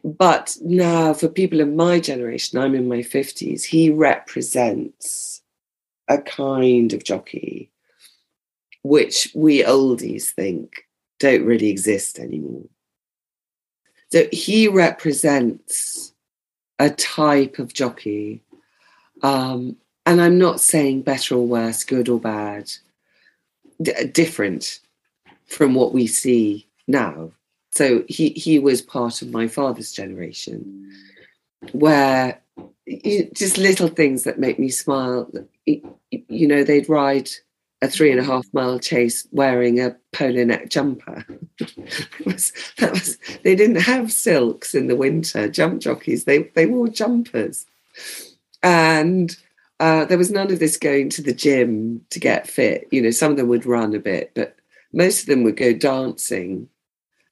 But 0.03 0.57
now, 0.61 1.13
for 1.13 1.27
people 1.27 1.61
of 1.61 1.69
my 1.69 1.99
generation, 1.99 2.57
I'm 2.57 2.73
in 2.73 2.87
my 2.87 2.99
50s, 2.99 3.63
he 3.63 3.89
represents 3.89 5.41
a 6.07 6.17
kind 6.17 6.93
of 6.93 7.03
jockey 7.03 7.69
which 8.83 9.31
we 9.35 9.63
oldies 9.63 10.29
think 10.31 10.87
don't 11.19 11.45
really 11.45 11.69
exist 11.69 12.17
anymore. 12.17 12.65
So 14.11 14.27
he 14.31 14.67
represents 14.67 16.13
a 16.79 16.89
type 16.89 17.59
of 17.59 17.73
jockey 17.73 18.43
um, 19.21 19.77
and 20.05 20.19
I'm 20.19 20.39
not 20.39 20.59
saying 20.59 21.03
better 21.03 21.35
or 21.35 21.45
worse, 21.45 21.83
good 21.83 22.09
or 22.09 22.19
bad, 22.19 22.71
d- 23.81 24.05
different 24.05 24.79
from 25.45 25.75
what 25.75 25.93
we 25.93 26.07
see 26.07 26.67
now. 26.87 27.31
So 27.71 28.03
he, 28.07 28.29
he 28.29 28.59
was 28.59 28.81
part 28.81 29.21
of 29.21 29.31
my 29.31 29.47
father's 29.47 29.91
generation, 29.91 30.91
where 31.71 32.41
just 33.33 33.57
little 33.57 33.87
things 33.87 34.23
that 34.23 34.39
make 34.39 34.59
me 34.59 34.69
smile. 34.69 35.31
You 35.65 36.47
know, 36.47 36.63
they'd 36.63 36.89
ride 36.89 37.29
a 37.81 37.87
three 37.87 38.11
and 38.11 38.19
a 38.19 38.23
half 38.23 38.45
mile 38.53 38.79
chase 38.79 39.27
wearing 39.31 39.79
a 39.79 39.95
polo 40.11 40.43
neck 40.43 40.69
jumper. 40.69 41.25
was, 42.25 42.53
that 42.77 42.91
was, 42.91 43.17
they 43.43 43.55
didn't 43.55 43.81
have 43.81 44.11
silks 44.11 44.75
in 44.75 44.87
the 44.87 44.95
winter, 44.95 45.47
jump 45.49 45.81
jockeys, 45.81 46.25
they, 46.25 46.43
they 46.55 46.65
wore 46.65 46.87
jumpers. 46.87 47.65
And 48.61 49.35
uh, 49.81 50.05
there 50.05 50.17
was 50.17 50.29
none 50.29 50.51
of 50.51 50.59
this 50.59 50.77
going 50.77 51.09
to 51.09 51.23
the 51.23 51.33
gym 51.33 52.05
to 52.11 52.19
get 52.19 52.47
fit. 52.47 52.87
You 52.91 53.01
know, 53.01 53.09
some 53.09 53.31
of 53.31 53.37
them 53.37 53.47
would 53.47 53.65
run 53.65 53.95
a 53.95 53.99
bit, 53.99 54.31
but 54.35 54.55
most 54.93 55.21
of 55.21 55.25
them 55.25 55.41
would 55.41 55.57
go 55.57 55.73
dancing 55.73 56.69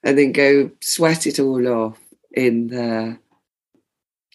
and 0.02 0.18
then 0.18 0.32
go 0.32 0.72
sweat 0.82 1.28
it 1.28 1.40
all 1.40 1.68
off 1.68 2.00
in 2.32 2.68
the 2.68 3.20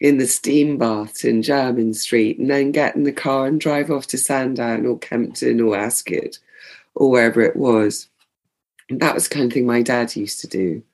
in 0.01 0.19
the 0.19 0.29
steam 0.29 0.79
bath 0.79 1.25
in 1.25 1.43
Jermyn 1.43 1.93
Street 1.93 2.39
and 2.39 2.49
then 2.49 2.71
get 2.71 2.95
in 2.95 3.03
the 3.03 3.13
car 3.13 3.47
and 3.47 3.61
drive 3.61 3.91
off 3.91 4.07
to 4.09 4.19
Sandown 4.19 4.87
or 4.87 4.97
Kempton 4.99 5.61
or 5.61 5.77
Ascot 5.77 6.39
or 6.95 7.11
wherever 7.11 7.41
it 7.41 7.57
was. 7.57 8.09
And 8.91 9.01
that 9.01 9.15
was 9.15 9.29
the 9.29 9.35
kind 9.35 9.47
of 9.47 9.53
thing 9.53 9.67
my 9.67 9.83
dad 9.83 10.15
used 10.15 10.41
to 10.43 10.47
do. 10.47 10.85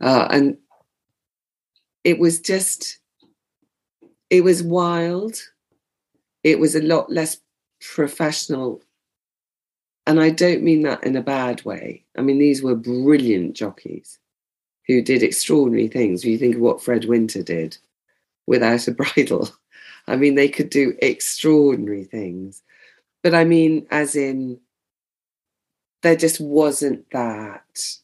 Uh, 0.00 0.26
and 0.32 0.58
it 2.02 2.18
was 2.18 2.40
just 2.40 2.98
it 4.30 4.42
was 4.42 4.64
wild. 4.64 5.40
It 6.46 6.60
was 6.60 6.76
a 6.76 6.80
lot 6.80 7.10
less 7.10 7.38
professional. 7.80 8.80
And 10.06 10.20
I 10.20 10.30
don't 10.30 10.62
mean 10.62 10.82
that 10.82 11.02
in 11.02 11.16
a 11.16 11.20
bad 11.20 11.64
way. 11.64 12.04
I 12.16 12.22
mean, 12.22 12.38
these 12.38 12.62
were 12.62 12.76
brilliant 12.76 13.56
jockeys 13.56 14.20
who 14.86 15.02
did 15.02 15.24
extraordinary 15.24 15.88
things. 15.88 16.22
When 16.22 16.30
you 16.30 16.38
think 16.38 16.54
of 16.54 16.60
what 16.60 16.80
Fred 16.80 17.06
Winter 17.06 17.42
did 17.42 17.76
without 18.46 18.86
a 18.86 18.92
bridle, 18.92 19.50
I 20.06 20.14
mean, 20.14 20.36
they 20.36 20.48
could 20.48 20.70
do 20.70 20.96
extraordinary 21.02 22.04
things. 22.04 22.62
But 23.24 23.34
I 23.34 23.42
mean, 23.42 23.88
as 23.90 24.14
in, 24.14 24.60
there 26.04 26.14
just 26.14 26.40
wasn't 26.40 27.10
that. 27.10 27.96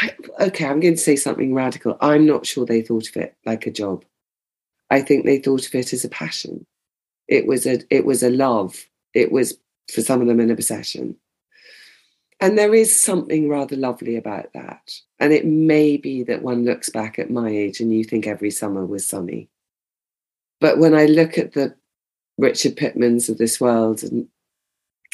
I, 0.00 0.14
okay, 0.38 0.66
I'm 0.66 0.78
going 0.78 0.94
to 0.94 1.00
say 1.00 1.16
something 1.16 1.52
radical. 1.52 1.96
I'm 2.00 2.26
not 2.26 2.46
sure 2.46 2.64
they 2.64 2.82
thought 2.82 3.08
of 3.08 3.16
it 3.16 3.36
like 3.44 3.66
a 3.66 3.72
job. 3.72 4.04
I 4.88 5.02
think 5.02 5.24
they 5.24 5.40
thought 5.40 5.66
of 5.66 5.74
it 5.74 5.92
as 5.92 6.04
a 6.04 6.08
passion. 6.08 6.64
It 7.28 7.46
was 7.46 7.66
a 7.66 7.80
it 7.90 8.04
was 8.04 8.22
a 8.22 8.30
love. 8.30 8.86
It 9.14 9.32
was 9.32 9.58
for 9.92 10.00
some 10.00 10.20
of 10.20 10.26
them 10.26 10.40
an 10.40 10.50
obsession. 10.50 11.16
And 12.40 12.58
there 12.58 12.74
is 12.74 12.98
something 12.98 13.48
rather 13.48 13.76
lovely 13.76 14.16
about 14.16 14.52
that. 14.54 14.90
And 15.20 15.32
it 15.32 15.46
may 15.46 15.96
be 15.96 16.22
that 16.24 16.42
one 16.42 16.64
looks 16.64 16.90
back 16.90 17.18
at 17.18 17.30
my 17.30 17.48
age 17.48 17.80
and 17.80 17.94
you 17.94 18.04
think 18.04 18.26
every 18.26 18.50
summer 18.50 18.84
was 18.84 19.06
sunny. 19.06 19.48
But 20.60 20.78
when 20.78 20.94
I 20.94 21.06
look 21.06 21.38
at 21.38 21.52
the 21.52 21.74
Richard 22.36 22.76
Pitmans 22.76 23.28
of 23.28 23.38
this 23.38 23.60
world, 23.60 24.02
and 24.02 24.28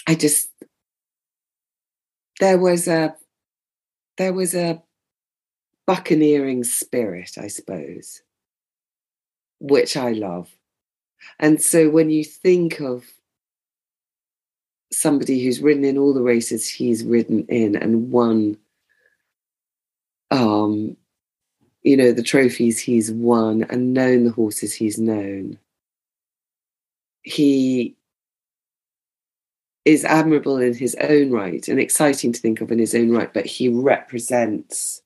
I 0.07 0.15
just 0.15 0.49
there 2.41 2.59
was 2.59 2.89
a 2.89 3.15
there 4.17 4.33
was 4.33 4.55
a 4.55 4.83
buccaneering 5.87 6.65
spirit, 6.65 7.33
I 7.39 7.49
suppose, 7.49 8.23
which 9.61 9.97
I 9.97 10.13
love. 10.13 10.51
And 11.39 11.61
so 11.61 11.91
when 11.91 12.11
you 12.11 12.25
think 12.25 12.81
of 12.81 13.05
somebody 14.93 15.45
who's 15.45 15.61
ridden 15.61 15.85
in 15.85 15.99
all 15.99 16.13
the 16.13 16.23
races 16.23 16.69
he's 16.69 17.05
ridden 17.05 17.45
in 17.47 17.77
and 17.77 18.11
won 18.11 18.57
um 20.31 20.97
you 21.83 21.97
know 21.97 22.13
the 22.13 22.23
trophies 22.23 22.79
he's 22.79 23.11
won 23.13 23.65
and 23.71 23.95
known 23.95 24.25
the 24.25 24.33
horses 24.33 24.75
he's 24.75 24.99
known 24.99 25.59
he 27.23 27.97
is 29.85 30.05
admirable 30.05 30.59
in 30.59 30.75
his 30.75 30.95
own 30.97 31.31
right 31.31 31.69
and 31.69 31.79
exciting 31.81 32.33
to 32.33 32.41
think 32.41 32.61
of 32.61 32.71
in 32.73 32.79
his 32.79 32.95
own 32.95 33.11
right 33.11 33.33
but 33.33 33.47
he 33.47 33.69
represents 33.69 35.03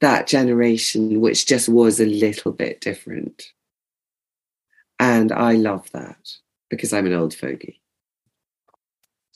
that 0.00 0.26
generation 0.26 1.20
which 1.20 1.46
just 1.46 1.68
was 1.68 2.00
a 2.00 2.06
little 2.06 2.52
bit 2.52 2.80
different 2.80 3.52
and 5.08 5.32
i 5.32 5.52
love 5.52 5.90
that 5.92 6.30
because 6.70 6.92
i'm 6.92 7.06
an 7.06 7.12
old 7.12 7.34
fogey 7.34 7.80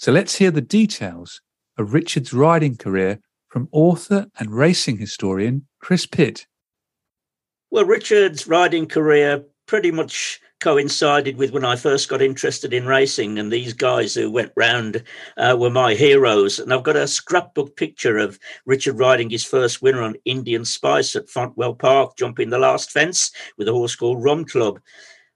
so 0.02 0.10
let's 0.10 0.34
hear 0.34 0.50
the 0.50 0.60
details 0.60 1.40
of 1.78 1.94
Richard's 1.94 2.32
riding 2.32 2.76
career 2.76 3.20
from 3.48 3.68
author 3.70 4.26
and 4.36 4.50
racing 4.50 4.98
historian 4.98 5.68
Chris 5.80 6.06
Pitt. 6.06 6.46
Well, 7.70 7.84
Richard's 7.84 8.48
riding 8.48 8.86
career 8.86 9.44
pretty 9.66 9.92
much 9.92 10.40
coincided 10.58 11.36
with 11.36 11.52
when 11.52 11.64
I 11.64 11.76
first 11.76 12.08
got 12.08 12.20
interested 12.20 12.72
in 12.72 12.86
racing, 12.86 13.38
and 13.38 13.52
these 13.52 13.72
guys 13.72 14.14
who 14.14 14.30
went 14.30 14.52
round 14.56 15.02
uh, 15.36 15.56
were 15.58 15.70
my 15.70 15.94
heroes. 15.94 16.58
And 16.58 16.72
I've 16.72 16.82
got 16.82 16.96
a 16.96 17.06
scrapbook 17.06 17.76
picture 17.76 18.18
of 18.18 18.38
Richard 18.66 18.98
riding 18.98 19.30
his 19.30 19.44
first 19.44 19.82
winner 19.82 20.02
on 20.02 20.16
Indian 20.24 20.64
Spice 20.64 21.14
at 21.14 21.28
Fontwell 21.28 21.78
Park, 21.78 22.16
jumping 22.16 22.50
the 22.50 22.58
last 22.58 22.90
fence 22.90 23.30
with 23.56 23.68
a 23.68 23.72
horse 23.72 23.94
called 23.94 24.22
Rum 24.22 24.44
Club. 24.44 24.80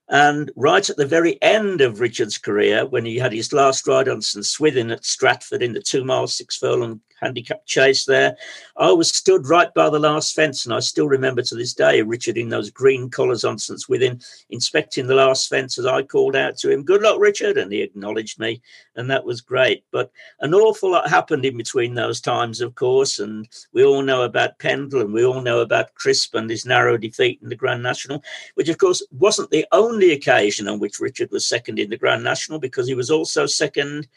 And 0.08 0.52
right 0.54 0.88
at 0.88 0.96
the 0.96 1.06
very 1.06 1.40
end 1.42 1.80
of 1.80 2.00
Richard's 2.00 2.38
career, 2.38 2.86
when 2.86 3.04
he 3.04 3.18
had 3.18 3.32
his 3.32 3.52
last 3.52 3.86
ride 3.88 4.08
on 4.08 4.22
St. 4.22 4.46
Swithin 4.46 4.92
at 4.92 5.04
Stratford 5.04 5.62
in 5.62 5.72
the 5.72 5.82
two 5.82 6.04
mile, 6.04 6.28
six 6.28 6.56
furlong 6.56 7.00
handicap 7.20 7.64
chase 7.66 8.04
there. 8.04 8.36
I 8.76 8.92
was 8.92 9.08
stood 9.08 9.48
right 9.48 9.72
by 9.74 9.90
the 9.90 9.98
last 9.98 10.34
fence, 10.34 10.64
and 10.64 10.74
I 10.74 10.80
still 10.80 11.08
remember 11.08 11.42
to 11.42 11.54
this 11.54 11.74
day 11.74 12.02
Richard 12.02 12.36
in 12.36 12.48
those 12.48 12.70
green 12.70 13.10
collars 13.10 13.44
on 13.44 13.58
St. 13.58 13.80
Swithin 13.80 14.20
inspecting 14.50 15.06
the 15.06 15.14
last 15.14 15.48
fence 15.48 15.78
as 15.78 15.86
I 15.86 16.02
called 16.02 16.36
out 16.36 16.56
to 16.58 16.70
him, 16.70 16.84
Good 16.84 17.02
luck, 17.02 17.18
Richard. 17.18 17.58
And 17.58 17.72
he 17.72 17.82
acknowledged 17.82 18.38
me, 18.38 18.60
and 18.96 19.10
that 19.10 19.24
was 19.24 19.40
great. 19.40 19.84
But 19.90 20.10
an 20.40 20.54
awful 20.54 20.92
lot 20.92 21.08
happened 21.08 21.44
in 21.44 21.56
between 21.56 21.94
those 21.94 22.20
times, 22.20 22.60
of 22.60 22.74
course. 22.74 23.18
And 23.18 23.48
we 23.72 23.84
all 23.84 24.02
know 24.02 24.22
about 24.22 24.58
Pendle, 24.58 25.00
and 25.00 25.12
we 25.12 25.24
all 25.24 25.40
know 25.40 25.60
about 25.60 25.94
Crisp 25.94 26.34
and 26.34 26.48
his 26.48 26.66
narrow 26.66 26.96
defeat 26.96 27.40
in 27.42 27.48
the 27.48 27.56
Grand 27.56 27.82
National, 27.82 28.22
which, 28.54 28.68
of 28.68 28.78
course, 28.78 29.04
wasn't 29.10 29.50
the 29.50 29.66
only 29.72 30.12
occasion 30.12 30.68
on 30.68 30.78
which 30.78 31.00
Richard 31.00 31.30
was 31.30 31.46
second 31.46 31.78
in 31.78 31.90
the 31.90 31.96
Grand 31.96 32.22
National, 32.22 32.58
because 32.58 32.86
he 32.86 32.94
was 32.94 33.10
also 33.10 33.46
second 33.46 34.08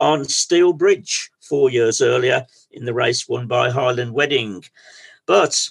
on 0.00 0.24
Steel 0.24 0.72
Bridge 0.72 1.30
four 1.40 1.70
years 1.70 2.00
earlier 2.00 2.46
in 2.70 2.84
the 2.84 2.94
race 2.94 3.28
won 3.28 3.46
by 3.46 3.70
Highland 3.70 4.12
Wedding. 4.12 4.64
But 5.26 5.68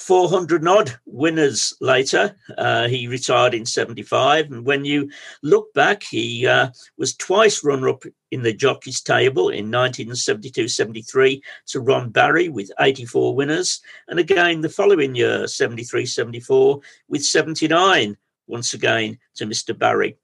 400 0.00 0.66
odd 0.66 0.98
winners 1.04 1.74
later, 1.80 2.34
uh, 2.56 2.88
he 2.88 3.06
retired 3.06 3.52
in 3.52 3.66
75. 3.66 4.50
And 4.50 4.64
when 4.64 4.84
you 4.84 5.10
look 5.42 5.72
back, 5.74 6.02
he 6.02 6.46
uh, 6.46 6.70
was 6.96 7.14
twice 7.16 7.62
runner 7.62 7.90
up 7.90 8.04
in 8.30 8.42
the 8.42 8.52
jockeys 8.52 9.02
table 9.02 9.50
in 9.50 9.70
1972 9.70 10.68
73 10.68 11.42
to 11.66 11.80
Ron 11.80 12.08
Barry 12.10 12.48
with 12.48 12.72
84 12.80 13.34
winners. 13.34 13.80
And 14.08 14.18
again 14.18 14.62
the 14.62 14.68
following 14.68 15.14
year, 15.14 15.46
73 15.46 16.06
74, 16.06 16.80
with 17.08 17.22
79 17.22 18.16
once 18.46 18.74
again 18.74 19.18
to 19.34 19.46
Mr. 19.46 19.78
Barry. 19.78 20.16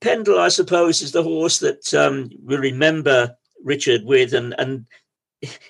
Pendle, 0.00 0.38
I 0.38 0.48
suppose, 0.48 1.02
is 1.02 1.12
the 1.12 1.22
horse 1.22 1.58
that 1.58 1.92
um, 1.94 2.30
we 2.44 2.56
remember 2.56 3.36
Richard 3.62 4.04
with, 4.04 4.32
and 4.34 4.54
and 4.58 4.86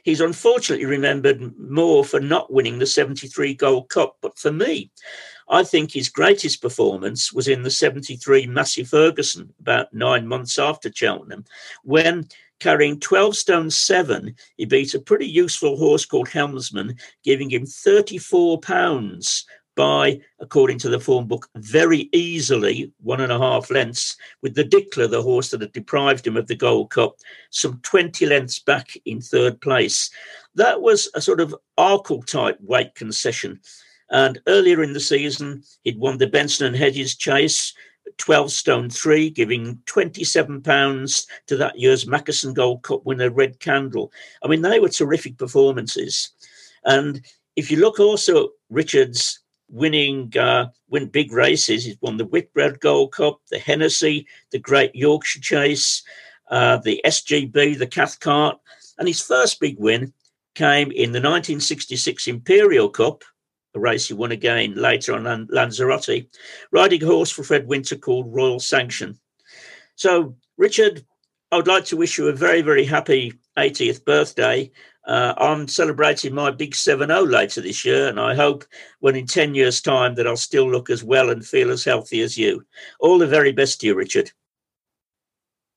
he's 0.02 0.20
unfortunately 0.20 0.86
remembered 0.86 1.40
more 1.58 2.04
for 2.04 2.20
not 2.20 2.52
winning 2.52 2.78
the 2.78 2.86
73 2.86 3.54
Gold 3.54 3.88
Cup. 3.88 4.16
But 4.20 4.38
for 4.38 4.52
me, 4.52 4.90
I 5.48 5.64
think 5.64 5.92
his 5.92 6.08
greatest 6.08 6.60
performance 6.60 7.32
was 7.32 7.48
in 7.48 7.62
the 7.62 7.70
73 7.70 8.46
Massey 8.46 8.84
Ferguson, 8.84 9.52
about 9.60 9.92
nine 9.92 10.26
months 10.26 10.58
after 10.58 10.90
Cheltenham, 10.92 11.44
when 11.84 12.28
carrying 12.60 12.98
12 12.98 13.36
stone 13.36 13.70
7 13.70 14.34
he 14.56 14.64
beat 14.64 14.92
a 14.94 14.98
pretty 14.98 15.26
useful 15.26 15.76
horse 15.76 16.04
called 16.04 16.28
helmsman 16.28 16.96
giving 17.22 17.48
him 17.48 17.64
34 17.64 18.58
pounds 18.60 19.46
by, 19.78 20.20
according 20.40 20.76
to 20.76 20.88
the 20.88 20.98
form 20.98 21.28
book, 21.28 21.48
very 21.54 22.08
easily 22.12 22.92
one 23.00 23.20
and 23.20 23.30
a 23.30 23.38
half 23.38 23.70
lengths, 23.70 24.16
with 24.42 24.56
the 24.56 24.64
Dikler, 24.64 25.08
the 25.08 25.22
horse 25.22 25.50
that 25.50 25.60
had 25.60 25.70
deprived 25.70 26.26
him 26.26 26.36
of 26.36 26.48
the 26.48 26.56
Gold 26.56 26.90
Cup, 26.90 27.14
some 27.50 27.78
20 27.84 28.26
lengths 28.26 28.58
back 28.58 28.96
in 29.04 29.20
third 29.20 29.60
place. 29.60 30.10
That 30.56 30.82
was 30.82 31.08
a 31.14 31.20
sort 31.20 31.40
of 31.40 31.54
Arkle 31.78 32.26
type 32.26 32.58
weight 32.60 32.96
concession. 32.96 33.60
And 34.10 34.40
earlier 34.48 34.82
in 34.82 34.94
the 34.94 35.00
season, 35.00 35.62
he'd 35.84 36.00
won 36.00 36.18
the 36.18 36.26
Benson 36.26 36.66
and 36.66 36.74
Hedges 36.74 37.14
chase, 37.14 37.72
12 38.16 38.50
stone 38.50 38.90
3, 38.90 39.30
giving 39.30 39.80
27 39.86 40.60
pounds 40.60 41.28
to 41.46 41.56
that 41.56 41.78
year's 41.78 42.04
Mackeson 42.04 42.52
Gold 42.52 42.82
Cup 42.82 43.06
winner, 43.06 43.30
Red 43.30 43.60
Candle. 43.60 44.10
I 44.42 44.48
mean, 44.48 44.62
they 44.62 44.80
were 44.80 44.88
terrific 44.88 45.38
performances. 45.38 46.32
And 46.84 47.24
if 47.54 47.70
you 47.70 47.76
look 47.76 48.00
also 48.00 48.44
at 48.44 48.50
Richard's 48.70 49.38
winning 49.68 50.32
uh, 50.36 50.66
win 50.88 51.06
big 51.06 51.32
races. 51.32 51.84
He's 51.84 52.00
won 52.00 52.16
the 52.16 52.24
Whitbread 52.24 52.80
Gold 52.80 53.12
Cup, 53.12 53.40
the 53.50 53.58
Hennessy, 53.58 54.26
the 54.50 54.58
Great 54.58 54.94
Yorkshire 54.94 55.40
Chase, 55.40 56.02
uh, 56.50 56.78
the 56.78 57.00
SGB, 57.04 57.78
the 57.78 57.86
Cathcart, 57.86 58.58
and 58.98 59.06
his 59.06 59.20
first 59.20 59.60
big 59.60 59.78
win 59.78 60.12
came 60.54 60.90
in 60.90 61.12
the 61.12 61.20
1966 61.20 62.26
Imperial 62.26 62.88
Cup, 62.88 63.22
a 63.74 63.80
race 63.80 64.08
he 64.08 64.14
won 64.14 64.32
again 64.32 64.74
later 64.74 65.14
on 65.14 65.46
Lanzarote, 65.50 66.26
riding 66.72 67.02
a 67.02 67.06
horse 67.06 67.30
for 67.30 67.44
Fred 67.44 67.66
Winter 67.66 67.96
called 67.96 68.34
Royal 68.34 68.58
Sanction. 68.58 69.18
So, 69.94 70.36
Richard, 70.56 71.04
I 71.52 71.56
would 71.56 71.66
like 71.66 71.84
to 71.86 71.96
wish 71.96 72.18
you 72.18 72.28
a 72.28 72.32
very, 72.32 72.62
very 72.62 72.84
happy 72.84 73.34
80th 73.56 74.04
birthday 74.04 74.70
uh, 75.08 75.32
I'm 75.38 75.66
celebrating 75.66 76.34
my 76.34 76.50
big 76.50 76.74
7 76.74 77.08
0 77.08 77.22
later 77.22 77.62
this 77.62 77.82
year, 77.82 78.08
and 78.08 78.20
I 78.20 78.34
hope 78.34 78.64
when 79.00 79.16
in 79.16 79.26
10 79.26 79.54
years' 79.54 79.80
time 79.80 80.14
that 80.16 80.26
I'll 80.26 80.36
still 80.36 80.70
look 80.70 80.90
as 80.90 81.02
well 81.02 81.30
and 81.30 81.44
feel 81.44 81.70
as 81.70 81.82
healthy 81.82 82.20
as 82.20 82.36
you. 82.36 82.64
All 83.00 83.18
the 83.18 83.26
very 83.26 83.50
best 83.50 83.80
to 83.80 83.86
you, 83.86 83.94
Richard. 83.94 84.30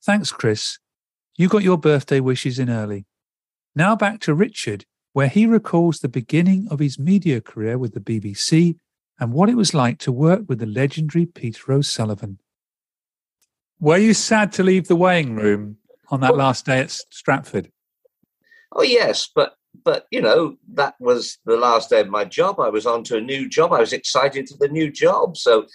Thanks, 0.03 0.31
Chris. 0.31 0.79
You 1.37 1.47
got 1.47 1.63
your 1.63 1.77
birthday 1.77 2.19
wishes 2.19 2.59
in 2.59 2.69
early. 2.69 3.05
Now 3.73 3.95
back 3.95 4.19
to 4.21 4.33
Richard, 4.33 4.85
where 5.13 5.29
he 5.29 5.45
recalls 5.45 5.99
the 5.99 6.09
beginning 6.09 6.67
of 6.69 6.79
his 6.79 6.99
media 6.99 7.39
career 7.39 7.77
with 7.77 7.93
the 7.93 8.01
BBC 8.01 8.75
and 9.17 9.31
what 9.31 9.49
it 9.49 9.55
was 9.55 9.73
like 9.73 9.97
to 9.99 10.11
work 10.11 10.41
with 10.49 10.59
the 10.59 10.65
legendary 10.65 11.25
Peter 11.25 11.71
O'Sullevan. 11.71 12.39
Were 13.79 13.97
you 13.97 14.13
sad 14.13 14.51
to 14.53 14.63
leave 14.63 14.89
the 14.89 14.95
weighing 14.97 15.35
room 15.35 15.77
on 16.09 16.19
that 16.19 16.35
last 16.35 16.65
day 16.65 16.79
at 16.81 16.91
Stratford? 16.91 17.71
Oh 18.71 18.83
yes, 18.83 19.29
but 19.33 19.55
but 19.83 20.05
you 20.11 20.21
know 20.21 20.57
that 20.73 20.95
was 20.99 21.37
the 21.45 21.57
last 21.57 21.89
day 21.89 22.01
of 22.01 22.09
my 22.09 22.25
job. 22.25 22.59
I 22.59 22.69
was 22.69 22.85
on 22.85 23.03
to 23.05 23.17
a 23.17 23.21
new 23.21 23.49
job. 23.49 23.73
I 23.73 23.79
was 23.79 23.93
excited 23.93 24.49
for 24.49 24.57
the 24.59 24.71
new 24.71 24.91
job. 24.91 25.37
So 25.37 25.65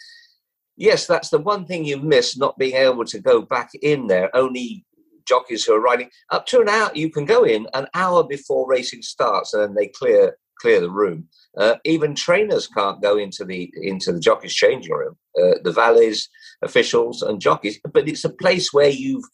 yes, 0.76 1.06
that's 1.06 1.30
the 1.30 1.38
one 1.38 1.66
thing 1.66 1.84
you 1.84 1.98
miss 1.98 2.36
not 2.36 2.58
being 2.58 2.76
able 2.76 3.04
to 3.06 3.18
go 3.18 3.42
back 3.42 3.70
in 3.82 4.06
there. 4.06 4.34
Only 4.34 4.84
jockeys 5.26 5.64
who 5.64 5.74
are 5.74 5.80
riding 5.80 6.10
up 6.30 6.46
to 6.46 6.60
an 6.60 6.68
hour. 6.68 6.90
You 6.94 7.10
can 7.10 7.24
go 7.24 7.44
in 7.44 7.66
an 7.74 7.86
hour 7.94 8.24
before 8.24 8.68
racing 8.68 9.02
starts, 9.02 9.52
and 9.52 9.62
then 9.62 9.74
they 9.74 9.88
clear 9.88 10.36
clear 10.60 10.80
the 10.80 10.90
room. 10.90 11.28
Uh, 11.58 11.74
even 11.84 12.14
trainers 12.14 12.66
can't 12.66 13.02
go 13.02 13.18
into 13.18 13.44
the 13.44 13.70
into 13.82 14.12
the 14.12 14.20
jockeys 14.20 14.54
changing 14.54 14.92
room. 14.92 15.16
Uh, 15.38 15.58
the 15.64 15.72
valets, 15.72 16.28
officials, 16.62 17.22
and 17.22 17.40
jockeys. 17.40 17.78
But 17.92 18.08
it's 18.08 18.24
a 18.24 18.30
place 18.30 18.72
where 18.72 18.88
you've 18.88 19.24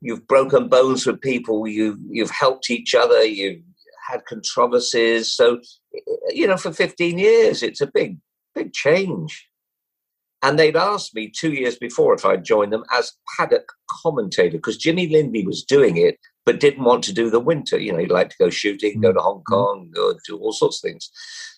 you've 0.00 0.26
broken 0.26 0.68
bones 0.68 1.06
with 1.06 1.20
people. 1.20 1.66
You've 1.66 1.98
you've 2.08 2.30
helped 2.30 2.70
each 2.70 2.94
other. 2.94 3.22
You've 3.24 3.62
had 4.08 4.24
controversies. 4.26 5.34
So 5.34 5.60
you 6.30 6.46
know, 6.46 6.56
for 6.56 6.72
15 6.72 7.18
years, 7.18 7.62
it's 7.62 7.80
a 7.80 7.86
big 7.86 8.18
big 8.54 8.72
change. 8.72 9.46
And 10.42 10.58
they'd 10.58 10.76
asked 10.76 11.14
me 11.14 11.30
two 11.30 11.52
years 11.52 11.76
before 11.76 12.14
if 12.14 12.24
I'd 12.24 12.44
join 12.44 12.70
them 12.70 12.84
as 12.92 13.12
paddock 13.36 13.70
commentator 13.90 14.56
because 14.56 14.78
Jimmy 14.78 15.06
Lindley 15.06 15.46
was 15.46 15.62
doing 15.62 15.98
it, 15.98 16.16
but 16.46 16.60
didn't 16.60 16.84
want 16.84 17.04
to 17.04 17.12
do 17.12 17.28
the 17.28 17.40
winter. 17.40 17.78
You 17.78 17.92
know, 17.92 17.98
he'd 17.98 18.10
like 18.10 18.30
to 18.30 18.36
go 18.38 18.48
shooting, 18.48 19.00
go 19.00 19.12
to 19.12 19.20
Hong 19.20 19.40
Mm-hmm. 19.40 19.52
Kong, 19.54 19.90
go 19.94 20.14
do 20.26 20.38
all 20.38 20.52
sorts 20.52 20.82
of 20.82 20.88
things. 20.88 21.10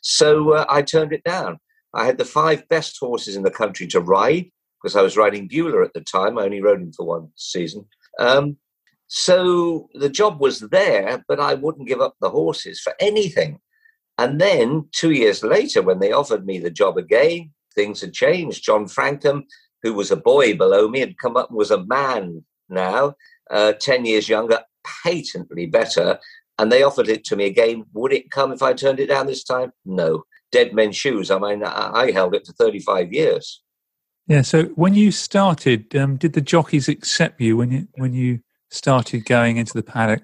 So 0.02 0.52
uh, 0.54 0.66
I 0.68 0.82
turned 0.82 1.12
it 1.12 1.22
down. 1.22 1.58
I 1.94 2.06
had 2.06 2.18
the 2.18 2.24
five 2.24 2.68
best 2.68 2.96
horses 2.98 3.36
in 3.36 3.44
the 3.44 3.50
country 3.50 3.86
to 3.88 4.00
ride 4.00 4.50
because 4.82 4.96
I 4.96 5.02
was 5.02 5.16
riding 5.16 5.46
Bula 5.46 5.84
at 5.84 5.92
the 5.92 6.00
time. 6.00 6.38
I 6.38 6.42
only 6.42 6.60
rode 6.60 6.80
him 6.80 6.92
for 6.92 7.06
one 7.06 7.28
season. 7.36 7.86
Um, 8.18 8.56
so 9.06 9.88
the 9.94 10.08
job 10.08 10.40
was 10.40 10.60
there, 10.60 11.24
but 11.28 11.38
I 11.38 11.54
wouldn't 11.54 11.88
give 11.88 12.00
up 12.00 12.16
the 12.20 12.30
horses 12.30 12.80
for 12.80 12.94
anything. 12.98 13.60
And 14.18 14.40
then 14.40 14.88
two 14.92 15.10
years 15.10 15.42
later, 15.42 15.82
when 15.82 15.98
they 15.98 16.12
offered 16.12 16.46
me 16.46 16.58
the 16.58 16.70
job 16.70 16.96
again, 16.96 17.50
things 17.74 18.00
had 18.00 18.12
changed. 18.12 18.64
John 18.64 18.86
Francome, 18.86 19.44
who 19.82 19.94
was 19.94 20.10
a 20.10 20.16
boy 20.16 20.56
below 20.56 20.88
me, 20.88 21.00
had 21.00 21.18
come 21.18 21.36
up 21.36 21.48
and 21.48 21.58
was 21.58 21.70
a 21.70 21.84
man 21.84 22.44
now, 22.68 23.14
uh, 23.50 23.72
10 23.72 24.06
years 24.06 24.28
younger, 24.28 24.60
patently 25.04 25.66
better. 25.66 26.18
And 26.58 26.70
they 26.70 26.82
offered 26.82 27.08
it 27.08 27.24
to 27.24 27.36
me 27.36 27.46
again. 27.46 27.84
Would 27.94 28.12
it 28.12 28.30
come 28.30 28.52
if 28.52 28.62
I 28.62 28.72
turned 28.72 29.00
it 29.00 29.08
down 29.08 29.26
this 29.26 29.44
time? 29.44 29.72
No. 29.84 30.24
Dead 30.52 30.74
men's 30.74 30.96
shoes. 30.96 31.30
I 31.30 31.38
mean, 31.38 31.64
I, 31.64 31.90
I 31.92 32.10
held 32.12 32.34
it 32.34 32.46
for 32.46 32.52
35 32.52 33.12
years. 33.12 33.62
Yeah. 34.26 34.42
So 34.42 34.64
when 34.74 34.94
you 34.94 35.10
started, 35.10 35.94
um, 35.96 36.16
did 36.16 36.32
the 36.32 36.40
jockeys 36.40 36.88
accept 36.88 37.40
you 37.40 37.56
when 37.56 37.70
you 37.70 37.88
when 37.96 38.14
you 38.14 38.40
started 38.70 39.24
going 39.24 39.56
into 39.56 39.74
the 39.74 39.82
paddock? 39.82 40.22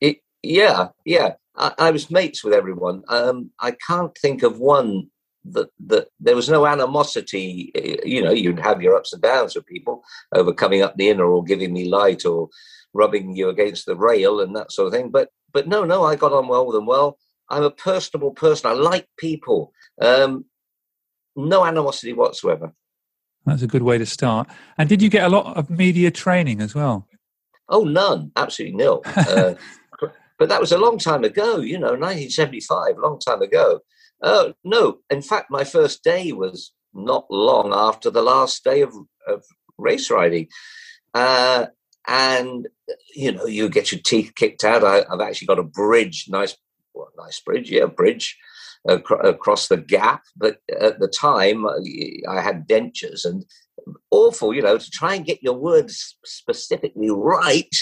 It, 0.00 0.18
yeah, 0.42 0.88
yeah. 1.04 1.34
I, 1.56 1.72
I 1.78 1.90
was 1.90 2.10
mates 2.10 2.44
with 2.44 2.54
everyone. 2.54 3.02
Um, 3.08 3.50
I 3.60 3.72
can't 3.72 4.16
think 4.16 4.42
of 4.42 4.58
one 4.58 5.08
that 5.44 5.68
that 5.86 6.08
there 6.20 6.36
was 6.36 6.48
no 6.48 6.66
animosity. 6.66 7.72
eh, 7.74 7.96
You 8.04 8.22
know, 8.22 8.32
you'd 8.32 8.60
have 8.60 8.82
your 8.82 8.96
ups 8.96 9.12
and 9.12 9.22
downs 9.22 9.54
with 9.54 9.66
people 9.66 10.02
over 10.34 10.52
coming 10.52 10.82
up 10.82 10.96
the 10.96 11.08
inner 11.08 11.26
or 11.26 11.44
giving 11.44 11.72
me 11.72 11.88
light 11.88 12.24
or 12.24 12.48
rubbing 12.92 13.36
you 13.36 13.48
against 13.48 13.86
the 13.86 13.96
rail 13.96 14.40
and 14.40 14.54
that 14.56 14.72
sort 14.72 14.86
of 14.86 14.92
thing. 14.92 15.10
But 15.10 15.30
but 15.52 15.68
no, 15.68 15.84
no, 15.84 16.04
I 16.04 16.16
got 16.16 16.32
on 16.32 16.48
well 16.48 16.66
with 16.66 16.74
them. 16.74 16.86
Well, 16.86 17.18
I'm 17.48 17.62
a 17.64 17.70
personable 17.70 18.32
person. 18.32 18.70
I 18.70 18.74
like 18.74 19.08
people. 19.18 19.72
Um, 20.00 20.44
no 21.36 21.64
animosity 21.64 22.12
whatsoever. 22.12 22.72
That's 23.46 23.62
a 23.62 23.68
good 23.68 23.82
way 23.82 23.96
to 23.96 24.06
start. 24.06 24.48
And 24.76 24.88
did 24.88 25.00
you 25.00 25.08
get 25.08 25.24
a 25.24 25.28
lot 25.28 25.56
of 25.56 25.70
media 25.70 26.10
training 26.10 26.60
as 26.60 26.74
well? 26.74 27.08
Oh, 27.68 27.84
none, 27.84 28.32
absolutely 28.36 28.76
nil. 28.76 29.02
Uh, 29.06 29.54
but 30.38 30.48
that 30.48 30.60
was 30.60 30.72
a 30.72 30.78
long 30.78 30.98
time 30.98 31.24
ago, 31.24 31.60
you 31.60 31.78
know, 31.78 31.94
1975, 31.94 32.96
a 32.96 33.00
long 33.00 33.18
time 33.20 33.42
ago. 33.42 33.80
Uh, 34.20 34.52
no, 34.64 34.98
in 35.10 35.22
fact, 35.22 35.50
my 35.50 35.62
first 35.62 36.02
day 36.02 36.32
was 36.32 36.72
not 36.92 37.26
long 37.30 37.72
after 37.72 38.10
the 38.10 38.22
last 38.22 38.64
day 38.64 38.82
of, 38.82 38.92
of 39.28 39.44
race 39.78 40.10
riding. 40.10 40.48
Uh, 41.14 41.66
and, 42.08 42.68
you 43.14 43.32
know, 43.32 43.46
you 43.46 43.68
get 43.68 43.92
your 43.92 44.00
teeth 44.04 44.32
kicked 44.34 44.64
out. 44.64 44.84
I, 44.84 45.04
I've 45.10 45.20
actually 45.20 45.46
got 45.46 45.58
a 45.58 45.64
bridge, 45.64 46.26
nice, 46.28 46.56
well, 46.94 47.10
nice 47.16 47.40
bridge, 47.40 47.70
yeah, 47.70 47.86
bridge 47.86 48.36
acro- 48.88 49.28
across 49.28 49.68
the 49.68 49.76
gap. 49.76 50.22
But 50.36 50.58
at 50.80 50.98
the 51.00 51.08
time, 51.08 51.66
uh, 51.66 51.74
I 52.28 52.40
had 52.40 52.68
dentures 52.68 53.24
and 53.24 53.44
awful, 54.10 54.54
you 54.54 54.62
know, 54.62 54.78
to 54.78 54.90
try 54.90 55.14
and 55.14 55.26
get 55.26 55.42
your 55.42 55.54
words 55.54 56.16
specifically 56.24 57.10
right 57.10 57.74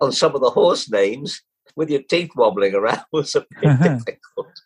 on 0.00 0.12
some 0.12 0.34
of 0.34 0.40
the 0.40 0.50
horse 0.50 0.90
names 0.90 1.42
with 1.76 1.90
your 1.90 2.02
teeth 2.02 2.30
wobbling 2.36 2.74
around 2.74 3.02
was 3.12 3.34
a 3.34 3.44
bit 3.60 3.80
difficult. 3.80 4.60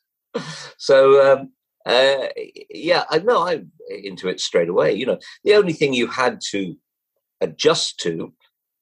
So, 0.78 1.32
um, 1.32 1.53
uh, 1.84 2.28
yeah, 2.70 3.05
I 3.11 3.18
know 3.18 3.47
I'm 3.47 3.72
into 3.88 4.28
it 4.28 4.40
straight 4.40 4.68
away. 4.68 4.95
You 4.95 5.07
know, 5.07 5.18
the 5.45 5.55
only 5.55 5.72
thing 5.72 5.95
you 5.95 6.07
had 6.07 6.40
to 6.51 6.76
adjust 7.40 7.99
to, 8.01 8.32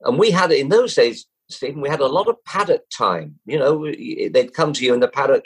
and 0.03 0.19
we 0.19 0.31
had 0.31 0.53
it 0.53 0.61
in 0.61 0.69
those 0.69 0.95
days, 0.95 1.27
Stephen, 1.49 1.81
we 1.81 1.89
had 1.89 2.01
a 2.01 2.07
lot 2.07 2.29
of 2.29 2.37
paddock 2.45 2.83
time. 2.97 3.37
You 3.45 3.59
know, 3.59 3.85
they'd 3.85 4.55
come 4.55 4.73
to 4.75 4.85
you 4.85 4.95
in 4.95 5.01
the 5.01 5.09
paddock 5.09 5.45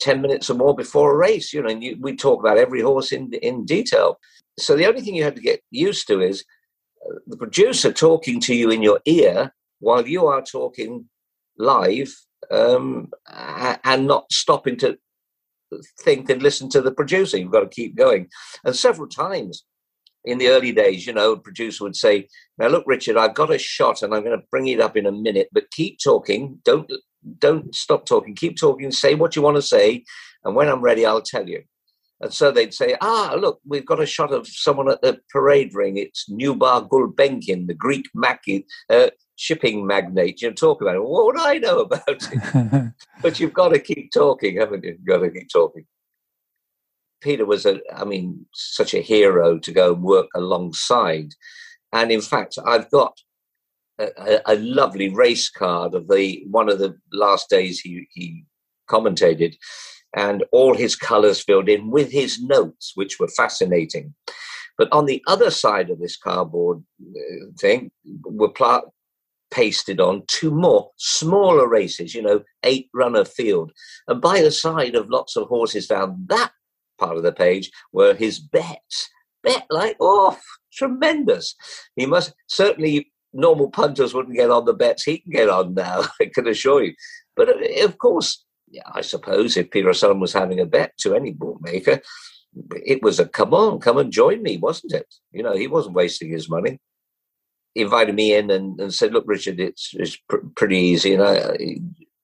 10 0.00 0.20
minutes 0.20 0.50
or 0.50 0.54
more 0.54 0.74
before 0.74 1.12
a 1.12 1.16
race, 1.16 1.52
you 1.52 1.62
know, 1.62 1.68
and 1.68 1.82
you, 1.82 1.96
we 2.00 2.16
talk 2.16 2.40
about 2.40 2.58
every 2.58 2.80
horse 2.80 3.12
in, 3.12 3.32
in 3.34 3.64
detail. 3.64 4.18
So 4.58 4.76
the 4.76 4.86
only 4.86 5.00
thing 5.00 5.14
you 5.14 5.24
had 5.24 5.36
to 5.36 5.42
get 5.42 5.62
used 5.70 6.06
to 6.08 6.20
is 6.20 6.44
uh, 7.06 7.14
the 7.26 7.36
producer 7.36 7.92
talking 7.92 8.40
to 8.40 8.54
you 8.54 8.70
in 8.70 8.82
your 8.82 9.00
ear 9.04 9.52
while 9.78 10.06
you 10.06 10.26
are 10.26 10.42
talking 10.42 11.08
live 11.58 12.14
um, 12.50 13.10
and 13.84 14.06
not 14.06 14.30
stopping 14.32 14.76
to 14.78 14.98
think 16.00 16.28
and 16.30 16.42
listen 16.42 16.68
to 16.70 16.80
the 16.80 16.92
producer. 16.92 17.38
You've 17.38 17.52
got 17.52 17.60
to 17.60 17.68
keep 17.68 17.96
going. 17.96 18.28
And 18.64 18.74
several 18.74 19.08
times 19.08 19.64
in 20.24 20.38
the 20.38 20.48
early 20.48 20.72
days, 20.72 21.06
you 21.06 21.12
know, 21.12 21.32
a 21.32 21.38
producer 21.38 21.84
would 21.84 21.96
say, 21.96 22.28
Now 22.58 22.68
look, 22.68 22.84
Richard, 22.86 23.16
I've 23.16 23.34
got 23.34 23.52
a 23.52 23.58
shot 23.58 24.02
and 24.02 24.14
I'm 24.14 24.24
going 24.24 24.38
to 24.38 24.46
bring 24.50 24.68
it 24.68 24.80
up 24.80 24.96
in 24.96 25.06
a 25.06 25.12
minute, 25.12 25.48
but 25.52 25.70
keep 25.70 25.98
talking. 26.02 26.58
Don't 26.64 26.90
don't 27.38 27.74
stop 27.74 28.06
talking. 28.06 28.34
Keep 28.34 28.56
talking. 28.56 28.90
Say 28.90 29.14
what 29.14 29.36
you 29.36 29.42
want 29.42 29.56
to 29.56 29.62
say. 29.62 30.04
And 30.44 30.54
when 30.54 30.68
I'm 30.68 30.80
ready, 30.80 31.04
I'll 31.04 31.22
tell 31.22 31.48
you. 31.48 31.62
And 32.20 32.32
so 32.32 32.50
they'd 32.50 32.74
say, 32.74 32.96
ah, 33.00 33.34
look, 33.38 33.60
we've 33.66 33.86
got 33.86 34.00
a 34.00 34.06
shot 34.06 34.32
of 34.32 34.46
someone 34.46 34.90
at 34.90 35.00
the 35.00 35.20
parade 35.30 35.74
ring. 35.74 35.96
It's 35.96 36.28
Nubar 36.28 36.88
Gulbenkian, 36.88 37.66
the 37.66 37.74
Greek 37.74 38.06
Maki, 38.14 38.64
uh, 38.90 39.10
shipping 39.36 39.86
magnate. 39.86 40.42
You 40.42 40.48
know, 40.48 40.54
talk 40.54 40.82
about 40.82 40.96
it. 40.96 41.02
What 41.02 41.26
would 41.26 41.40
I 41.40 41.58
know 41.58 41.80
about 41.80 42.02
it? 42.08 42.92
but 43.22 43.40
you've 43.40 43.54
got 43.54 43.68
to 43.68 43.78
keep 43.78 44.12
talking, 44.12 44.58
haven't 44.58 44.84
you? 44.84 44.90
You've 44.90 45.06
got 45.06 45.24
to 45.24 45.30
keep 45.30 45.48
talking. 45.50 45.86
Peter 47.22 47.46
was 47.46 47.64
a, 47.64 47.80
I 47.94 48.04
mean, 48.04 48.46
such 48.52 48.94
a 48.94 49.00
hero 49.00 49.58
to 49.58 49.72
go 49.72 49.94
and 49.94 50.02
work 50.02 50.28
alongside. 50.34 51.34
And 51.92 52.12
in 52.12 52.20
fact, 52.20 52.58
I've 52.66 52.90
got 52.90 53.16
a, 54.00 54.40
a, 54.46 54.56
lovely 54.56 55.08
race 55.08 55.48
card 55.48 55.94
of 55.94 56.08
the 56.08 56.44
one 56.50 56.68
of 56.68 56.78
the 56.78 56.96
last 57.12 57.48
days 57.48 57.80
he, 57.80 58.06
he 58.12 58.44
commentated, 58.88 59.56
and 60.16 60.44
all 60.52 60.74
his 60.74 60.96
colours 60.96 61.42
filled 61.42 61.68
in 61.68 61.90
with 61.90 62.10
his 62.10 62.42
notes, 62.42 62.92
which 62.94 63.18
were 63.18 63.28
fascinating. 63.28 64.14
But 64.78 64.88
on 64.92 65.06
the 65.06 65.22
other 65.26 65.50
side 65.50 65.90
of 65.90 66.00
this 66.00 66.16
cardboard 66.16 66.82
uh, 67.02 67.46
thing 67.58 67.90
were 68.24 68.48
pla- 68.48 68.82
pasted 69.50 70.00
on 70.00 70.22
two 70.26 70.50
more 70.50 70.90
smaller 70.96 71.68
races, 71.68 72.14
you 72.14 72.22
know, 72.22 72.42
eight 72.64 72.88
runner 72.94 73.24
field. 73.24 73.72
And 74.08 74.20
by 74.20 74.40
the 74.40 74.50
side 74.50 74.94
of 74.94 75.10
lots 75.10 75.36
of 75.36 75.48
horses 75.48 75.86
down 75.86 76.24
that 76.28 76.52
part 76.98 77.16
of 77.16 77.22
the 77.22 77.32
page 77.32 77.70
were 77.92 78.14
his 78.14 78.38
bets. 78.38 79.10
Bet 79.42 79.66
like 79.70 79.96
off, 80.00 80.42
tremendous. 80.72 81.54
He 81.96 82.06
must 82.06 82.32
certainly 82.46 83.10
normal 83.32 83.70
punters 83.70 84.14
wouldn't 84.14 84.36
get 84.36 84.50
on 84.50 84.64
the 84.64 84.72
bets 84.72 85.04
he 85.04 85.18
can 85.18 85.32
get 85.32 85.48
on 85.48 85.74
now, 85.74 86.04
I 86.20 86.30
can 86.32 86.48
assure 86.48 86.84
you. 86.84 86.94
But 87.36 87.48
uh, 87.48 87.84
of 87.84 87.98
course, 87.98 88.44
yeah, 88.70 88.82
I 88.92 89.00
suppose 89.00 89.56
if 89.56 89.70
Peter 89.70 89.90
O'Sullevan 89.90 90.20
was 90.20 90.32
having 90.32 90.60
a 90.60 90.66
bet 90.66 90.96
to 90.98 91.14
any 91.14 91.32
bookmaker, 91.32 92.00
it 92.84 93.02
was 93.02 93.20
a 93.20 93.28
come 93.28 93.54
on, 93.54 93.80
come 93.80 93.98
and 93.98 94.12
join 94.12 94.42
me, 94.42 94.56
wasn't 94.56 94.92
it? 94.92 95.12
You 95.32 95.42
know, 95.42 95.56
he 95.56 95.66
wasn't 95.66 95.94
wasting 95.94 96.30
his 96.30 96.48
money. 96.48 96.78
He 97.74 97.82
invited 97.82 98.14
me 98.14 98.34
in 98.34 98.50
and, 98.50 98.80
and 98.80 98.92
said, 98.92 99.12
"Look, 99.12 99.24
Richard, 99.26 99.60
it's 99.60 99.90
it's 99.94 100.16
pr- 100.28 100.38
pretty 100.56 100.78
easy, 100.78 101.10
you 101.10 101.18
know. 101.18 101.56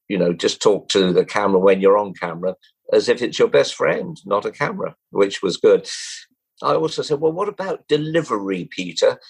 You 0.09 0.19
know, 0.19 0.33
just 0.33 0.63
talk 0.63 0.89
to 0.91 1.13
the 1.13 1.25
camera 1.25 1.59
when 1.59 1.81
you're 1.81 1.99
on 1.99 2.15
camera, 2.15 2.55
as 2.93 3.09
if 3.09 3.23
it's 3.23 3.39
your 3.41 3.49
best 3.49 3.75
friend, 3.75 4.21
not 4.25 4.45
a 4.45 4.51
camera," 4.51 4.97
which 5.11 5.43
was 5.43 5.57
good. 5.57 5.89
I 6.63 6.75
also 6.75 7.03
said, 7.03 7.21
"Well, 7.21 7.33
what 7.33 7.49
about 7.49 7.87
delivery, 7.89 8.69
Peter?" 8.71 9.21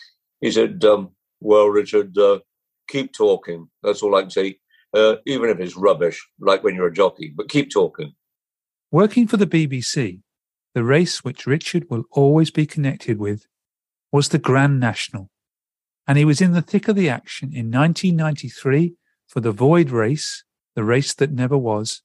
He 0.41 0.51
said, 0.51 0.85
um, 0.85 1.16
"Well, 1.41 1.69
Richard, 1.69 2.17
uh, 2.19 2.41
keep 2.89 3.13
talking. 3.13 3.69
That's 3.83 4.03
all 4.03 4.15
I 4.15 4.23
can 4.23 4.31
say. 4.31 4.59
Uh, 4.95 5.17
even 5.27 5.51
if 5.51 5.61
it's 5.61 5.77
rubbish, 5.77 6.27
like 6.41 6.63
when 6.63 6.75
you're 6.75 6.87
a 6.87 6.93
jockey, 6.93 7.33
but 7.37 7.49
keep 7.49 7.71
talking." 7.71 8.15
Working 8.91 9.27
for 9.27 9.37
the 9.37 9.47
BBC, 9.47 10.21
the 10.75 10.85
race 10.85 11.25
which 11.25 11.47
Richard 11.47 11.87
will 11.91 12.05
always 12.13 12.51
be 12.51 12.67
connected 12.67 13.19
with 13.19 13.47
was 14.13 14.29
the 14.29 14.39
Grand 14.39 14.79
National, 14.79 15.31
and 16.07 16.17
he 16.17 16.25
was 16.25 16.41
in 16.41 16.53
the 16.53 16.63
thick 16.63 16.89
of 16.89 16.97
the 16.97 17.09
action 17.09 17.49
in 17.49 17.71
1993 17.71 18.95
for 19.27 19.41
the 19.41 19.53
Void 19.53 19.91
Race, 19.91 20.45
the 20.75 20.85
race 20.85 21.13
that 21.15 21.33
never 21.33 21.59
was, 21.59 22.03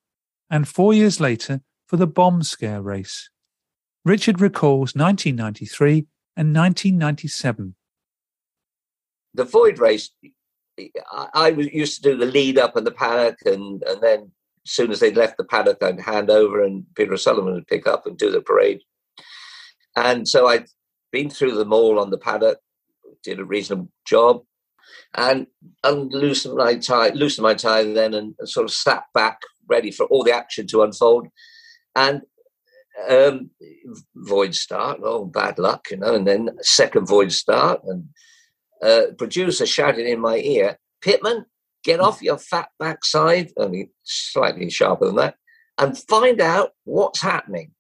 and 0.50 0.68
four 0.68 0.94
years 0.94 1.20
later 1.20 1.62
for 1.86 1.98
the 1.98 2.08
Bomb 2.08 2.44
Scare 2.44 2.82
Race. 2.82 3.30
Richard 4.04 4.42
recalls 4.42 4.96
1993 4.96 6.08
and 6.36 6.56
1997. 6.56 7.76
The 9.34 9.46
void 9.46 9.80
race 9.80 10.10
I, 11.12 11.28
I 11.34 11.48
used 11.50 12.02
to 12.02 12.12
do 12.12 12.18
the 12.18 12.26
lead 12.26 12.58
up 12.58 12.76
and 12.76 12.86
the 12.86 12.92
paddock 12.92 13.38
and 13.46 13.84
and 13.84 14.02
then 14.02 14.32
as 14.66 14.72
soon 14.72 14.92
as 14.92 15.00
they'd 15.00 15.18
left 15.18 15.38
the 15.38 15.44
paddock, 15.44 15.82
I'd 15.82 16.00
hand 16.00 16.30
over 16.30 16.64
and 16.64 16.86
Peter 16.96 17.14
O'Sullevan 17.14 17.54
would 17.54 17.68
pick 17.68 17.88
up 17.88 18.06
and 18.06 18.18
do 18.18 18.32
the 18.32 18.42
parade. 18.42 18.82
And 19.96 20.28
so 20.28 20.48
I'd 20.48 20.68
been 21.12 21.30
through 21.30 21.56
them 21.56 21.74
all 21.74 22.00
on 22.00 22.12
the 22.12 22.18
paddock, 22.18 22.60
did 23.24 23.40
a 23.40 23.46
reasonable 23.46 23.92
job, 24.06 24.44
and 25.16 25.48
unloosened 25.84 26.56
my 26.56 26.76
tie, 26.76 27.10
loosened 27.10 27.44
my 27.44 27.54
tie 27.54 27.84
then, 27.84 28.14
and, 28.14 28.36
and 28.38 28.50
sort 28.50 28.66
of 28.66 28.72
sat 28.72 29.04
back, 29.14 29.42
ready 29.68 29.92
for 29.92 30.06
all 30.06 30.24
the 30.24 30.36
action 30.36 30.68
to 30.68 30.84
unfold. 30.84 31.28
And 31.96 32.22
um, 33.10 33.50
void 34.16 34.56
start, 34.56 35.00
oh, 35.04 35.26
bad 35.26 35.60
luck, 35.60 35.88
you 35.92 35.98
know, 35.98 36.16
and 36.16 36.28
then 36.28 36.52
second 36.62 37.08
void 37.08 37.32
start, 37.32 37.82
and 37.84 38.10
uh, 38.84 39.04
producer 39.18 39.66
shouted 39.66 40.08
in 40.08 40.20
my 40.20 40.38
ear, 40.38 40.78
Pitman, 41.02 41.46
get 41.84 42.00
off 42.00 42.22
your 42.22 42.38
fat 42.38 42.70
backside, 42.80 43.52
only 43.58 43.92
slightly 44.04 44.70
sharper 44.70 45.06
than 45.08 45.16
that, 45.16 45.36
and 45.78 45.98
find 45.98 46.42
out 46.42 46.72
what's 46.84 47.22
happening. 47.22 47.72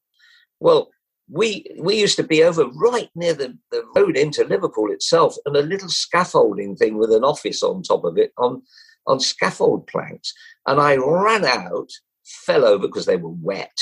Well, 0.59 0.89
we 1.29 1.65
we 1.79 1.99
used 1.99 2.17
to 2.17 2.23
be 2.23 2.43
over 2.43 2.65
right 2.75 3.09
near 3.15 3.33
the, 3.33 3.57
the 3.71 3.83
road 3.95 4.17
into 4.17 4.43
Liverpool 4.43 4.91
itself, 4.91 5.35
and 5.45 5.55
a 5.55 5.61
little 5.61 5.89
scaffolding 5.89 6.75
thing 6.75 6.97
with 6.97 7.11
an 7.11 7.23
office 7.23 7.63
on 7.63 7.83
top 7.83 8.03
of 8.03 8.17
it 8.17 8.31
on 8.37 8.61
on 9.07 9.19
scaffold 9.19 9.87
planks. 9.87 10.33
And 10.67 10.79
I 10.79 10.95
ran 10.97 11.45
out, 11.45 11.89
fell 12.23 12.65
over 12.65 12.87
because 12.87 13.05
they 13.05 13.17
were 13.17 13.29
wet, 13.29 13.75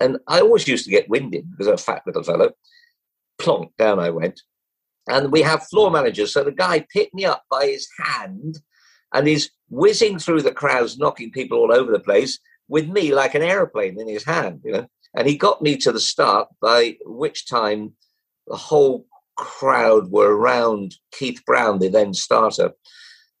and 0.00 0.18
I 0.28 0.40
always 0.40 0.68
used 0.68 0.84
to 0.84 0.90
get 0.90 1.08
winded 1.08 1.50
because 1.50 1.66
I'm 1.66 1.74
a 1.74 1.78
fat 1.78 2.02
little 2.06 2.22
fellow. 2.22 2.52
Plonk 3.40 3.72
down 3.78 3.98
I 3.98 4.10
went, 4.10 4.40
and 5.08 5.32
we 5.32 5.42
have 5.42 5.66
floor 5.66 5.90
managers. 5.90 6.32
So 6.32 6.44
the 6.44 6.52
guy 6.52 6.86
picked 6.92 7.14
me 7.14 7.24
up 7.24 7.44
by 7.50 7.66
his 7.66 7.88
hand, 7.98 8.58
and 9.12 9.26
he's 9.26 9.50
whizzing 9.68 10.18
through 10.18 10.42
the 10.42 10.52
crowds, 10.52 10.98
knocking 10.98 11.30
people 11.30 11.58
all 11.58 11.72
over 11.72 11.90
the 11.90 12.00
place 12.00 12.38
with 12.68 12.88
me 12.88 13.14
like 13.14 13.34
an 13.34 13.42
aeroplane 13.42 14.00
in 14.00 14.08
his 14.08 14.24
hand, 14.24 14.60
you 14.64 14.72
know. 14.72 14.86
And 15.14 15.28
he 15.28 15.36
got 15.36 15.60
me 15.60 15.76
to 15.78 15.92
the 15.92 16.00
start, 16.00 16.48
by 16.60 16.96
which 17.04 17.46
time 17.46 17.92
the 18.46 18.56
whole 18.56 19.06
crowd 19.36 20.10
were 20.10 20.34
around 20.34 20.94
Keith 21.12 21.42
Brown, 21.44 21.78
the 21.78 21.88
then 21.88 22.14
starter, 22.14 22.72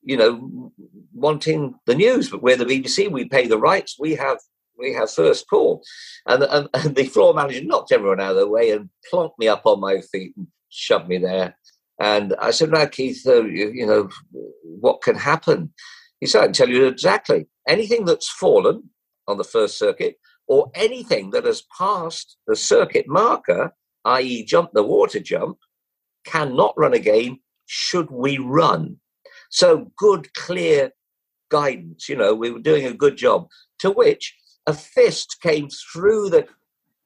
you 0.02 0.16
know, 0.16 0.72
wanting 1.14 1.74
the 1.86 1.94
news. 1.94 2.28
But 2.28 2.42
we're 2.42 2.56
the 2.56 2.66
BBC, 2.66 3.10
we 3.10 3.26
pay 3.26 3.46
the 3.46 3.58
rights, 3.58 3.96
we 3.98 4.14
have 4.16 4.38
we 4.78 4.92
have 4.94 5.10
first 5.10 5.48
call. 5.48 5.82
And, 6.26 6.42
and, 6.42 6.68
and 6.74 6.94
the 6.94 7.04
floor 7.04 7.34
manager 7.34 7.64
knocked 7.64 7.92
everyone 7.92 8.20
out 8.20 8.32
of 8.32 8.36
the 8.36 8.48
way 8.48 8.70
and 8.70 8.90
plonked 9.12 9.38
me 9.38 9.48
up 9.48 9.62
on 9.64 9.80
my 9.80 10.00
feet 10.00 10.34
and 10.36 10.48
shoved 10.72 11.08
me 11.08 11.18
there. 11.18 11.56
And 12.00 12.34
I 12.40 12.50
said, 12.50 12.70
now, 12.70 12.86
Keith, 12.86 13.22
uh, 13.26 13.44
you, 13.44 13.70
you, 13.72 13.86
know, 13.86 14.08
what 14.62 15.02
can 15.02 15.14
happen? 15.14 15.72
He 16.20 16.26
said, 16.26 16.40
I 16.40 16.44
can 16.46 16.54
tell 16.54 16.68
you 16.68 16.86
exactly. 16.86 17.46
Anything 17.68 18.04
that's 18.04 18.28
fallen 18.28 18.90
on 19.28 19.38
the 19.38 19.44
first 19.44 19.78
circuit 19.78 20.16
or 20.48 20.70
anything 20.74 21.30
that 21.30 21.44
has 21.44 21.62
passed 21.78 22.38
the 22.46 22.56
circuit 22.56 23.06
marker, 23.06 23.72
i.e., 24.04 24.44
jump 24.44 24.70
the 24.72 24.82
water 24.82 25.20
jump, 25.20 25.58
cannot 26.24 26.74
run 26.76 26.94
again 26.94 27.38
should 27.66 28.10
we 28.10 28.38
run. 28.38 28.96
So 29.50 29.92
good, 29.96 30.32
clear 30.34 30.92
guidance. 31.50 32.08
You 32.08 32.16
know, 32.16 32.34
we 32.34 32.50
were 32.50 32.58
doing 32.58 32.86
a 32.86 32.94
good 32.94 33.16
job. 33.16 33.48
To 33.80 33.90
which 33.90 34.34
a 34.66 34.72
fist 34.72 35.36
came 35.40 35.68
through 35.68 36.30
the 36.30 36.46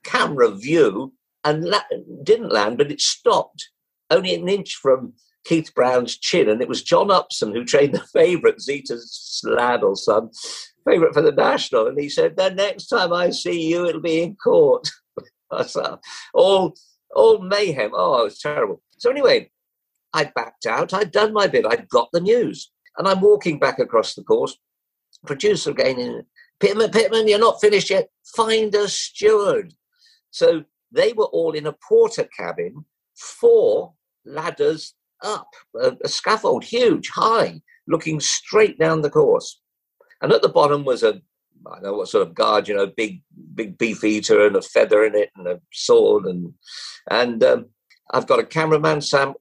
camera 0.05 0.51
view 0.51 1.13
and 1.47 1.65
la- 1.65 1.83
didn't 2.25 2.53
land, 2.53 2.77
but 2.77 2.91
it 2.91 3.01
stopped 3.01 3.71
only 4.11 4.35
an 4.35 4.49
inch 4.49 4.75
from 4.75 5.15
Keith 5.45 5.73
Brown's 5.75 6.19
chin. 6.19 6.49
And 6.49 6.61
it 6.61 6.69
was 6.69 6.83
John 6.83 7.11
Upson 7.11 7.55
who 7.55 7.65
trained 7.65 7.95
the 7.95 8.01
favourite, 8.01 8.61
Zeta's 8.61 9.41
Lad 9.45 9.83
or 9.83 9.97
son, 9.97 10.31
favourite 10.85 11.15
for 11.15 11.23
the 11.23 11.33
national. 11.33 11.87
And 11.87 11.99
he 11.99 12.09
said, 12.09 12.37
the 12.37 12.51
next 12.51 12.89
time 12.89 13.13
I 13.13 13.31
see 13.31 13.69
you, 13.71 13.87
it'll 13.87 14.01
be 14.01 14.23
in 14.23 14.35
court. 14.37 14.89
all, 16.35 16.75
all 17.15 17.39
mayhem. 17.39 17.93
Oh, 17.95 18.21
it 18.21 18.25
was 18.25 18.41
terrible. 18.41 18.83
So 18.99 19.11
anyway, 19.11 19.51
I 20.13 20.25
backed 20.35 20.67
out. 20.67 20.93
I'd 20.93 21.13
done 21.13 21.33
my 21.33 21.47
bit. 21.47 21.65
I'd 21.67 21.89
got 21.89 22.09
the 22.13 22.21
news. 22.21 22.73
And 22.99 23.07
I'm 23.07 23.21
walking 23.21 23.59
back 23.61 23.79
across 23.79 24.15
the 24.15 24.25
course. 24.25 24.59
Producer 25.25 25.71
again 25.71 25.99
in 25.99 26.23
Pitman, 26.59 26.91
Pitman, 26.91 27.29
you're 27.29 27.39
not 27.39 27.61
finished 27.61 27.91
yet. 27.91 28.09
Find 28.35 28.75
a 28.75 28.89
steward. 28.89 29.75
So 30.31 30.65
they 30.97 31.13
were 31.13 31.27
all 31.27 31.53
in 31.53 31.67
a 31.67 31.77
porter 31.87 32.29
cabin, 32.37 32.85
four 33.15 33.93
ladders 34.25 34.95
up, 35.23 35.49
a, 35.81 35.97
a 36.05 36.09
scaffold, 36.09 36.65
huge, 36.65 37.09
high, 37.09 37.61
looking 37.87 38.21
straight 38.21 38.79
down 38.79 39.03
the 39.03 39.11
course. 39.11 39.61
And 40.23 40.33
at 40.33 40.43
the 40.43 40.49
bottom 40.49 40.85
was 40.85 41.03
a, 41.03 41.21
I 41.67 41.75
don't 41.75 41.83
know 41.83 41.95
what 41.95 42.09
sort 42.09 42.27
of 42.27 42.35
guard, 42.35 42.69
you 42.69 42.75
know, 42.75 42.87
big, 42.87 43.23
big 43.55 43.79
beef 43.79 44.03
eater 44.05 44.47
and 44.47 44.57
a 44.57 44.63
feather 44.63 45.05
in 45.05 45.15
it 45.15 45.31
and 45.37 45.47
a 45.47 45.61
sword. 45.73 46.25
And, 46.25 46.55
and 47.11 47.43
um, 47.45 47.67
I've 48.13 48.27
got 48.27 48.41
a 48.41 48.45
cameraman, 48.45 49.01
Sam, 49.01 49.35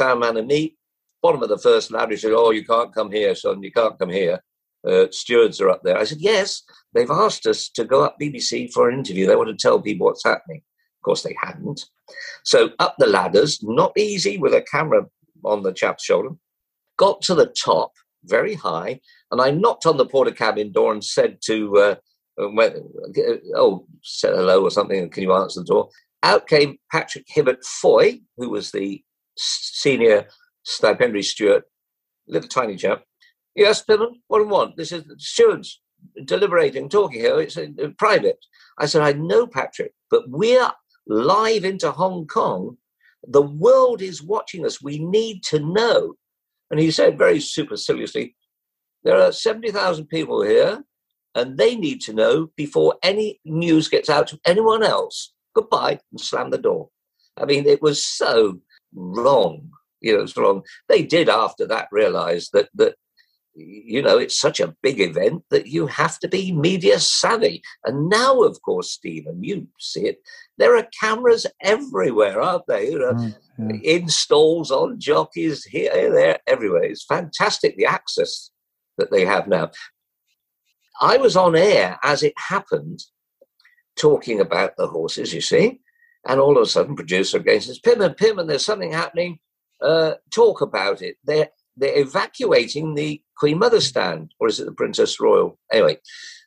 uh, 0.00 0.20
and 0.20 0.46
me. 0.46 0.76
Bottom 1.20 1.42
of 1.42 1.48
the 1.48 1.58
first 1.58 1.90
ladder, 1.90 2.12
he 2.12 2.16
said, 2.16 2.32
Oh, 2.32 2.50
you 2.50 2.64
can't 2.64 2.94
come 2.94 3.10
here, 3.10 3.34
son, 3.34 3.62
you 3.62 3.72
can't 3.72 3.98
come 3.98 4.10
here 4.10 4.40
uh, 4.86 5.06
stewards 5.10 5.60
are 5.60 5.70
up 5.70 5.82
there. 5.82 5.98
I 5.98 6.04
said, 6.04 6.20
yes, 6.20 6.62
they've 6.94 7.10
asked 7.10 7.46
us 7.46 7.68
to 7.70 7.84
go 7.84 8.04
up 8.04 8.16
BBC 8.20 8.72
for 8.72 8.88
an 8.88 8.98
interview. 8.98 9.26
They 9.26 9.36
want 9.36 9.48
to 9.48 9.56
tell 9.56 9.80
people 9.80 10.06
what's 10.06 10.24
happening. 10.24 10.62
Of 10.98 11.04
course, 11.04 11.22
they 11.22 11.36
hadn't. 11.40 11.84
So 12.44 12.70
up 12.78 12.96
the 12.98 13.06
ladders, 13.06 13.60
not 13.62 13.92
easy 13.96 14.38
with 14.38 14.54
a 14.54 14.62
camera 14.62 15.06
on 15.44 15.62
the 15.62 15.72
chap's 15.72 16.04
shoulder. 16.04 16.30
Got 16.96 17.22
to 17.22 17.34
the 17.34 17.46
top, 17.46 17.92
very 18.24 18.54
high, 18.54 19.00
and 19.30 19.40
I 19.40 19.50
knocked 19.50 19.86
on 19.86 19.96
the 19.96 20.06
porter 20.06 20.32
cabin 20.32 20.72
door 20.72 20.92
and 20.92 21.04
said 21.04 21.38
to, 21.46 21.76
uh, 21.76 21.94
uh 22.42 22.70
oh, 23.56 23.86
said 24.02 24.34
hello 24.34 24.62
or 24.62 24.70
something, 24.70 25.08
can 25.10 25.22
you 25.22 25.32
answer 25.32 25.60
the 25.60 25.66
door? 25.66 25.90
Out 26.22 26.48
came 26.48 26.78
Patrick 26.90 27.26
Hibbert 27.28 27.64
Foy, 27.64 28.20
who 28.36 28.50
was 28.50 28.72
the 28.72 29.02
senior 29.36 30.26
stipendiary 30.64 31.22
steward, 31.22 31.62
little 32.26 32.48
tiny 32.48 32.74
chap, 32.74 33.02
Yes, 33.58 33.82
Pitman, 33.82 34.20
what 34.28 34.38
do 34.38 34.44
you 34.44 34.50
want? 34.50 34.76
This 34.76 34.92
is 34.92 35.02
stewards 35.18 35.80
deliberating, 36.24 36.88
talking 36.88 37.18
here. 37.18 37.40
It's 37.40 37.56
in 37.56 37.92
private. 37.98 38.38
I 38.78 38.86
said, 38.86 39.02
I 39.02 39.14
know, 39.14 39.48
Patrick, 39.48 39.94
but 40.12 40.22
we're 40.28 40.70
live 41.08 41.64
into 41.64 41.90
Hong 41.90 42.26
Kong. 42.26 42.76
The 43.26 43.42
world 43.42 44.00
is 44.02 44.22
watching 44.22 44.64
us. 44.64 44.82
We 44.82 44.98
need 44.98 45.42
to 45.44 45.58
know. 45.58 46.14
And 46.70 46.78
he 46.78 46.90
said 46.90 47.18
very 47.18 47.40
superciliously, 47.40 48.36
there 49.04 49.20
are 49.20 49.32
70,000 49.32 50.06
people 50.06 50.42
here, 50.42 50.84
and 51.34 51.56
they 51.56 51.76
need 51.76 52.00
to 52.02 52.12
know 52.12 52.50
before 52.56 52.96
any 53.02 53.40
news 53.44 53.88
gets 53.88 54.10
out 54.10 54.28
to 54.28 54.40
anyone 54.44 54.82
else. 54.82 55.32
Goodbye, 55.54 56.00
and 56.10 56.20
slam 56.20 56.50
the 56.50 56.58
door. 56.58 56.90
I 57.36 57.44
mean, 57.44 57.66
it 57.66 57.80
was 57.80 58.04
so 58.04 58.60
wrong. 58.94 59.70
You 60.00 60.12
know, 60.12 60.18
it 60.18 60.22
was 60.22 60.36
wrong. 60.36 60.62
They 60.88 61.02
did 61.02 61.28
after 61.28 61.66
that 61.66 61.88
realize 61.90 62.50
that 62.52 62.68
that 62.74 62.96
you 63.58 64.02
know, 64.02 64.18
it's 64.18 64.38
such 64.38 64.60
a 64.60 64.74
big 64.82 65.00
event 65.00 65.42
that 65.50 65.66
you 65.66 65.88
have 65.88 66.18
to 66.20 66.28
be 66.28 66.52
media 66.52 67.00
savvy. 67.00 67.60
And 67.84 68.08
now, 68.08 68.42
of 68.42 68.62
course, 68.62 68.92
Stephen, 68.92 69.42
you 69.42 69.66
see 69.80 70.06
it. 70.06 70.22
There 70.58 70.76
are 70.76 70.88
cameras 71.00 71.46
everywhere, 71.62 72.40
aren't 72.40 72.66
they? 72.66 72.90
You 72.90 72.98
know, 72.98 73.12
mm, 73.12 73.34
yeah. 73.58 73.96
in 73.96 74.08
stalls, 74.08 74.70
on 74.70 74.98
jockeys, 74.98 75.64
here, 75.64 75.90
there, 76.12 76.38
everywhere. 76.46 76.84
It's 76.84 77.04
fantastic 77.04 77.76
the 77.76 77.86
access 77.86 78.50
that 78.98 79.10
they 79.10 79.24
have 79.24 79.46
now. 79.46 79.70
I 81.00 81.16
was 81.16 81.36
on 81.36 81.54
air 81.54 81.98
as 82.02 82.22
it 82.22 82.34
happened, 82.36 83.04
talking 83.96 84.40
about 84.40 84.76
the 84.76 84.88
horses. 84.88 85.32
You 85.32 85.40
see, 85.40 85.80
and 86.26 86.40
all 86.40 86.56
of 86.56 86.62
a 86.62 86.66
sudden, 86.66 86.96
producer 86.96 87.38
again 87.38 87.60
says, 87.60 87.78
"Pitman 87.78 88.14
Pim, 88.14 88.38
and 88.38 88.50
there's 88.50 88.64
something 88.64 88.92
happening. 88.92 89.38
Uh, 89.80 90.14
talk 90.30 90.60
about 90.60 91.02
it." 91.02 91.16
They're 91.24 91.50
they're 91.76 92.00
evacuating 92.00 92.94
the 92.94 93.22
Queen 93.36 93.58
Mother 93.58 93.80
stand, 93.80 94.32
or 94.40 94.48
is 94.48 94.58
it 94.58 94.64
the 94.64 94.72
Princess 94.72 95.20
Royal? 95.20 95.58
Anyway, 95.72 95.98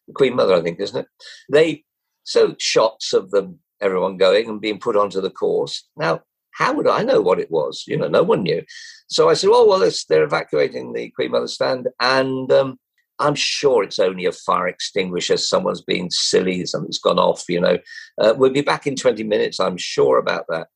the 0.07 0.14
Queen 0.14 0.36
Mother, 0.36 0.53
I 0.53 0.62
think, 0.62 0.80
isn't 0.80 0.99
it? 0.99 1.07
They 1.49 1.86
so 2.24 2.55
shots 2.59 3.14
of 3.14 3.32
them, 3.32 3.59
everyone 3.82 4.17
going 4.17 4.47
and 4.47 4.61
being 4.61 4.79
put 4.79 4.95
onto 4.95 5.21
the 5.21 5.29
course. 5.29 5.88
Now, 5.97 6.21
how 6.53 6.73
would 6.73 6.88
I 6.88 7.03
know 7.03 7.21
what 7.21 7.39
it 7.39 7.49
was? 7.49 7.84
You 7.88 7.97
know, 7.97 8.07
no 8.07 8.23
one 8.23 8.43
knew. 8.43 8.63
So 9.07 9.29
I 9.29 9.34
said, 9.34 9.49
"Oh 9.51 9.65
well, 9.67 9.89
they're 10.09 10.23
evacuating 10.23 10.93
the 10.93 11.09
Queen 11.11 11.32
Mother 11.32 11.47
stand, 11.47 11.88
and 11.99 12.51
um, 12.51 12.79
I'm 13.19 13.36
sure 13.36 13.84
it's 13.84 13.99
only 13.99 14.25
a 14.25 14.32
fire 14.32 14.67
extinguisher. 14.67 15.38
Someone's 15.38 15.82
being 15.82 16.09
silly. 16.11 16.65
Something's 16.65 16.99
gone 16.99 17.19
off. 17.19 17.45
You 17.47 17.61
know, 17.61 17.77
uh, 18.19 18.34
we'll 18.38 18.51
be 18.51 18.61
back 18.61 18.88
in 18.88 18.95
20 18.95 19.23
minutes. 19.23 19.59
I'm 19.59 19.77
sure 19.77 20.17
about 20.17 20.45
that." 20.49 20.67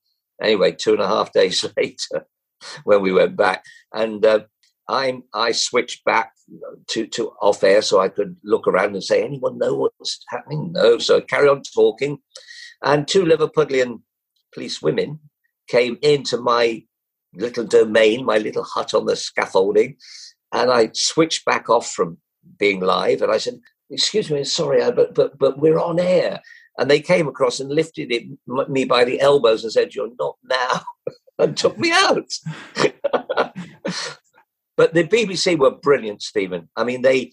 Anyway, 0.41 0.71
two 0.71 0.93
and 0.93 1.01
a 1.01 1.07
half 1.07 1.31
days 1.33 1.65
later, 1.77 2.25
when 2.83 3.01
we 3.01 3.11
went 3.11 3.35
back, 3.35 3.63
and 3.93 4.25
uh, 4.25 4.39
I 4.87 5.21
I 5.33 5.51
switched 5.51 6.03
back 6.05 6.31
to, 6.87 7.07
to 7.07 7.29
off 7.41 7.63
air 7.63 7.81
so 7.81 7.99
I 7.99 8.09
could 8.09 8.37
look 8.43 8.67
around 8.67 8.93
and 8.93 9.03
say, 9.03 9.23
anyone 9.23 9.57
know 9.57 9.75
what's 9.75 10.19
happening? 10.29 10.71
No. 10.71 10.97
So 10.99 11.17
I 11.17 11.21
carry 11.21 11.47
on 11.47 11.63
talking. 11.63 12.19
And 12.83 13.07
two 13.07 13.23
Liverpudlian 13.23 14.01
police 14.53 14.81
women 14.81 15.19
came 15.67 15.97
into 16.01 16.37
my 16.37 16.83
little 17.33 17.65
domain, 17.65 18.25
my 18.25 18.37
little 18.37 18.63
hut 18.63 18.93
on 18.93 19.05
the 19.05 19.15
scaffolding. 19.15 19.97
And 20.51 20.71
I 20.71 20.91
switched 20.93 21.45
back 21.45 21.69
off 21.69 21.89
from 21.91 22.17
being 22.59 22.79
live 22.79 23.21
and 23.21 23.31
I 23.31 23.37
said, 23.37 23.59
excuse 23.89 24.29
me, 24.31 24.43
sorry, 24.43 24.79
but 24.91 25.13
but 25.13 25.37
but 25.37 25.59
we're 25.59 25.79
on 25.79 25.99
air. 25.99 26.41
And 26.77 26.91
they 26.91 26.99
came 26.99 27.27
across 27.27 27.59
and 27.59 27.71
lifted 27.71 28.11
it, 28.11 28.23
me 28.69 28.83
by 28.83 29.05
the 29.05 29.21
elbows 29.21 29.63
and 29.63 29.71
said, 29.71 29.95
"You're 29.95 30.11
not 30.19 30.35
now," 30.43 30.81
and 31.39 31.55
took 31.55 31.77
me 31.77 31.91
out. 31.91 32.29
but 34.75 34.93
the 34.93 35.05
BBC 35.05 35.57
were 35.57 35.71
brilliant, 35.71 36.21
Stephen. 36.21 36.67
I 36.75 36.83
mean, 36.83 37.01
they 37.01 37.31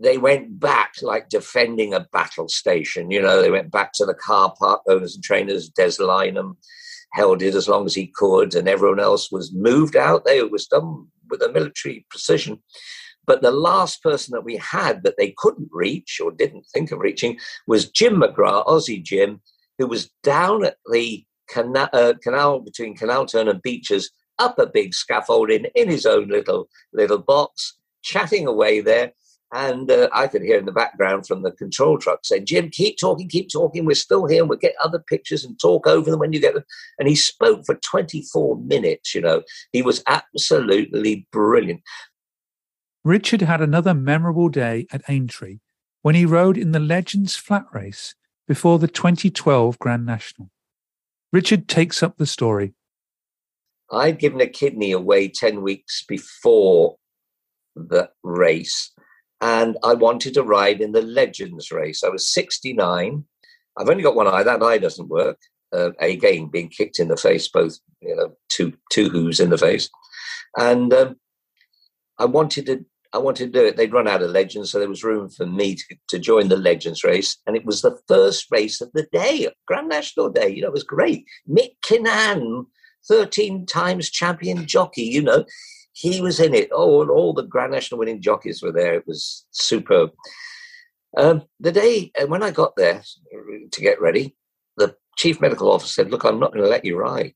they 0.00 0.18
went 0.18 0.58
back 0.58 0.94
like 1.02 1.28
defending 1.28 1.92
a 1.92 2.06
battle 2.12 2.48
station. 2.48 3.10
You 3.10 3.20
know, 3.20 3.40
they 3.40 3.50
went 3.50 3.70
back 3.70 3.92
to 3.94 4.06
the 4.06 4.14
car 4.14 4.54
park 4.58 4.82
owners 4.88 5.14
and 5.14 5.22
trainers. 5.22 5.68
Des 5.68 5.98
Lynam 6.00 6.56
held 7.12 7.42
it 7.42 7.54
as 7.54 7.68
long 7.68 7.86
as 7.86 7.94
he 7.94 8.06
could, 8.14 8.54
and 8.54 8.68
everyone 8.68 9.00
else 9.00 9.30
was 9.30 9.52
moved 9.52 9.96
out. 9.96 10.22
It 10.26 10.50
was 10.50 10.66
done 10.66 11.06
with 11.28 11.42
a 11.42 11.52
military 11.52 12.06
precision. 12.08 12.60
But 13.26 13.42
the 13.42 13.50
last 13.50 14.02
person 14.02 14.32
that 14.32 14.44
we 14.44 14.56
had 14.56 15.02
that 15.02 15.16
they 15.18 15.34
couldn't 15.36 15.68
reach 15.70 16.18
or 16.22 16.32
didn't 16.32 16.66
think 16.72 16.90
of 16.90 16.98
reaching 16.98 17.38
was 17.66 17.90
Jim 17.90 18.16
McGrath, 18.16 18.66
Aussie 18.66 19.02
Jim, 19.02 19.40
who 19.78 19.86
was 19.86 20.10
down 20.22 20.64
at 20.64 20.76
the 20.90 21.24
uh, 21.54 22.14
canal 22.22 22.60
between 22.60 22.96
Canal 22.96 23.26
Turn 23.26 23.48
and 23.48 23.62
Becher's, 23.62 24.10
up 24.38 24.58
a 24.58 24.66
big 24.66 24.94
scaffolding 24.94 25.66
in 25.74 25.90
his 25.90 26.06
own 26.06 26.28
little 26.28 26.68
little 26.92 27.18
box, 27.18 27.76
chatting 28.02 28.46
away 28.46 28.80
there. 28.80 29.12
And 29.52 29.90
uh, 29.90 30.08
I 30.12 30.28
could 30.28 30.42
hear 30.42 30.58
in 30.58 30.64
the 30.64 30.72
background 30.72 31.26
from 31.26 31.42
the 31.42 31.50
control 31.50 31.98
truck 31.98 32.20
saying, 32.22 32.46
Jim, 32.46 32.70
keep 32.70 32.98
talking, 32.98 33.28
keep 33.28 33.50
talking. 33.50 33.84
We're 33.84 33.94
still 33.94 34.26
here 34.26 34.42
and 34.42 34.48
we'll 34.48 34.58
get 34.58 34.74
other 34.82 35.00
pictures 35.00 35.44
and 35.44 35.58
talk 35.58 35.88
over 35.88 36.08
them 36.08 36.20
when 36.20 36.32
you 36.32 36.40
get 36.40 36.54
them. 36.54 36.64
And 36.98 37.08
he 37.08 37.16
spoke 37.16 37.66
for 37.66 37.74
24 37.74 38.58
minutes, 38.58 39.14
you 39.14 39.20
know. 39.20 39.42
He 39.72 39.82
was 39.82 40.04
absolutely 40.06 41.26
brilliant. 41.32 41.80
Richard 43.04 43.42
had 43.42 43.60
another 43.60 43.94
memorable 43.94 44.48
day 44.48 44.86
at 44.92 45.02
Aintree 45.08 45.58
when 46.02 46.14
he 46.14 46.24
rode 46.24 46.56
in 46.56 46.72
the 46.72 46.78
Legends 46.78 47.34
flat 47.34 47.64
race 47.72 48.14
before 48.46 48.78
the 48.78 48.88
2012 48.88 49.78
Grand 49.78 50.06
National. 50.06 50.50
Richard 51.32 51.68
takes 51.68 52.02
up 52.02 52.18
the 52.18 52.26
story. 52.26 52.74
I'd 53.90 54.18
given 54.18 54.40
a 54.40 54.46
kidney 54.46 54.92
away 54.92 55.28
10 55.28 55.62
weeks 55.62 56.04
before 56.06 56.96
the 57.74 58.10
race 58.22 58.92
and 59.40 59.76
I 59.82 59.94
wanted 59.94 60.34
to 60.34 60.42
ride 60.42 60.80
in 60.80 60.92
the 60.92 61.02
Legends 61.02 61.70
race. 61.70 62.02
I 62.04 62.08
was 62.08 62.28
69. 62.28 63.24
I've 63.76 63.88
only 63.88 64.02
got 64.02 64.16
one 64.16 64.26
eye. 64.26 64.42
That 64.42 64.62
eye 64.62 64.78
doesn't 64.78 65.08
work. 65.08 65.38
Uh, 65.72 65.90
again, 66.00 66.48
being 66.48 66.68
kicked 66.68 66.98
in 66.98 67.08
the 67.08 67.16
face, 67.16 67.48
both 67.48 67.78
you 68.00 68.14
know, 68.16 68.36
two 68.48 68.72
two 68.90 69.08
who's 69.08 69.38
in 69.38 69.50
the 69.50 69.58
face, 69.58 69.88
and 70.56 70.92
um, 70.92 71.16
I 72.18 72.24
wanted 72.24 72.66
to. 72.66 72.84
I 73.12 73.18
wanted 73.18 73.52
to 73.52 73.58
do 73.58 73.66
it. 73.66 73.76
They'd 73.76 73.92
run 73.92 74.06
out 74.06 74.22
of 74.22 74.30
legends, 74.30 74.70
so 74.70 74.78
there 74.78 74.88
was 74.88 75.02
room 75.02 75.30
for 75.30 75.44
me 75.44 75.74
to, 75.74 75.96
to 76.08 76.18
join 76.18 76.48
the 76.48 76.56
legends 76.56 77.02
race. 77.02 77.36
And 77.44 77.56
it 77.56 77.64
was 77.64 77.82
the 77.82 77.98
first 78.06 78.46
race 78.52 78.80
of 78.80 78.90
the 78.92 79.06
day, 79.12 79.48
Grand 79.66 79.88
National 79.88 80.28
Day. 80.28 80.48
You 80.48 80.62
know, 80.62 80.68
it 80.68 80.74
was 80.74 80.84
great. 80.84 81.24
Mick 81.48 81.74
Kinane, 81.84 82.66
13 83.08 83.66
times 83.66 84.10
champion 84.10 84.64
jockey, 84.64 85.02
you 85.02 85.22
know, 85.22 85.44
he 85.92 86.20
was 86.20 86.40
in 86.40 86.54
it. 86.54 86.68
Oh, 86.72 87.02
and 87.02 87.10
all 87.10 87.32
the 87.32 87.42
Grand 87.42 87.72
National 87.72 87.98
winning 87.98 88.22
jockeys 88.22 88.62
were 88.62 88.72
there. 88.72 88.94
It 88.94 89.06
was 89.06 89.46
superb. 89.50 90.10
Um, 91.16 91.42
the 91.58 91.72
day 91.72 92.12
uh, 92.20 92.26
when 92.26 92.42
I 92.42 92.50
got 92.50 92.76
there 92.76 93.02
to 93.72 93.80
get 93.80 94.00
ready, 94.00 94.36
the 94.76 94.94
chief 95.16 95.40
medical 95.40 95.70
officer 95.70 95.92
said, 95.92 96.10
"Look, 96.10 96.24
I'm 96.24 96.38
not 96.38 96.52
going 96.52 96.64
to 96.64 96.70
let 96.70 96.84
you 96.84 96.96
ride. 96.96 97.34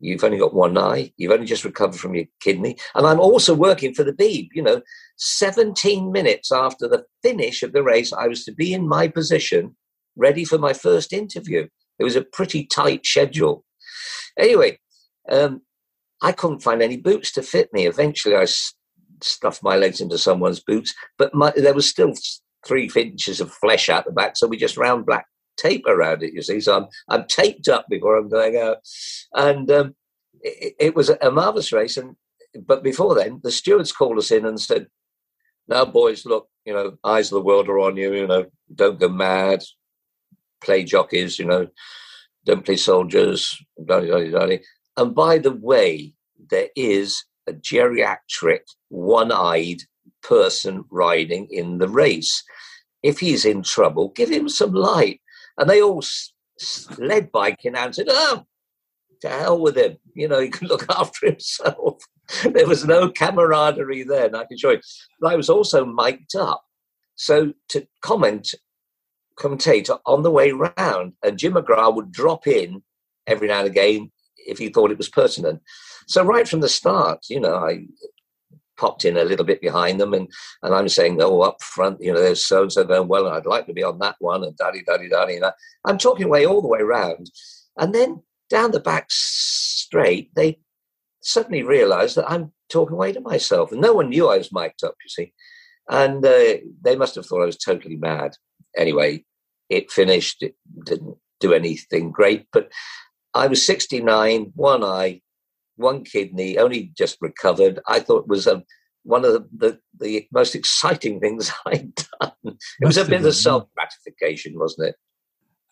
You've 0.00 0.24
only 0.24 0.38
got 0.38 0.54
one 0.54 0.76
eye. 0.76 1.12
You've 1.16 1.32
only 1.32 1.46
just 1.46 1.64
recovered 1.64 1.98
from 1.98 2.14
your 2.14 2.24
kidney, 2.40 2.76
and 2.94 3.06
I'm 3.06 3.20
also 3.20 3.54
working 3.54 3.94
for 3.94 4.02
the 4.02 4.12
Beeb. 4.12 4.48
You 4.52 4.62
know, 4.62 4.82
17 5.16 6.10
minutes 6.10 6.50
after 6.50 6.88
the 6.88 7.04
finish 7.22 7.62
of 7.62 7.72
the 7.72 7.82
race, 7.82 8.12
I 8.12 8.26
was 8.26 8.44
to 8.44 8.52
be 8.52 8.74
in 8.74 8.88
my 8.88 9.06
position, 9.08 9.76
ready 10.16 10.44
for 10.44 10.58
my 10.58 10.72
first 10.72 11.12
interview. 11.12 11.68
It 11.98 12.04
was 12.04 12.16
a 12.16 12.22
pretty 12.22 12.66
tight 12.66 13.06
schedule. 13.06 13.64
Anyway, 14.36 14.80
um, 15.30 15.62
I 16.24 16.32
couldn't 16.32 16.60
find 16.60 16.82
any 16.82 16.96
boots 16.96 17.30
to 17.32 17.42
fit 17.42 17.70
me. 17.72 17.86
Eventually, 17.86 18.34
I 18.34 18.46
stuffed 19.22 19.62
my 19.62 19.76
legs 19.76 20.00
into 20.00 20.16
someone's 20.16 20.60
boots, 20.60 20.94
but 21.18 21.34
my, 21.34 21.52
there 21.54 21.74
was 21.74 21.88
still 21.88 22.14
three 22.66 22.90
inches 22.96 23.42
of 23.42 23.52
flesh 23.52 23.90
out 23.90 24.06
the 24.06 24.10
back, 24.10 24.36
so 24.36 24.46
we 24.46 24.56
just 24.56 24.78
round 24.78 25.04
black 25.04 25.26
tape 25.58 25.84
around 25.86 26.22
it. 26.22 26.32
You 26.32 26.40
see, 26.40 26.60
so 26.60 26.78
I'm 26.78 26.86
I'm 27.10 27.26
taped 27.26 27.68
up 27.68 27.86
before 27.90 28.16
I'm 28.16 28.30
going 28.30 28.56
out, 28.56 28.78
and 29.34 29.70
um, 29.70 29.94
it, 30.40 30.74
it, 30.80 30.94
was 30.96 31.10
a 31.10 31.30
marvelous 31.30 31.72
race. 31.72 31.98
And 31.98 32.16
but 32.66 32.82
before 32.82 33.14
then, 33.14 33.40
the 33.42 33.52
stewards 33.52 33.92
called 33.92 34.16
us 34.16 34.30
in 34.30 34.46
and 34.46 34.58
said, 34.58 34.86
"Now, 35.68 35.84
boys, 35.84 36.24
look, 36.24 36.48
you 36.64 36.72
know, 36.72 36.96
eyes 37.04 37.30
of 37.30 37.36
the 37.36 37.44
world 37.44 37.68
are 37.68 37.80
on 37.80 37.98
you. 37.98 38.14
You 38.14 38.26
know, 38.26 38.46
don't 38.74 38.98
go 38.98 39.10
mad. 39.10 39.62
Play 40.62 40.84
jockeys. 40.84 41.38
You 41.38 41.44
know." 41.44 41.68
Don't 42.46 42.64
play 42.64 42.76
soldiers. 42.76 43.58
And 44.96 45.14
by 45.14 45.38
the 45.38 45.58
way, 45.60 46.13
there 46.50 46.68
is 46.76 47.24
a 47.46 47.52
geriatric, 47.52 48.60
one 48.88 49.32
eyed 49.32 49.82
person 50.22 50.84
riding 50.90 51.46
in 51.50 51.78
the 51.78 51.88
race. 51.88 52.42
If 53.02 53.18
he's 53.18 53.44
in 53.44 53.62
trouble, 53.62 54.08
give 54.08 54.30
him 54.30 54.48
some 54.48 54.72
light. 54.72 55.20
And 55.58 55.68
they 55.68 55.82
all, 55.82 56.02
led 56.98 57.30
by 57.30 57.52
Kinane, 57.52 57.94
said, 57.94 58.06
Oh, 58.08 58.44
to 59.20 59.28
hell 59.28 59.60
with 59.60 59.76
him. 59.76 59.96
You 60.14 60.28
know, 60.28 60.40
he 60.40 60.48
can 60.48 60.68
look 60.68 60.86
after 60.90 61.26
himself. 61.26 62.02
there 62.44 62.66
was 62.66 62.84
no 62.84 63.10
camaraderie 63.10 64.04
then, 64.04 64.34
I 64.34 64.44
can 64.44 64.56
show 64.56 64.70
you. 64.70 64.80
But 65.20 65.32
I 65.32 65.36
was 65.36 65.50
also 65.50 65.84
mic'd 65.84 66.36
up. 66.36 66.62
So 67.16 67.52
to 67.68 67.86
comment, 68.02 68.54
commentator 69.36 69.98
on 70.06 70.22
the 70.22 70.30
way 70.30 70.52
round, 70.52 71.12
and 71.22 71.38
Jim 71.38 71.54
McGrath 71.54 71.94
would 71.94 72.12
drop 72.12 72.46
in 72.46 72.82
every 73.26 73.48
now 73.48 73.60
and 73.60 73.68
again 73.68 74.10
if 74.46 74.58
he 74.58 74.68
thought 74.68 74.90
it 74.90 74.98
was 74.98 75.08
pertinent. 75.08 75.62
So 76.06 76.24
right 76.24 76.48
from 76.48 76.60
the 76.60 76.68
start, 76.68 77.20
you 77.28 77.40
know, 77.40 77.56
I 77.56 77.86
popped 78.76 79.04
in 79.04 79.16
a 79.16 79.24
little 79.24 79.44
bit 79.44 79.60
behind 79.60 80.00
them 80.00 80.14
and, 80.14 80.28
and 80.62 80.74
I'm 80.74 80.88
saying, 80.88 81.20
oh, 81.20 81.40
up 81.40 81.62
front, 81.62 82.02
you 82.02 82.12
know, 82.12 82.20
there's 82.20 82.44
so 82.44 82.62
and 82.62 82.72
so 82.72 82.84
going 82.84 83.08
well, 83.08 83.26
and 83.26 83.36
I'd 83.36 83.46
like 83.46 83.66
to 83.66 83.72
be 83.72 83.84
on 83.84 83.98
that 84.00 84.16
one, 84.18 84.44
and 84.44 84.56
daddy, 84.56 84.82
daddy, 84.86 85.08
daddy. 85.08 85.36
And 85.36 85.44
I, 85.46 85.52
I'm 85.84 85.98
talking 85.98 86.26
away 86.26 86.44
all 86.44 86.60
the 86.60 86.68
way 86.68 86.80
around. 86.80 87.30
And 87.78 87.94
then 87.94 88.22
down 88.50 88.72
the 88.72 88.80
back 88.80 89.06
straight, 89.10 90.34
they 90.34 90.58
suddenly 91.22 91.62
realized 91.62 92.16
that 92.16 92.30
I'm 92.30 92.52
talking 92.68 92.94
away 92.94 93.12
to 93.12 93.20
myself. 93.20 93.72
And 93.72 93.80
no 93.80 93.94
one 93.94 94.10
knew 94.10 94.28
I 94.28 94.38
was 94.38 94.52
mic'd 94.52 94.84
up, 94.84 94.94
you 95.02 95.08
see. 95.08 95.32
And 95.88 96.24
uh, 96.24 96.56
they 96.82 96.96
must 96.96 97.14
have 97.14 97.26
thought 97.26 97.42
I 97.42 97.46
was 97.46 97.58
totally 97.58 97.96
mad. 97.96 98.36
Anyway, 98.76 99.24
it 99.68 99.90
finished. 99.90 100.42
It 100.42 100.56
didn't 100.84 101.16
do 101.40 101.52
anything 101.52 102.10
great. 102.10 102.46
But 102.52 102.70
I 103.34 103.48
was 103.48 103.66
69, 103.66 104.52
one 104.54 104.84
eye, 104.84 105.20
one 105.76 106.04
kidney, 106.04 106.56
only 106.58 106.92
just 106.96 107.18
recovered. 107.20 107.80
I 107.88 108.00
thought 108.00 108.28
was 108.28 108.46
a, 108.46 108.54
um, 108.54 108.64
one 109.02 109.24
of 109.24 109.32
the, 109.32 109.48
the, 109.54 109.78
the, 110.00 110.28
most 110.32 110.54
exciting 110.54 111.20
things 111.20 111.52
I'd 111.66 111.94
done. 111.94 112.32
It 112.44 112.86
was 112.86 112.96
a 112.96 113.04
bit 113.04 113.24
of 113.24 113.34
self 113.34 113.68
gratification, 113.74 114.58
wasn't 114.58 114.88
it? 114.88 114.96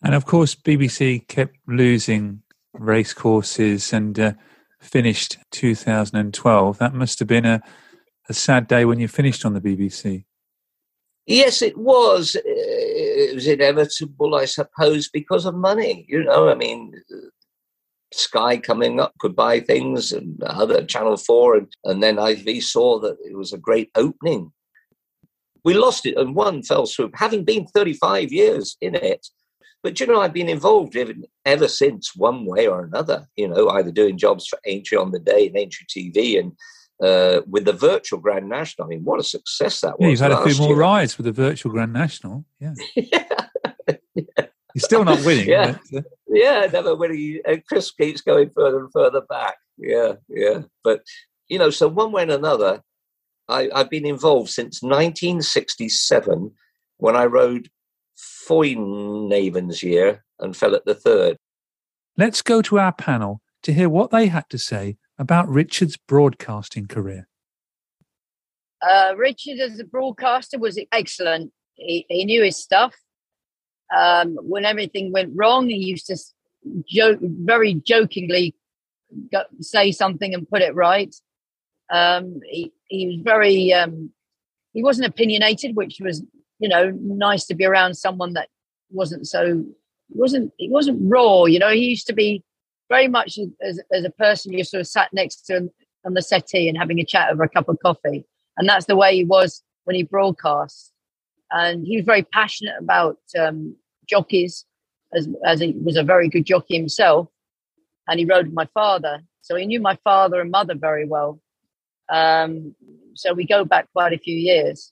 And 0.03 0.13
of 0.13 0.25
course, 0.25 0.53
BBC 0.53 1.27
kept 1.27 1.55
losing 1.67 2.43
race 2.73 3.13
courses 3.13 3.93
and 3.93 4.19
uh, 4.19 4.33
finished 4.79 5.37
2012. 5.51 6.77
That 6.77 6.93
must 6.93 7.19
have 7.19 7.27
been 7.27 7.45
a, 7.45 7.61
a 8.29 8.33
sad 8.33 8.67
day 8.67 8.83
when 8.83 8.99
you 8.99 9.07
finished 9.07 9.45
on 9.45 9.53
the 9.53 9.61
BBC. 9.61 10.25
Yes, 11.25 11.61
it 11.61 11.77
was. 11.77 12.35
It 12.43 13.33
was 13.33 13.47
inevitable, 13.47 14.35
I 14.35 14.45
suppose, 14.45 15.09
because 15.09 15.45
of 15.45 15.55
money. 15.55 16.05
You 16.09 16.25
know, 16.25 16.49
I 16.49 16.55
mean, 16.55 16.93
Sky 18.13 18.57
coming 18.57 18.99
up 18.99 19.13
could 19.19 19.35
buy 19.35 19.59
things 19.59 20.11
and 20.11 20.41
other 20.43 20.83
Channel 20.85 21.17
4. 21.17 21.57
And, 21.57 21.67
and 21.85 22.03
then 22.03 22.17
ITV 22.17 22.63
saw 22.63 22.99
that 22.99 23.17
it 23.25 23.35
was 23.35 23.53
a 23.53 23.57
great 23.57 23.91
opening. 23.95 24.51
We 25.63 25.73
lost 25.73 26.05
it 26.05 26.17
and 26.17 26.35
one 26.35 26.61
fell 26.63 26.85
swoop, 26.85 27.13
having 27.15 27.45
been 27.45 27.65
35 27.67 28.31
years 28.31 28.77
in 28.81 28.95
it. 28.95 29.27
But, 29.81 29.99
you 29.99 30.07
know, 30.07 30.21
I've 30.21 30.33
been 30.33 30.49
involved 30.49 30.95
even, 30.95 31.25
ever 31.45 31.67
since, 31.67 32.15
one 32.15 32.45
way 32.45 32.67
or 32.67 32.83
another, 32.83 33.27
you 33.35 33.49
know, 33.49 33.69
either 33.69 33.91
doing 33.91 34.17
jobs 34.17 34.47
for 34.47 34.57
Aintree 34.65 34.97
on 34.97 35.11
the 35.11 35.19
day 35.19 35.47
and 35.47 35.57
Aintree 35.57 35.87
TV 35.87 36.39
and 36.39 36.53
uh, 37.03 37.41
with 37.47 37.65
the 37.65 37.73
virtual 37.73 38.19
Grand 38.19 38.47
National. 38.47 38.87
I 38.87 38.89
mean, 38.89 39.03
what 39.03 39.19
a 39.19 39.23
success 39.23 39.81
that 39.81 39.95
yeah, 39.99 40.07
was. 40.07 40.21
You've 40.21 40.31
had 40.31 40.39
a 40.39 40.43
few 40.43 40.57
more 40.57 40.69
year. 40.69 40.77
rides 40.77 41.17
with 41.17 41.25
the 41.25 41.31
virtual 41.31 41.71
Grand 41.71 41.91
National. 41.91 42.45
Yeah. 42.59 42.73
yeah. 42.95 43.42
You're 44.73 44.81
still 44.81 45.05
not 45.05 45.23
winning. 45.25 45.47
yeah. 45.49 45.77
But, 45.91 46.05
uh... 46.05 46.09
yeah, 46.29 46.67
never 46.71 46.95
winning. 46.95 47.39
And 47.45 47.65
Chris 47.65 47.91
keeps 47.91 48.21
going 48.21 48.49
further 48.55 48.79
and 48.79 48.91
further 48.91 49.21
back. 49.21 49.55
Yeah, 49.77 50.13
yeah. 50.29 50.61
But, 50.83 51.03
you 51.47 51.59
know, 51.59 51.69
so 51.69 51.87
one 51.87 52.11
way 52.11 52.23
and 52.23 52.31
another, 52.31 52.81
I, 53.47 53.69
I've 53.73 53.89
been 53.89 54.05
involved 54.05 54.49
since 54.49 54.81
1967 54.81 56.51
when 56.97 57.15
I 57.15 57.25
rode 57.25 57.69
Foinavon's 58.47 59.83
year 59.83 60.23
and 60.39 60.55
fell 60.55 60.75
at 60.75 60.85
the 60.85 60.95
third. 60.95 61.37
Let's 62.17 62.41
go 62.41 62.61
to 62.63 62.79
our 62.79 62.93
panel 62.93 63.41
to 63.63 63.73
hear 63.73 63.89
what 63.89 64.11
they 64.11 64.27
had 64.27 64.49
to 64.49 64.57
say 64.57 64.97
about 65.17 65.49
Richard's 65.49 65.97
broadcasting 65.97 66.87
career. 66.87 67.27
Uh, 68.81 69.13
Richard, 69.15 69.59
as 69.59 69.79
a 69.79 69.85
broadcaster, 69.85 70.59
was 70.59 70.79
excellent. 70.91 71.51
he, 71.75 72.05
he 72.09 72.25
knew 72.25 72.43
his 72.43 72.57
stuff. 72.57 72.93
Um, 73.95 74.37
when 74.41 74.65
everything 74.65 75.11
went 75.11 75.33
wrong, 75.35 75.67
he 75.67 75.75
used 75.75 76.07
to 76.07 76.17
joke, 76.87 77.19
very 77.21 77.75
jokingly 77.75 78.55
go, 79.31 79.43
say 79.59 79.91
something 79.91 80.33
and 80.33 80.49
put 80.49 80.61
it 80.61 80.75
right. 80.75 81.13
Um, 81.91 82.39
he, 82.49 82.71
he 82.87 83.07
was 83.07 83.17
very, 83.23 83.73
um, 83.73 84.11
he 84.73 84.81
wasn't 84.81 85.07
opinionated, 85.07 85.75
which 85.75 85.99
was, 86.01 86.23
you 86.59 86.69
know, 86.69 86.91
nice 87.01 87.45
to 87.45 87.55
be 87.55 87.65
around 87.65 87.95
someone 87.95 88.33
that 88.33 88.49
wasn't 88.89 89.27
so, 89.27 89.63
wasn't, 90.09 90.51
he 90.57 90.69
wasn't 90.69 90.99
raw, 91.01 91.45
you 91.45 91.59
know, 91.59 91.71
he 91.71 91.89
used 91.89 92.07
to 92.07 92.13
be 92.13 92.43
very 92.89 93.07
much 93.07 93.37
as, 93.61 93.79
as 93.91 94.03
a 94.03 94.09
person 94.09 94.53
you 94.53 94.63
sort 94.63 94.81
of 94.81 94.87
sat 94.87 95.09
next 95.13 95.45
to 95.45 95.57
him 95.57 95.69
on 96.05 96.13
the 96.13 96.21
settee 96.21 96.67
and 96.67 96.77
having 96.77 96.99
a 96.99 97.05
chat 97.05 97.31
over 97.31 97.43
a 97.43 97.49
cup 97.49 97.69
of 97.69 97.77
coffee. 97.79 98.25
And 98.57 98.67
that's 98.67 98.85
the 98.85 98.95
way 98.95 99.15
he 99.15 99.23
was 99.23 99.63
when 99.85 99.95
he 99.95 100.03
broadcast. 100.03 100.91
And 101.51 101.85
he 101.85 101.97
was 101.97 102.05
very 102.05 102.23
passionate 102.23 102.75
about 102.79 103.17
um, 103.39 103.75
jockeys, 104.07 104.65
as, 105.13 105.27
as 105.45 105.59
he 105.59 105.73
was 105.83 105.97
a 105.97 106.03
very 106.03 106.29
good 106.29 106.45
jockey 106.45 106.77
himself. 106.77 107.27
And 108.07 108.19
he 108.19 108.25
rode 108.25 108.47
with 108.47 108.55
my 108.55 108.67
father. 108.73 109.21
So 109.41 109.55
he 109.55 109.65
knew 109.65 109.79
my 109.79 109.97
father 110.03 110.41
and 110.41 110.51
mother 110.51 110.75
very 110.75 111.05
well. 111.05 111.39
Um, 112.11 112.75
so 113.15 113.33
we 113.33 113.45
go 113.45 113.65
back 113.65 113.87
quite 113.91 114.13
a 114.13 114.17
few 114.17 114.35
years. 114.35 114.91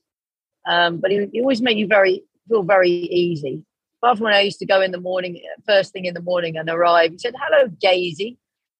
Um, 0.67 0.97
but 0.97 1.11
he, 1.11 1.27
he, 1.33 1.41
always 1.41 1.61
made 1.61 1.77
you 1.77 1.87
very 1.87 2.23
feel 2.47 2.63
very 2.63 2.91
easy. 2.91 3.63
Apart 4.01 4.17
from 4.17 4.25
when 4.25 4.33
I 4.33 4.41
used 4.41 4.59
to 4.59 4.65
go 4.65 4.81
in 4.81 4.91
the 4.91 4.99
morning, 4.99 5.41
first 5.65 5.93
thing 5.93 6.05
in 6.05 6.13
the 6.13 6.21
morning 6.21 6.57
and 6.57 6.69
arrive, 6.69 7.11
he 7.11 7.17
said, 7.17 7.33
Hello, 7.37 7.67
Daisy. 7.67 8.37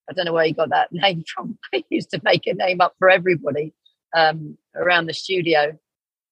I 0.10 0.14
don't 0.14 0.26
know 0.26 0.34
where 0.34 0.46
he 0.46 0.52
got 0.52 0.70
that 0.70 0.90
name 0.92 1.24
from. 1.34 1.58
he 1.72 1.86
used 1.90 2.12
to 2.12 2.22
make 2.24 2.48
a 2.48 2.54
name 2.54 2.82
up 2.82 2.96
for 3.00 3.10
everybody 3.10 3.74
um, 4.16 4.58
around 4.76 5.08
the 5.08 5.14
studio. 5.14 5.78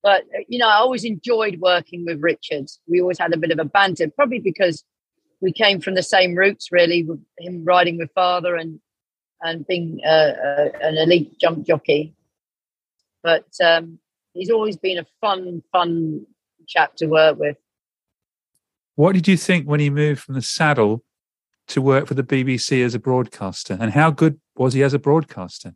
But, 0.01 0.21
uh, 0.35 0.43
you 0.47 0.59
know, 0.59 0.67
I 0.67 0.75
always 0.75 1.03
enjoyed 1.03 1.59
working 1.59 2.05
with 2.05 2.21
Richard. 2.21 2.67
We 2.87 3.01
always 3.01 3.19
had 3.19 3.33
a 3.33 3.37
bit 3.37 3.51
of 3.51 3.59
a 3.59 3.65
banter, 3.65 4.09
probably 4.09 4.39
because 4.39 4.83
we 5.41 5.51
came 5.51 5.81
from 5.81 5.95
the 5.95 6.03
same 6.03 6.35
roots, 6.35 6.71
really, 6.71 7.03
with 7.03 7.19
him 7.37 7.63
riding 7.65 7.97
with 7.97 8.11
father 8.13 8.55
and 8.55 8.79
and 9.41 9.65
being 9.67 10.01
uh, 10.05 10.09
uh, 10.09 10.69
an 10.81 10.97
elite 10.97 11.39
jump 11.39 11.65
jockey. 11.65 12.13
But 13.23 13.47
um, 13.63 13.99
he's 14.33 14.49
always 14.49 14.75
been 14.75 14.97
a 14.97 15.05
fun, 15.21 15.63
fun 15.71 16.25
chap 16.67 16.95
to 16.97 17.05
work 17.07 17.39
with. 17.39 17.57
What 18.95 19.13
did 19.13 19.29
you 19.29 19.37
think 19.37 19.65
when 19.65 19.79
he 19.79 19.89
moved 19.89 20.21
from 20.21 20.35
the 20.35 20.41
saddle 20.41 21.05
to 21.67 21.81
work 21.81 22.07
for 22.07 22.15
the 22.15 22.23
BBC 22.23 22.83
as 22.83 22.95
a 22.95 22.99
broadcaster, 22.99 23.77
and 23.79 23.93
how 23.93 24.11
good 24.11 24.39
was 24.55 24.73
he 24.73 24.83
as 24.83 24.93
a 24.93 24.99
broadcaster? 24.99 25.73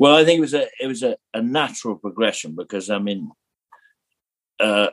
Well, 0.00 0.16
I 0.16 0.24
think 0.24 0.38
it 0.38 0.40
was 0.40 0.54
a 0.54 0.66
it 0.80 0.86
was 0.86 1.02
a, 1.02 1.18
a 1.34 1.42
natural 1.42 1.94
progression 1.94 2.54
because 2.56 2.88
I 2.88 2.98
mean, 2.98 3.32
uh, 4.58 4.88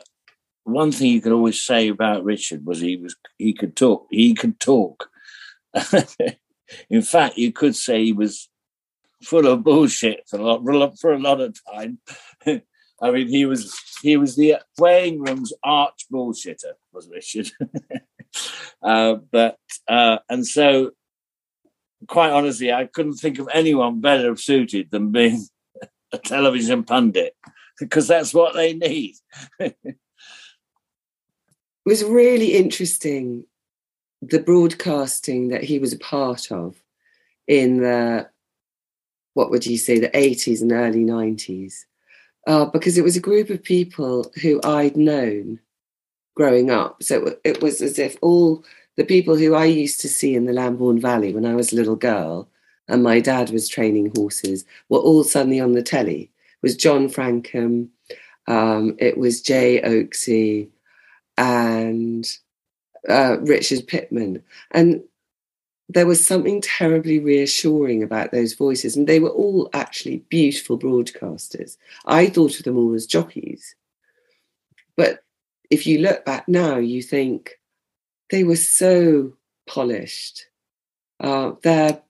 one 0.65 0.91
thing 0.91 1.09
you 1.11 1.21
could 1.21 1.31
always 1.31 1.63
say 1.63 1.87
about 1.87 2.25
Richard 2.25 2.65
was 2.65 2.81
he 2.81 2.97
was 2.97 3.15
he 3.37 3.53
could 3.53 3.77
talk. 3.77 4.05
He 4.11 4.33
could 4.33 4.59
talk. 4.59 5.09
In 6.89 7.01
fact, 7.01 7.37
you 7.37 7.53
could 7.53 7.73
say 7.73 8.03
he 8.03 8.11
was 8.11 8.49
full 9.23 9.47
of 9.47 9.63
bullshit 9.63 10.23
for 10.27 10.39
a 10.39 10.77
lot 10.77 10.99
for 10.99 11.13
a 11.13 11.19
lot 11.19 11.39
of 11.39 11.57
time. 11.73 11.99
I 12.45 13.11
mean, 13.11 13.29
he 13.29 13.45
was 13.45 13.73
he 14.01 14.17
was 14.17 14.35
the 14.35 14.55
weighing 14.77 15.21
room's 15.21 15.53
arch 15.63 16.05
bullshitter, 16.11 16.73
was 16.91 17.09
Richard. 17.09 17.49
uh, 18.81 19.15
but 19.31 19.57
uh, 19.87 20.17
and 20.27 20.45
so, 20.45 20.91
quite 22.07 22.31
honestly, 22.31 22.71
I 22.71 22.85
couldn't 22.85 23.15
think 23.15 23.39
of 23.39 23.49
anyone 23.53 24.01
better 24.01 24.35
suited 24.35 24.91
than 24.91 25.11
being 25.11 25.45
a 26.11 26.17
television 26.17 26.83
pundit 26.83 27.35
because 27.79 28.07
that's 28.07 28.33
what 28.33 28.53
they 28.53 28.73
need. 28.73 29.15
it 29.59 29.97
was 31.85 32.03
really 32.03 32.53
interesting 32.53 33.45
the 34.21 34.39
broadcasting 34.39 35.49
that 35.49 35.63
he 35.63 35.79
was 35.79 35.93
a 35.93 35.99
part 35.99 36.51
of 36.51 36.75
in 37.47 37.81
the 37.81 38.27
what 39.35 39.51
would 39.51 39.65
you 39.65 39.77
say 39.77 39.99
the 39.99 40.09
80s 40.09 40.61
and 40.61 40.71
early 40.71 41.03
90s 41.03 41.85
uh, 42.47 42.65
because 42.65 42.97
it 42.97 43.03
was 43.03 43.15
a 43.15 43.21
group 43.21 43.51
of 43.51 43.61
people 43.61 44.31
who 44.41 44.59
I'd 44.63 44.97
known 44.97 45.59
growing 46.35 46.71
up. 46.71 47.03
So 47.03 47.35
it 47.43 47.61
was 47.61 47.81
as 47.81 47.99
if 47.99 48.15
all 48.21 48.63
the 48.97 49.05
people 49.05 49.37
who 49.37 49.55
I 49.55 49.65
used 49.65 50.01
to 50.01 50.09
see 50.09 50.35
in 50.35 50.45
the 50.45 50.53
Lambourn 50.53 50.99
Valley 50.99 51.33
when 51.33 51.45
I 51.45 51.55
was 51.55 51.71
a 51.71 51.75
little 51.75 51.95
girl 51.95 52.49
and 52.87 53.03
my 53.03 53.19
dad 53.19 53.51
was 53.51 53.69
training 53.69 54.11
horses 54.15 54.65
were 54.89 54.99
all 54.99 55.23
suddenly 55.23 55.59
on 55.59 55.73
the 55.73 55.83
telly. 55.83 56.21
It 56.21 56.63
was 56.63 56.75
John 56.75 57.07
Francome, 57.07 57.89
um, 58.47 58.95
it 58.99 59.17
was 59.17 59.41
Jay 59.41 59.81
Oaksey, 59.81 60.69
and 61.37 62.27
uh, 63.07 63.37
Richard 63.41 63.87
Pitman. 63.87 64.41
And 64.71 65.03
there 65.89 66.07
was 66.07 66.25
something 66.25 66.61
terribly 66.61 67.19
reassuring 67.19 68.03
about 68.03 68.31
those 68.31 68.53
voices. 68.53 68.97
And 68.97 69.07
they 69.07 69.19
were 69.19 69.29
all 69.29 69.69
actually 69.73 70.17
beautiful 70.29 70.77
broadcasters. 70.77 71.77
I 72.05 72.27
thought 72.27 72.57
of 72.57 72.63
them 72.63 72.77
all 72.77 72.93
as 72.93 73.05
jockeys. 73.05 73.75
But 74.95 75.23
if 75.69 75.85
you 75.85 75.99
look 75.99 76.25
back 76.25 76.47
now, 76.47 76.77
you 76.77 77.01
think 77.01 77.59
they 78.29 78.43
were 78.43 78.55
so 78.55 79.33
polished. 79.67 80.45
Uh, 81.19 81.53
their 81.63 82.01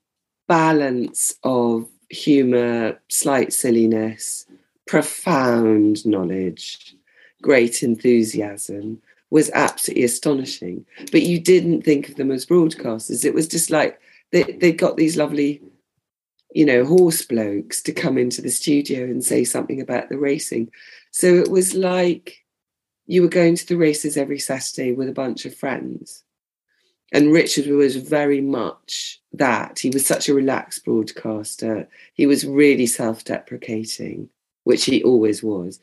balance 0.46 1.34
of 1.44 1.88
humour, 2.10 2.98
slight 3.08 3.52
silliness, 3.52 4.46
profound 4.86 6.04
knowledge, 6.06 6.94
great 7.42 7.82
enthusiasm 7.82 9.00
was 9.30 9.50
absolutely 9.50 10.04
astonishing. 10.04 10.84
But 11.12 11.22
you 11.22 11.38
didn't 11.38 11.82
think 11.82 12.08
of 12.08 12.16
them 12.16 12.30
as 12.30 12.46
broadcasters. 12.46 13.24
It 13.24 13.34
was 13.34 13.46
just 13.46 13.70
like 13.70 14.00
they, 14.32 14.42
they 14.42 14.72
got 14.72 14.96
these 14.96 15.16
lovely, 15.16 15.62
you 16.54 16.64
know, 16.64 16.84
horse 16.84 17.24
blokes 17.24 17.82
to 17.82 17.92
come 17.92 18.16
into 18.16 18.40
the 18.40 18.50
studio 18.50 19.04
and 19.04 19.22
say 19.22 19.44
something 19.44 19.80
about 19.80 20.08
the 20.08 20.18
racing. 20.18 20.70
So 21.10 21.34
it 21.34 21.50
was 21.50 21.74
like 21.74 22.44
you 23.08 23.22
were 23.22 23.28
going 23.28 23.56
to 23.56 23.66
the 23.66 23.76
races 23.76 24.16
every 24.16 24.38
Saturday 24.38 24.92
with 24.92 25.08
a 25.08 25.12
bunch 25.12 25.44
of 25.44 25.56
friends. 25.56 26.22
And 27.10 27.32
Richard 27.32 27.66
was 27.66 27.96
very 27.96 28.40
much 28.40 29.20
that. 29.32 29.80
He 29.80 29.90
was 29.90 30.06
such 30.06 30.28
a 30.28 30.34
relaxed 30.34 30.84
broadcaster. 30.84 31.88
He 32.14 32.26
was 32.26 32.46
really 32.46 32.86
self 32.86 33.24
deprecating, 33.24 34.28
which 34.62 34.84
he 34.84 35.02
always 35.02 35.42
was. 35.42 35.80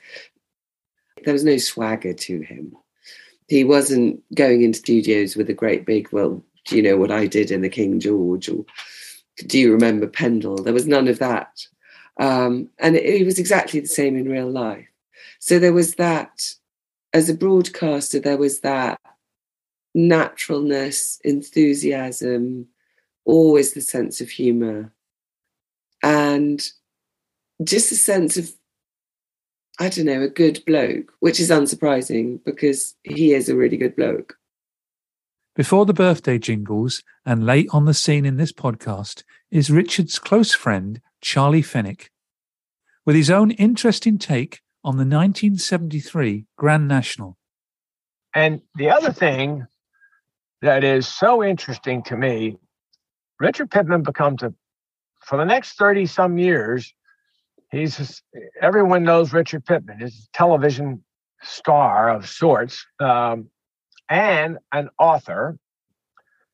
There 1.26 1.34
was 1.34 1.44
no 1.44 1.58
swagger 1.58 2.14
to 2.14 2.42
him 2.42 2.78
he 3.48 3.64
wasn't 3.64 4.24
going 4.34 4.64
into 4.64 4.80
studios 4.80 5.36
with 5.36 5.50
a 5.50 5.54
great 5.54 5.86
big, 5.86 6.12
well, 6.12 6.44
do 6.66 6.76
you 6.76 6.82
know 6.82 6.98
what 6.98 7.12
I 7.12 7.28
did 7.28 7.52
in 7.52 7.62
the 7.62 7.70
King 7.70 8.00
George? 8.00 8.50
Or 8.50 8.66
do 9.46 9.60
you 9.60 9.72
remember 9.72 10.08
Pendle? 10.08 10.64
There 10.64 10.74
was 10.74 10.88
none 10.88 11.08
of 11.08 11.20
that. 11.20 11.66
Um, 12.20 12.70
and 12.80 12.96
it, 12.96 13.04
it 13.04 13.26
was 13.26 13.38
exactly 13.38 13.80
the 13.80 13.88
same 13.88 14.16
in 14.18 14.30
real 14.30 14.50
life. 14.50 14.88
So 15.40 15.60
there 15.60 15.74
was 15.74 15.96
that, 15.96 16.54
as 17.16 17.30
a 17.30 17.34
broadcaster, 17.34 18.20
there 18.20 18.38
was 18.38 18.60
that 18.60 19.00
naturalness, 19.94 21.18
enthusiasm, 21.24 22.68
always 23.24 23.72
the 23.72 23.80
sense 23.80 24.20
of 24.20 24.30
humor, 24.30 24.94
and 26.04 26.62
just 27.64 27.94
a 27.94 27.96
sense 27.96 28.36
of 28.36 28.52
I 29.80 29.88
don't 29.88 30.06
know, 30.06 30.24
a 30.24 30.30
good 30.30 30.62
bloke, 30.66 31.14
which 31.20 31.40
is 31.40 31.50
unsurprising 31.50 32.40
because 32.46 32.96
he 33.04 33.34
is 33.34 33.48
a 33.48 33.56
really 33.56 33.78
good 33.78 33.96
bloke. 33.96 34.38
Before 35.56 35.86
the 35.86 35.94
birthday 35.94 36.38
jingles 36.38 37.02
and 37.26 37.46
late 37.46 37.70
on 37.72 37.86
the 37.86 37.94
scene 37.94 38.26
in 38.26 38.36
this 38.36 38.52
podcast 38.52 39.24
is 39.52 39.70
Richard's 39.70 40.20
close 40.20 40.54
friend, 40.54 41.02
Charlie 41.22 41.62
Fenwick, 41.62 42.12
with 43.06 43.16
his 43.16 43.30
own 43.30 43.52
interesting 43.52 44.18
take 44.18 44.62
on 44.86 44.98
the 44.98 45.00
1973 45.00 46.46
Grand 46.58 46.88
National. 46.88 47.36
And 48.36 48.62
the 48.76 48.92
other 48.92 49.12
thing 49.12 49.66
that 50.62 50.84
is 50.84 51.08
so 51.08 51.44
interesting 51.44 52.04
to 52.04 52.16
me, 52.16 52.58
Richard 53.40 53.72
Pitman 53.72 54.04
becomes 54.04 54.44
a, 54.44 54.54
for 55.26 55.38
the 55.38 55.44
next 55.44 55.80
30 55.80 56.06
some 56.06 56.38
years, 56.38 56.94
he's 57.72 58.22
everyone 58.62 59.04
knows 59.04 59.34
Richard 59.34 59.66
Pitman. 59.66 60.00
He's 60.00 60.30
a 60.32 60.38
television 60.38 61.04
star 61.42 62.10
of 62.10 62.30
sorts 62.30 62.86
um, 63.00 63.50
and 64.08 64.60
an 64.72 64.90
author. 65.00 65.58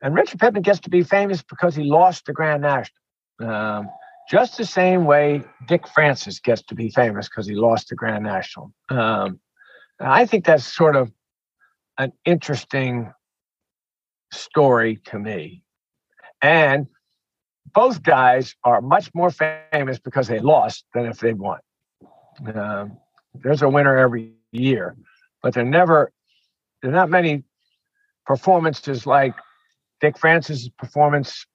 And 0.02 0.16
Richard 0.16 0.40
Pitman 0.40 0.62
gets 0.62 0.80
to 0.82 0.90
be 0.90 1.04
famous 1.04 1.44
because 1.44 1.76
he 1.76 1.84
lost 1.84 2.28
the 2.28 2.34
Grand 2.34 2.62
National. 2.62 2.98
Um, 3.42 3.90
just 4.32 4.58
the 4.58 4.66
same 4.66 5.04
way 5.04 5.44
Dick 5.68 5.86
Francis 5.90 6.40
gets 6.40 6.62
to 6.64 6.76
be 6.76 6.90
famous 6.90 7.28
because 7.28 7.48
he 7.48 7.54
lost 7.54 7.90
the 7.90 7.96
Grand 7.96 8.24
National. 8.24 8.72
Um, 8.90 9.42
I 10.00 10.26
think 10.26 10.46
that's 10.46 10.64
sort 10.64 10.96
of 10.96 11.12
an 11.98 12.14
interesting 12.24 13.12
story 14.32 15.02
to 15.08 15.20
me. 15.20 15.64
And 16.42 16.88
both 17.74 18.04
guys 18.04 18.56
are 18.64 18.80
much 18.80 19.14
more 19.14 19.32
famous 19.32 20.00
because 20.00 20.30
they 20.30 20.40
lost 20.40 20.86
than 20.94 21.08
if 21.08 21.20
they 21.20 21.34
won. 21.34 21.60
Um, 22.56 22.98
there's 23.34 23.62
a 23.62 23.68
winner 23.68 23.98
every 23.98 24.32
year. 24.54 24.96
but 25.44 25.54
they're 25.54 25.66
never, 25.66 26.14
there 26.82 26.90
are 26.90 26.94
not 26.94 27.10
many 27.10 27.44
performances 28.26 29.06
like 29.06 29.36
Dick 30.00 30.18
Francis's 30.18 30.70
performance 30.70 31.46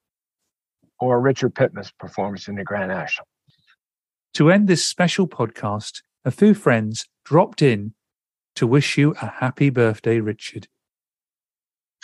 or 0.99 1.19
Richard 1.19 1.55
Pitman's 1.55 1.91
performance 1.91 2.47
in 2.47 2.55
the 2.55 2.63
Grand 2.63 2.89
National. 2.89 3.27
To 4.35 4.51
end 4.51 4.67
this 4.67 4.85
special 4.85 5.27
podcast, 5.27 6.01
a 6.25 6.31
few 6.31 6.53
friends 6.53 7.05
dropped 7.25 7.61
in 7.61 7.93
to 8.55 8.67
wish 8.67 8.97
you 8.97 9.15
a 9.21 9.27
happy 9.27 9.69
birthday, 9.69 10.19
Richard. 10.19 10.67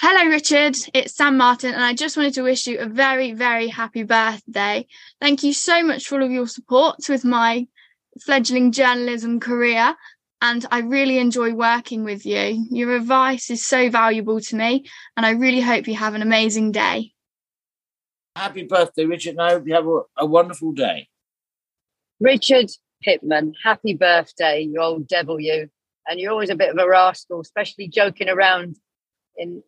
Hello, 0.01 0.29
Richard. 0.29 0.75
It's 0.93 1.15
Sam 1.15 1.37
Martin, 1.37 1.73
and 1.73 1.83
I 1.83 1.93
just 1.93 2.17
wanted 2.17 2.33
to 2.33 2.41
wish 2.41 2.67
you 2.67 2.79
a 2.79 2.87
very, 2.87 3.33
very 3.33 3.67
happy 3.67 4.03
birthday. 4.03 4.85
Thank 5.21 5.43
you 5.43 5.53
so 5.53 5.83
much 5.83 6.07
for 6.07 6.15
all 6.15 6.25
of 6.25 6.31
your 6.31 6.47
support 6.47 6.97
with 7.07 7.23
my 7.23 7.67
fledgling 8.21 8.71
journalism 8.71 9.39
career, 9.39 9.95
and 10.41 10.65
I 10.71 10.79
really 10.79 11.19
enjoy 11.19 11.53
working 11.53 12.03
with 12.03 12.25
you. 12.25 12.67
Your 12.69 12.95
advice 12.95 13.49
is 13.49 13.65
so 13.65 13.89
valuable 13.89 14.41
to 14.41 14.55
me, 14.55 14.85
and 15.15 15.25
I 15.25 15.31
really 15.31 15.61
hope 15.61 15.87
you 15.87 15.95
have 15.95 16.15
an 16.15 16.21
amazing 16.21 16.71
day. 16.71 17.12
Happy 18.35 18.63
birthday, 18.63 19.05
Richard, 19.05 19.31
and 19.31 19.41
I 19.41 19.51
hope 19.51 19.67
you 19.67 19.75
have 19.75 19.87
a, 19.87 20.01
a 20.17 20.25
wonderful 20.25 20.71
day. 20.71 21.07
Richard 22.19 22.71
Pitman, 23.03 23.53
happy 23.63 23.93
birthday, 23.93 24.61
you 24.61 24.81
old 24.81 25.07
devil, 25.07 25.39
you. 25.39 25.69
And 26.07 26.19
you're 26.19 26.31
always 26.31 26.49
a 26.49 26.55
bit 26.55 26.69
of 26.69 26.77
a 26.77 26.87
rascal, 26.87 27.39
especially 27.41 27.87
joking 27.87 28.29
around 28.29 28.77
in 29.37 29.63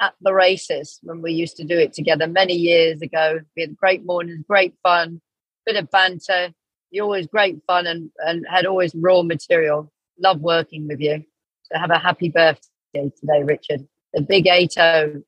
at 0.00 0.14
the 0.20 0.32
races 0.32 1.00
when 1.02 1.22
we 1.22 1.32
used 1.32 1.56
to 1.56 1.64
do 1.64 1.78
it 1.78 1.92
together 1.92 2.26
many 2.26 2.54
years 2.54 3.02
ago. 3.02 3.40
We 3.56 3.62
had 3.62 3.76
great 3.76 4.04
mornings, 4.04 4.44
great 4.48 4.74
fun, 4.82 5.20
bit 5.66 5.76
of 5.76 5.90
banter. 5.90 6.52
You're 6.90 7.04
always 7.04 7.26
great 7.26 7.58
fun 7.66 7.86
and, 7.86 8.10
and 8.18 8.46
had 8.48 8.64
always 8.64 8.94
raw 8.94 9.22
material. 9.22 9.92
Love 10.18 10.40
working 10.40 10.86
with 10.86 11.00
you. 11.00 11.24
So 11.64 11.78
have 11.78 11.90
a 11.90 11.98
happy 11.98 12.28
birthday 12.28 13.10
today, 13.20 13.42
Richard. 13.42 13.86
The 14.14 14.22
big 14.22 14.46
8 14.46 14.74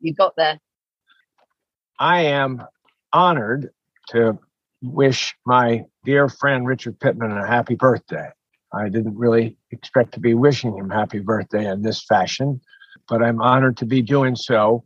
you 0.01 0.15
got 0.15 0.37
there. 0.37 0.61
I 1.99 2.23
am 2.23 2.65
honored 3.13 3.71
to 4.11 4.39
wish 4.83 5.35
my 5.47 5.85
dear 6.05 6.29
friend 6.29 6.67
Richard 6.67 6.99
Pitman 7.01 7.33
a 7.33 7.47
happy 7.47 7.75
birthday. 7.75 8.31
I 8.73 8.89
didn't 8.89 9.17
really 9.17 9.57
expect 9.73 10.15
to 10.15 10.21
be 10.21 10.35
wishing 10.35 10.77
him 10.77 10.91
happy 10.91 11.19
birthday 11.19 11.67
in 11.67 11.83
this 11.83 12.05
fashion, 12.05 12.61
but 13.09 13.23
I'm 13.23 13.41
honored 13.41 13.77
to 13.79 13.87
be 13.87 14.01
doing 14.03 14.37
so. 14.37 14.85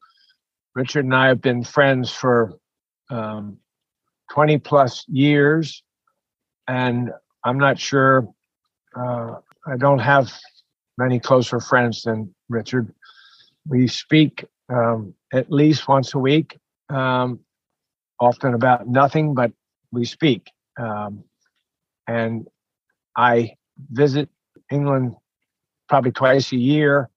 Richard 0.75 1.05
and 1.05 1.15
I 1.15 1.29
have 1.29 1.41
been 1.41 1.63
friends 1.63 2.11
for 2.11 2.55
um, 3.11 3.59
20 4.33 4.59
plus 4.59 5.05
years, 5.07 5.83
and 6.67 7.13
I'm 7.45 7.59
not 7.59 7.79
sure, 7.79 8.29
uh, 8.97 9.35
I 9.67 9.77
don't 9.77 9.99
have 9.99 10.33
many 10.97 11.21
closer 11.21 11.61
friends 11.61 12.03
than 12.03 12.35
Richard. 12.49 12.93
We 13.69 13.87
speak 13.87 14.45
um, 14.69 15.15
at 15.33 15.53
least 15.53 15.87
once 15.87 16.15
a 16.15 16.19
week, 16.19 16.59
um, 16.89 17.41
often 18.25 18.55
about 18.55 18.87
nothing, 18.89 19.35
but 19.35 19.53
we 19.93 20.05
speak. 20.05 20.51
Um, 20.79 21.25
and 22.07 22.47
I 23.17 23.55
visit 23.91 24.29
England 24.71 25.15
probably 25.89 26.13
twice 26.13 26.53
a 26.53 26.57
year. 26.57 27.11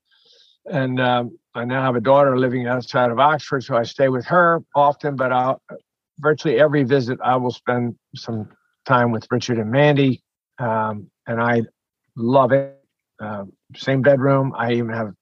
And 0.65 0.99
um, 0.99 1.37
I 1.55 1.65
now 1.65 1.81
have 1.81 1.95
a 1.95 2.01
daughter 2.01 2.37
living 2.37 2.67
outside 2.67 3.09
of 3.09 3.19
Oxford, 3.19 3.63
so 3.63 3.75
I 3.75 3.83
stay 3.83 4.09
with 4.09 4.25
her 4.25 4.61
often. 4.75 5.15
But 5.15 5.31
I'll, 5.31 5.61
virtually 6.19 6.59
every 6.59 6.83
visit, 6.83 7.19
I 7.23 7.35
will 7.37 7.51
spend 7.51 7.95
some 8.15 8.49
time 8.85 9.11
with 9.11 9.27
Richard 9.31 9.57
and 9.57 9.71
Mandy, 9.71 10.23
um, 10.59 11.09
and 11.25 11.41
I 11.41 11.63
love 12.15 12.51
it. 12.51 12.73
Uh, 13.19 13.45
same 13.75 14.01
bedroom. 14.01 14.53
I 14.55 14.73
even 14.73 14.89
have 14.89 15.13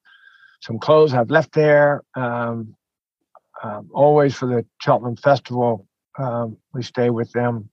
some 0.61 0.79
clothes 0.79 1.13
I've 1.13 1.29
left 1.29 1.53
there. 1.53 2.01
Um, 2.15 2.75
um, 3.65 3.89
always 3.93 4.35
for 4.35 4.47
the 4.47 4.65
Cheltenham 4.79 5.15
Festival, 5.15 5.87
um, 6.19 6.57
we 6.73 6.83
stay 6.83 7.09
with 7.09 7.31
them. 7.31 7.69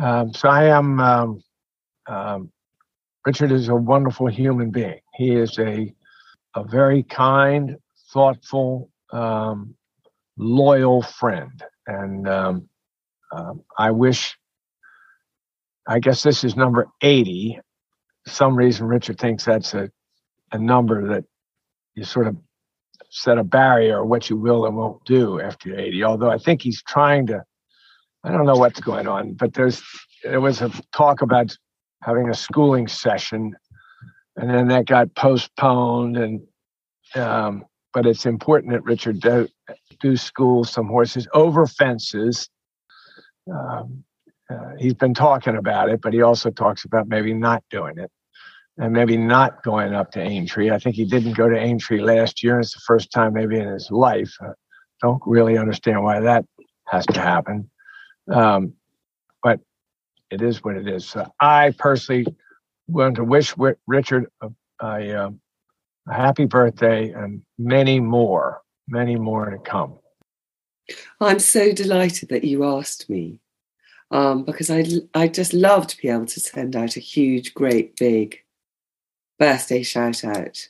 Um, 0.00 0.32
so 0.32 0.48
I 0.48 0.64
am. 0.64 1.00
Um, 1.00 1.42
um, 2.06 2.52
Richard 3.26 3.52
is 3.52 3.68
a 3.68 3.74
wonderful 3.74 4.28
human 4.28 4.70
being. 4.70 5.00
He 5.14 5.34
is 5.34 5.58
a 5.58 5.92
a 6.54 6.64
very 6.64 7.02
kind, 7.02 7.76
thoughtful, 8.12 8.90
um, 9.12 9.74
loyal 10.36 11.02
friend, 11.02 11.62
and 11.86 12.28
I 13.78 13.90
wish. 13.90 14.36
I 15.86 15.98
guess 16.00 16.22
this 16.22 16.44
is 16.44 16.56
number 16.56 16.88
eighty. 17.02 17.58
For 18.24 18.30
some 18.30 18.56
reason, 18.56 18.86
Richard 18.86 19.18
thinks 19.18 19.44
that's 19.44 19.74
a 19.74 19.90
a 20.52 20.58
number 20.58 21.08
that 21.08 21.24
you 21.94 22.04
sort 22.04 22.28
of 22.28 22.36
set 23.10 23.38
a 23.38 23.44
barrier 23.44 24.04
what 24.04 24.28
you 24.28 24.36
will 24.36 24.66
and 24.66 24.76
won't 24.76 25.04
do 25.04 25.40
after 25.40 25.70
you're 25.70 25.78
80. 25.78 26.04
Although 26.04 26.30
I 26.30 26.38
think 26.38 26.62
he's 26.62 26.82
trying 26.82 27.26
to, 27.28 27.42
I 28.24 28.30
don't 28.30 28.46
know 28.46 28.56
what's 28.56 28.80
going 28.80 29.06
on, 29.06 29.34
but 29.34 29.54
there's 29.54 29.82
there 30.24 30.40
was 30.40 30.60
a 30.60 30.70
talk 30.94 31.22
about 31.22 31.56
having 32.02 32.28
a 32.28 32.34
schooling 32.34 32.88
session, 32.88 33.56
and 34.36 34.50
then 34.50 34.68
that 34.68 34.86
got 34.86 35.14
postponed. 35.14 36.16
And 36.16 36.40
um, 37.14 37.64
but 37.94 38.06
it's 38.06 38.26
important 38.26 38.72
that 38.72 38.84
Richard 38.84 39.20
do, 39.20 39.48
do 40.00 40.16
school 40.16 40.64
some 40.64 40.88
horses 40.88 41.26
over 41.32 41.66
fences. 41.66 42.48
Um, 43.50 44.04
uh, 44.50 44.72
he's 44.78 44.94
been 44.94 45.14
talking 45.14 45.56
about 45.56 45.88
it, 45.90 46.00
but 46.02 46.12
he 46.12 46.22
also 46.22 46.50
talks 46.50 46.84
about 46.84 47.08
maybe 47.08 47.34
not 47.34 47.62
doing 47.70 47.98
it 47.98 48.10
and 48.78 48.92
maybe 48.92 49.16
not 49.16 49.62
going 49.64 49.92
up 49.92 50.12
to 50.12 50.20
Aintree. 50.20 50.70
I 50.70 50.78
think 50.78 50.94
he 50.94 51.04
didn't 51.04 51.36
go 51.36 51.48
to 51.48 51.58
Aintree 51.58 52.00
last 52.00 52.42
year. 52.42 52.60
It's 52.60 52.74
the 52.74 52.80
first 52.86 53.10
time 53.10 53.32
maybe 53.34 53.58
in 53.58 53.68
his 53.68 53.90
life. 53.90 54.32
I 54.40 54.52
don't 55.02 55.22
really 55.26 55.58
understand 55.58 56.02
why 56.02 56.20
that 56.20 56.44
has 56.86 57.04
to 57.06 57.20
happen. 57.20 57.68
Um, 58.32 58.74
but 59.42 59.60
it 60.30 60.42
is 60.42 60.62
what 60.62 60.76
it 60.76 60.86
is. 60.86 61.08
So 61.08 61.26
I 61.40 61.74
personally 61.78 62.26
want 62.86 63.16
to 63.16 63.24
wish 63.24 63.54
Richard 63.86 64.26
a, 64.40 64.50
a, 64.80 65.24
um, 65.24 65.40
a 66.08 66.14
happy 66.14 66.44
birthday 66.44 67.10
and 67.10 67.42
many 67.58 67.98
more, 67.98 68.62
many 68.86 69.16
more 69.16 69.50
to 69.50 69.58
come. 69.58 69.98
I'm 71.20 71.40
so 71.40 71.72
delighted 71.72 72.28
that 72.28 72.44
you 72.44 72.64
asked 72.64 73.10
me 73.10 73.40
um, 74.10 74.44
because 74.44 74.70
I 74.70 74.84
I 75.14 75.28
just 75.28 75.52
love 75.52 75.86
to 75.88 75.98
be 76.00 76.08
able 76.08 76.26
to 76.26 76.40
send 76.40 76.74
out 76.76 76.96
a 76.96 77.00
huge, 77.00 77.52
great, 77.52 77.96
big 77.96 78.40
birthday 79.38 79.82
shout 79.82 80.24
out 80.24 80.68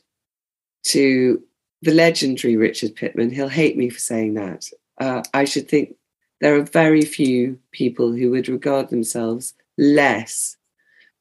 to 0.84 1.42
the 1.82 1.94
legendary 1.94 2.56
Richard 2.56 2.94
Pitman. 2.94 3.30
He'll 3.30 3.48
hate 3.48 3.76
me 3.76 3.88
for 3.88 3.98
saying 3.98 4.34
that. 4.34 4.68
Uh, 4.98 5.22
I 5.32 5.44
should 5.44 5.68
think 5.68 5.94
there 6.40 6.56
are 6.56 6.62
very 6.62 7.02
few 7.02 7.58
people 7.72 8.12
who 8.12 8.30
would 8.30 8.48
regard 8.48 8.90
themselves 8.90 9.54
less 9.76 10.56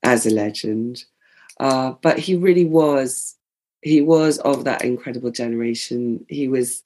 as 0.03 0.25
a 0.25 0.29
legend. 0.29 1.03
Uh, 1.59 1.93
but 2.01 2.19
he 2.19 2.35
really 2.35 2.65
was, 2.65 3.35
he 3.81 4.01
was 4.01 4.37
of 4.39 4.63
that 4.65 4.83
incredible 4.83 5.31
generation. 5.31 6.25
He 6.27 6.47
was 6.47 6.83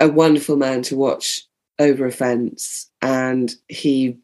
a 0.00 0.08
wonderful 0.08 0.56
man 0.56 0.82
to 0.82 0.96
watch 0.96 1.46
over 1.78 2.06
a 2.06 2.12
fence. 2.12 2.90
And 3.00 3.54
he, 3.68 4.18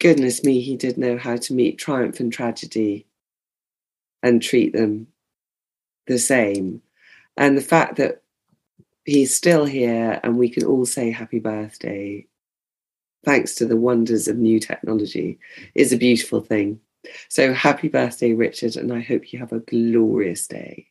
goodness 0.00 0.44
me, 0.44 0.60
he 0.60 0.76
did 0.76 0.98
know 0.98 1.18
how 1.18 1.36
to 1.36 1.54
meet 1.54 1.78
triumph 1.78 2.20
and 2.20 2.32
tragedy 2.32 3.06
and 4.22 4.42
treat 4.42 4.72
them 4.72 5.06
the 6.06 6.18
same. 6.18 6.82
And 7.36 7.56
the 7.56 7.62
fact 7.62 7.96
that 7.96 8.22
he's 9.04 9.34
still 9.34 9.64
here 9.64 10.20
and 10.22 10.36
we 10.36 10.48
can 10.48 10.64
all 10.64 10.86
say 10.86 11.10
happy 11.10 11.38
birthday, 11.38 12.26
thanks 13.24 13.54
to 13.56 13.66
the 13.66 13.76
wonders 13.76 14.28
of 14.28 14.36
new 14.36 14.60
technology, 14.60 15.38
is 15.74 15.92
a 15.92 15.96
beautiful 15.96 16.40
thing. 16.40 16.80
So 17.28 17.52
happy 17.52 17.88
birthday, 17.88 18.32
Richard, 18.32 18.76
and 18.76 18.92
I 18.92 19.00
hope 19.00 19.32
you 19.32 19.38
have 19.38 19.52
a 19.52 19.60
glorious 19.60 20.46
day. 20.46 20.86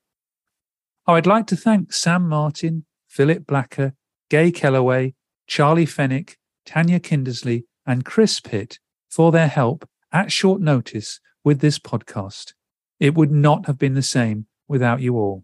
Oh, 1.08 1.14
I'd 1.14 1.26
like 1.26 1.48
to 1.48 1.56
thank 1.56 1.94
Sam 1.94 2.28
Martin, 2.28 2.86
Phillip 3.08 3.48
Blacker, 3.48 3.94
Gay 4.30 4.52
Kelleway, 4.52 5.14
Charlie 5.48 5.86
Fenwick, 5.86 6.38
Tania 6.66 7.00
Kindersley, 7.00 7.64
and 7.86 8.06
Chris 8.06 8.40
Pitt 8.40 8.80
for 9.10 9.32
their 9.32 9.48
help 9.48 9.88
at 10.12 10.32
short 10.32 10.62
notice 10.62 11.20
with 11.44 11.60
this 11.60 11.80
podcast. 11.80 12.54
It 13.02 13.16
would 13.16 13.32
not 13.32 13.66
have 13.66 13.80
been 13.80 13.95
the 13.95 14.04
same 14.04 14.45
without 14.68 15.02
you 15.02 15.16
all. 15.16 15.43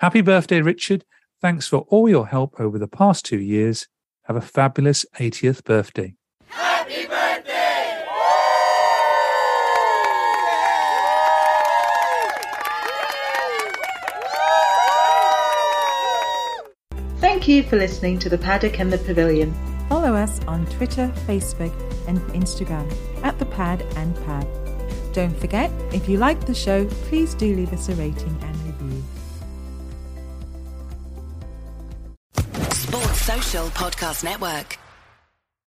Happy 0.00 0.20
birthday, 0.20 0.60
Richard. 0.60 1.06
Thanks 1.40 1.66
for 1.66 1.78
all 1.88 2.10
your 2.10 2.26
help 2.26 2.60
over 2.60 2.78
the 2.78 2.86
past 2.86 3.24
two 3.24 3.40
years. 3.40 3.88
Have 4.24 4.36
a 4.36 4.42
fabulous 4.42 5.06
80th 5.18 5.64
birthday. 5.64 6.14
Happy 6.48 7.06
birthday! 7.06 8.04
Thank 17.16 17.48
you 17.48 17.62
for 17.62 17.76
listening 17.76 18.18
to 18.18 18.28
The 18.28 18.36
Paddock 18.36 18.78
and 18.78 18.92
the 18.92 18.98
Pavilion. 18.98 19.54
Follow 19.88 20.14
us 20.14 20.38
on 20.46 20.66
Twitter, 20.66 21.10
Facebook, 21.26 21.72
and 22.06 22.18
Instagram 22.34 22.92
at 23.24 23.38
The 23.38 23.46
Padd 23.46 23.80
and 23.96 24.14
Pav. 24.26 24.59
Don't 25.12 25.36
forget, 25.36 25.70
if 25.92 26.08
you 26.08 26.18
like 26.18 26.46
the 26.46 26.54
show, 26.54 26.86
please 27.08 27.34
do 27.34 27.54
leave 27.54 27.72
us 27.72 27.88
a 27.88 27.94
rating 27.94 28.36
and 28.42 28.56
review. 28.64 29.02
Sports 32.72 33.20
Social 33.22 33.66
Podcast 33.70 34.24
Network. 34.24 34.79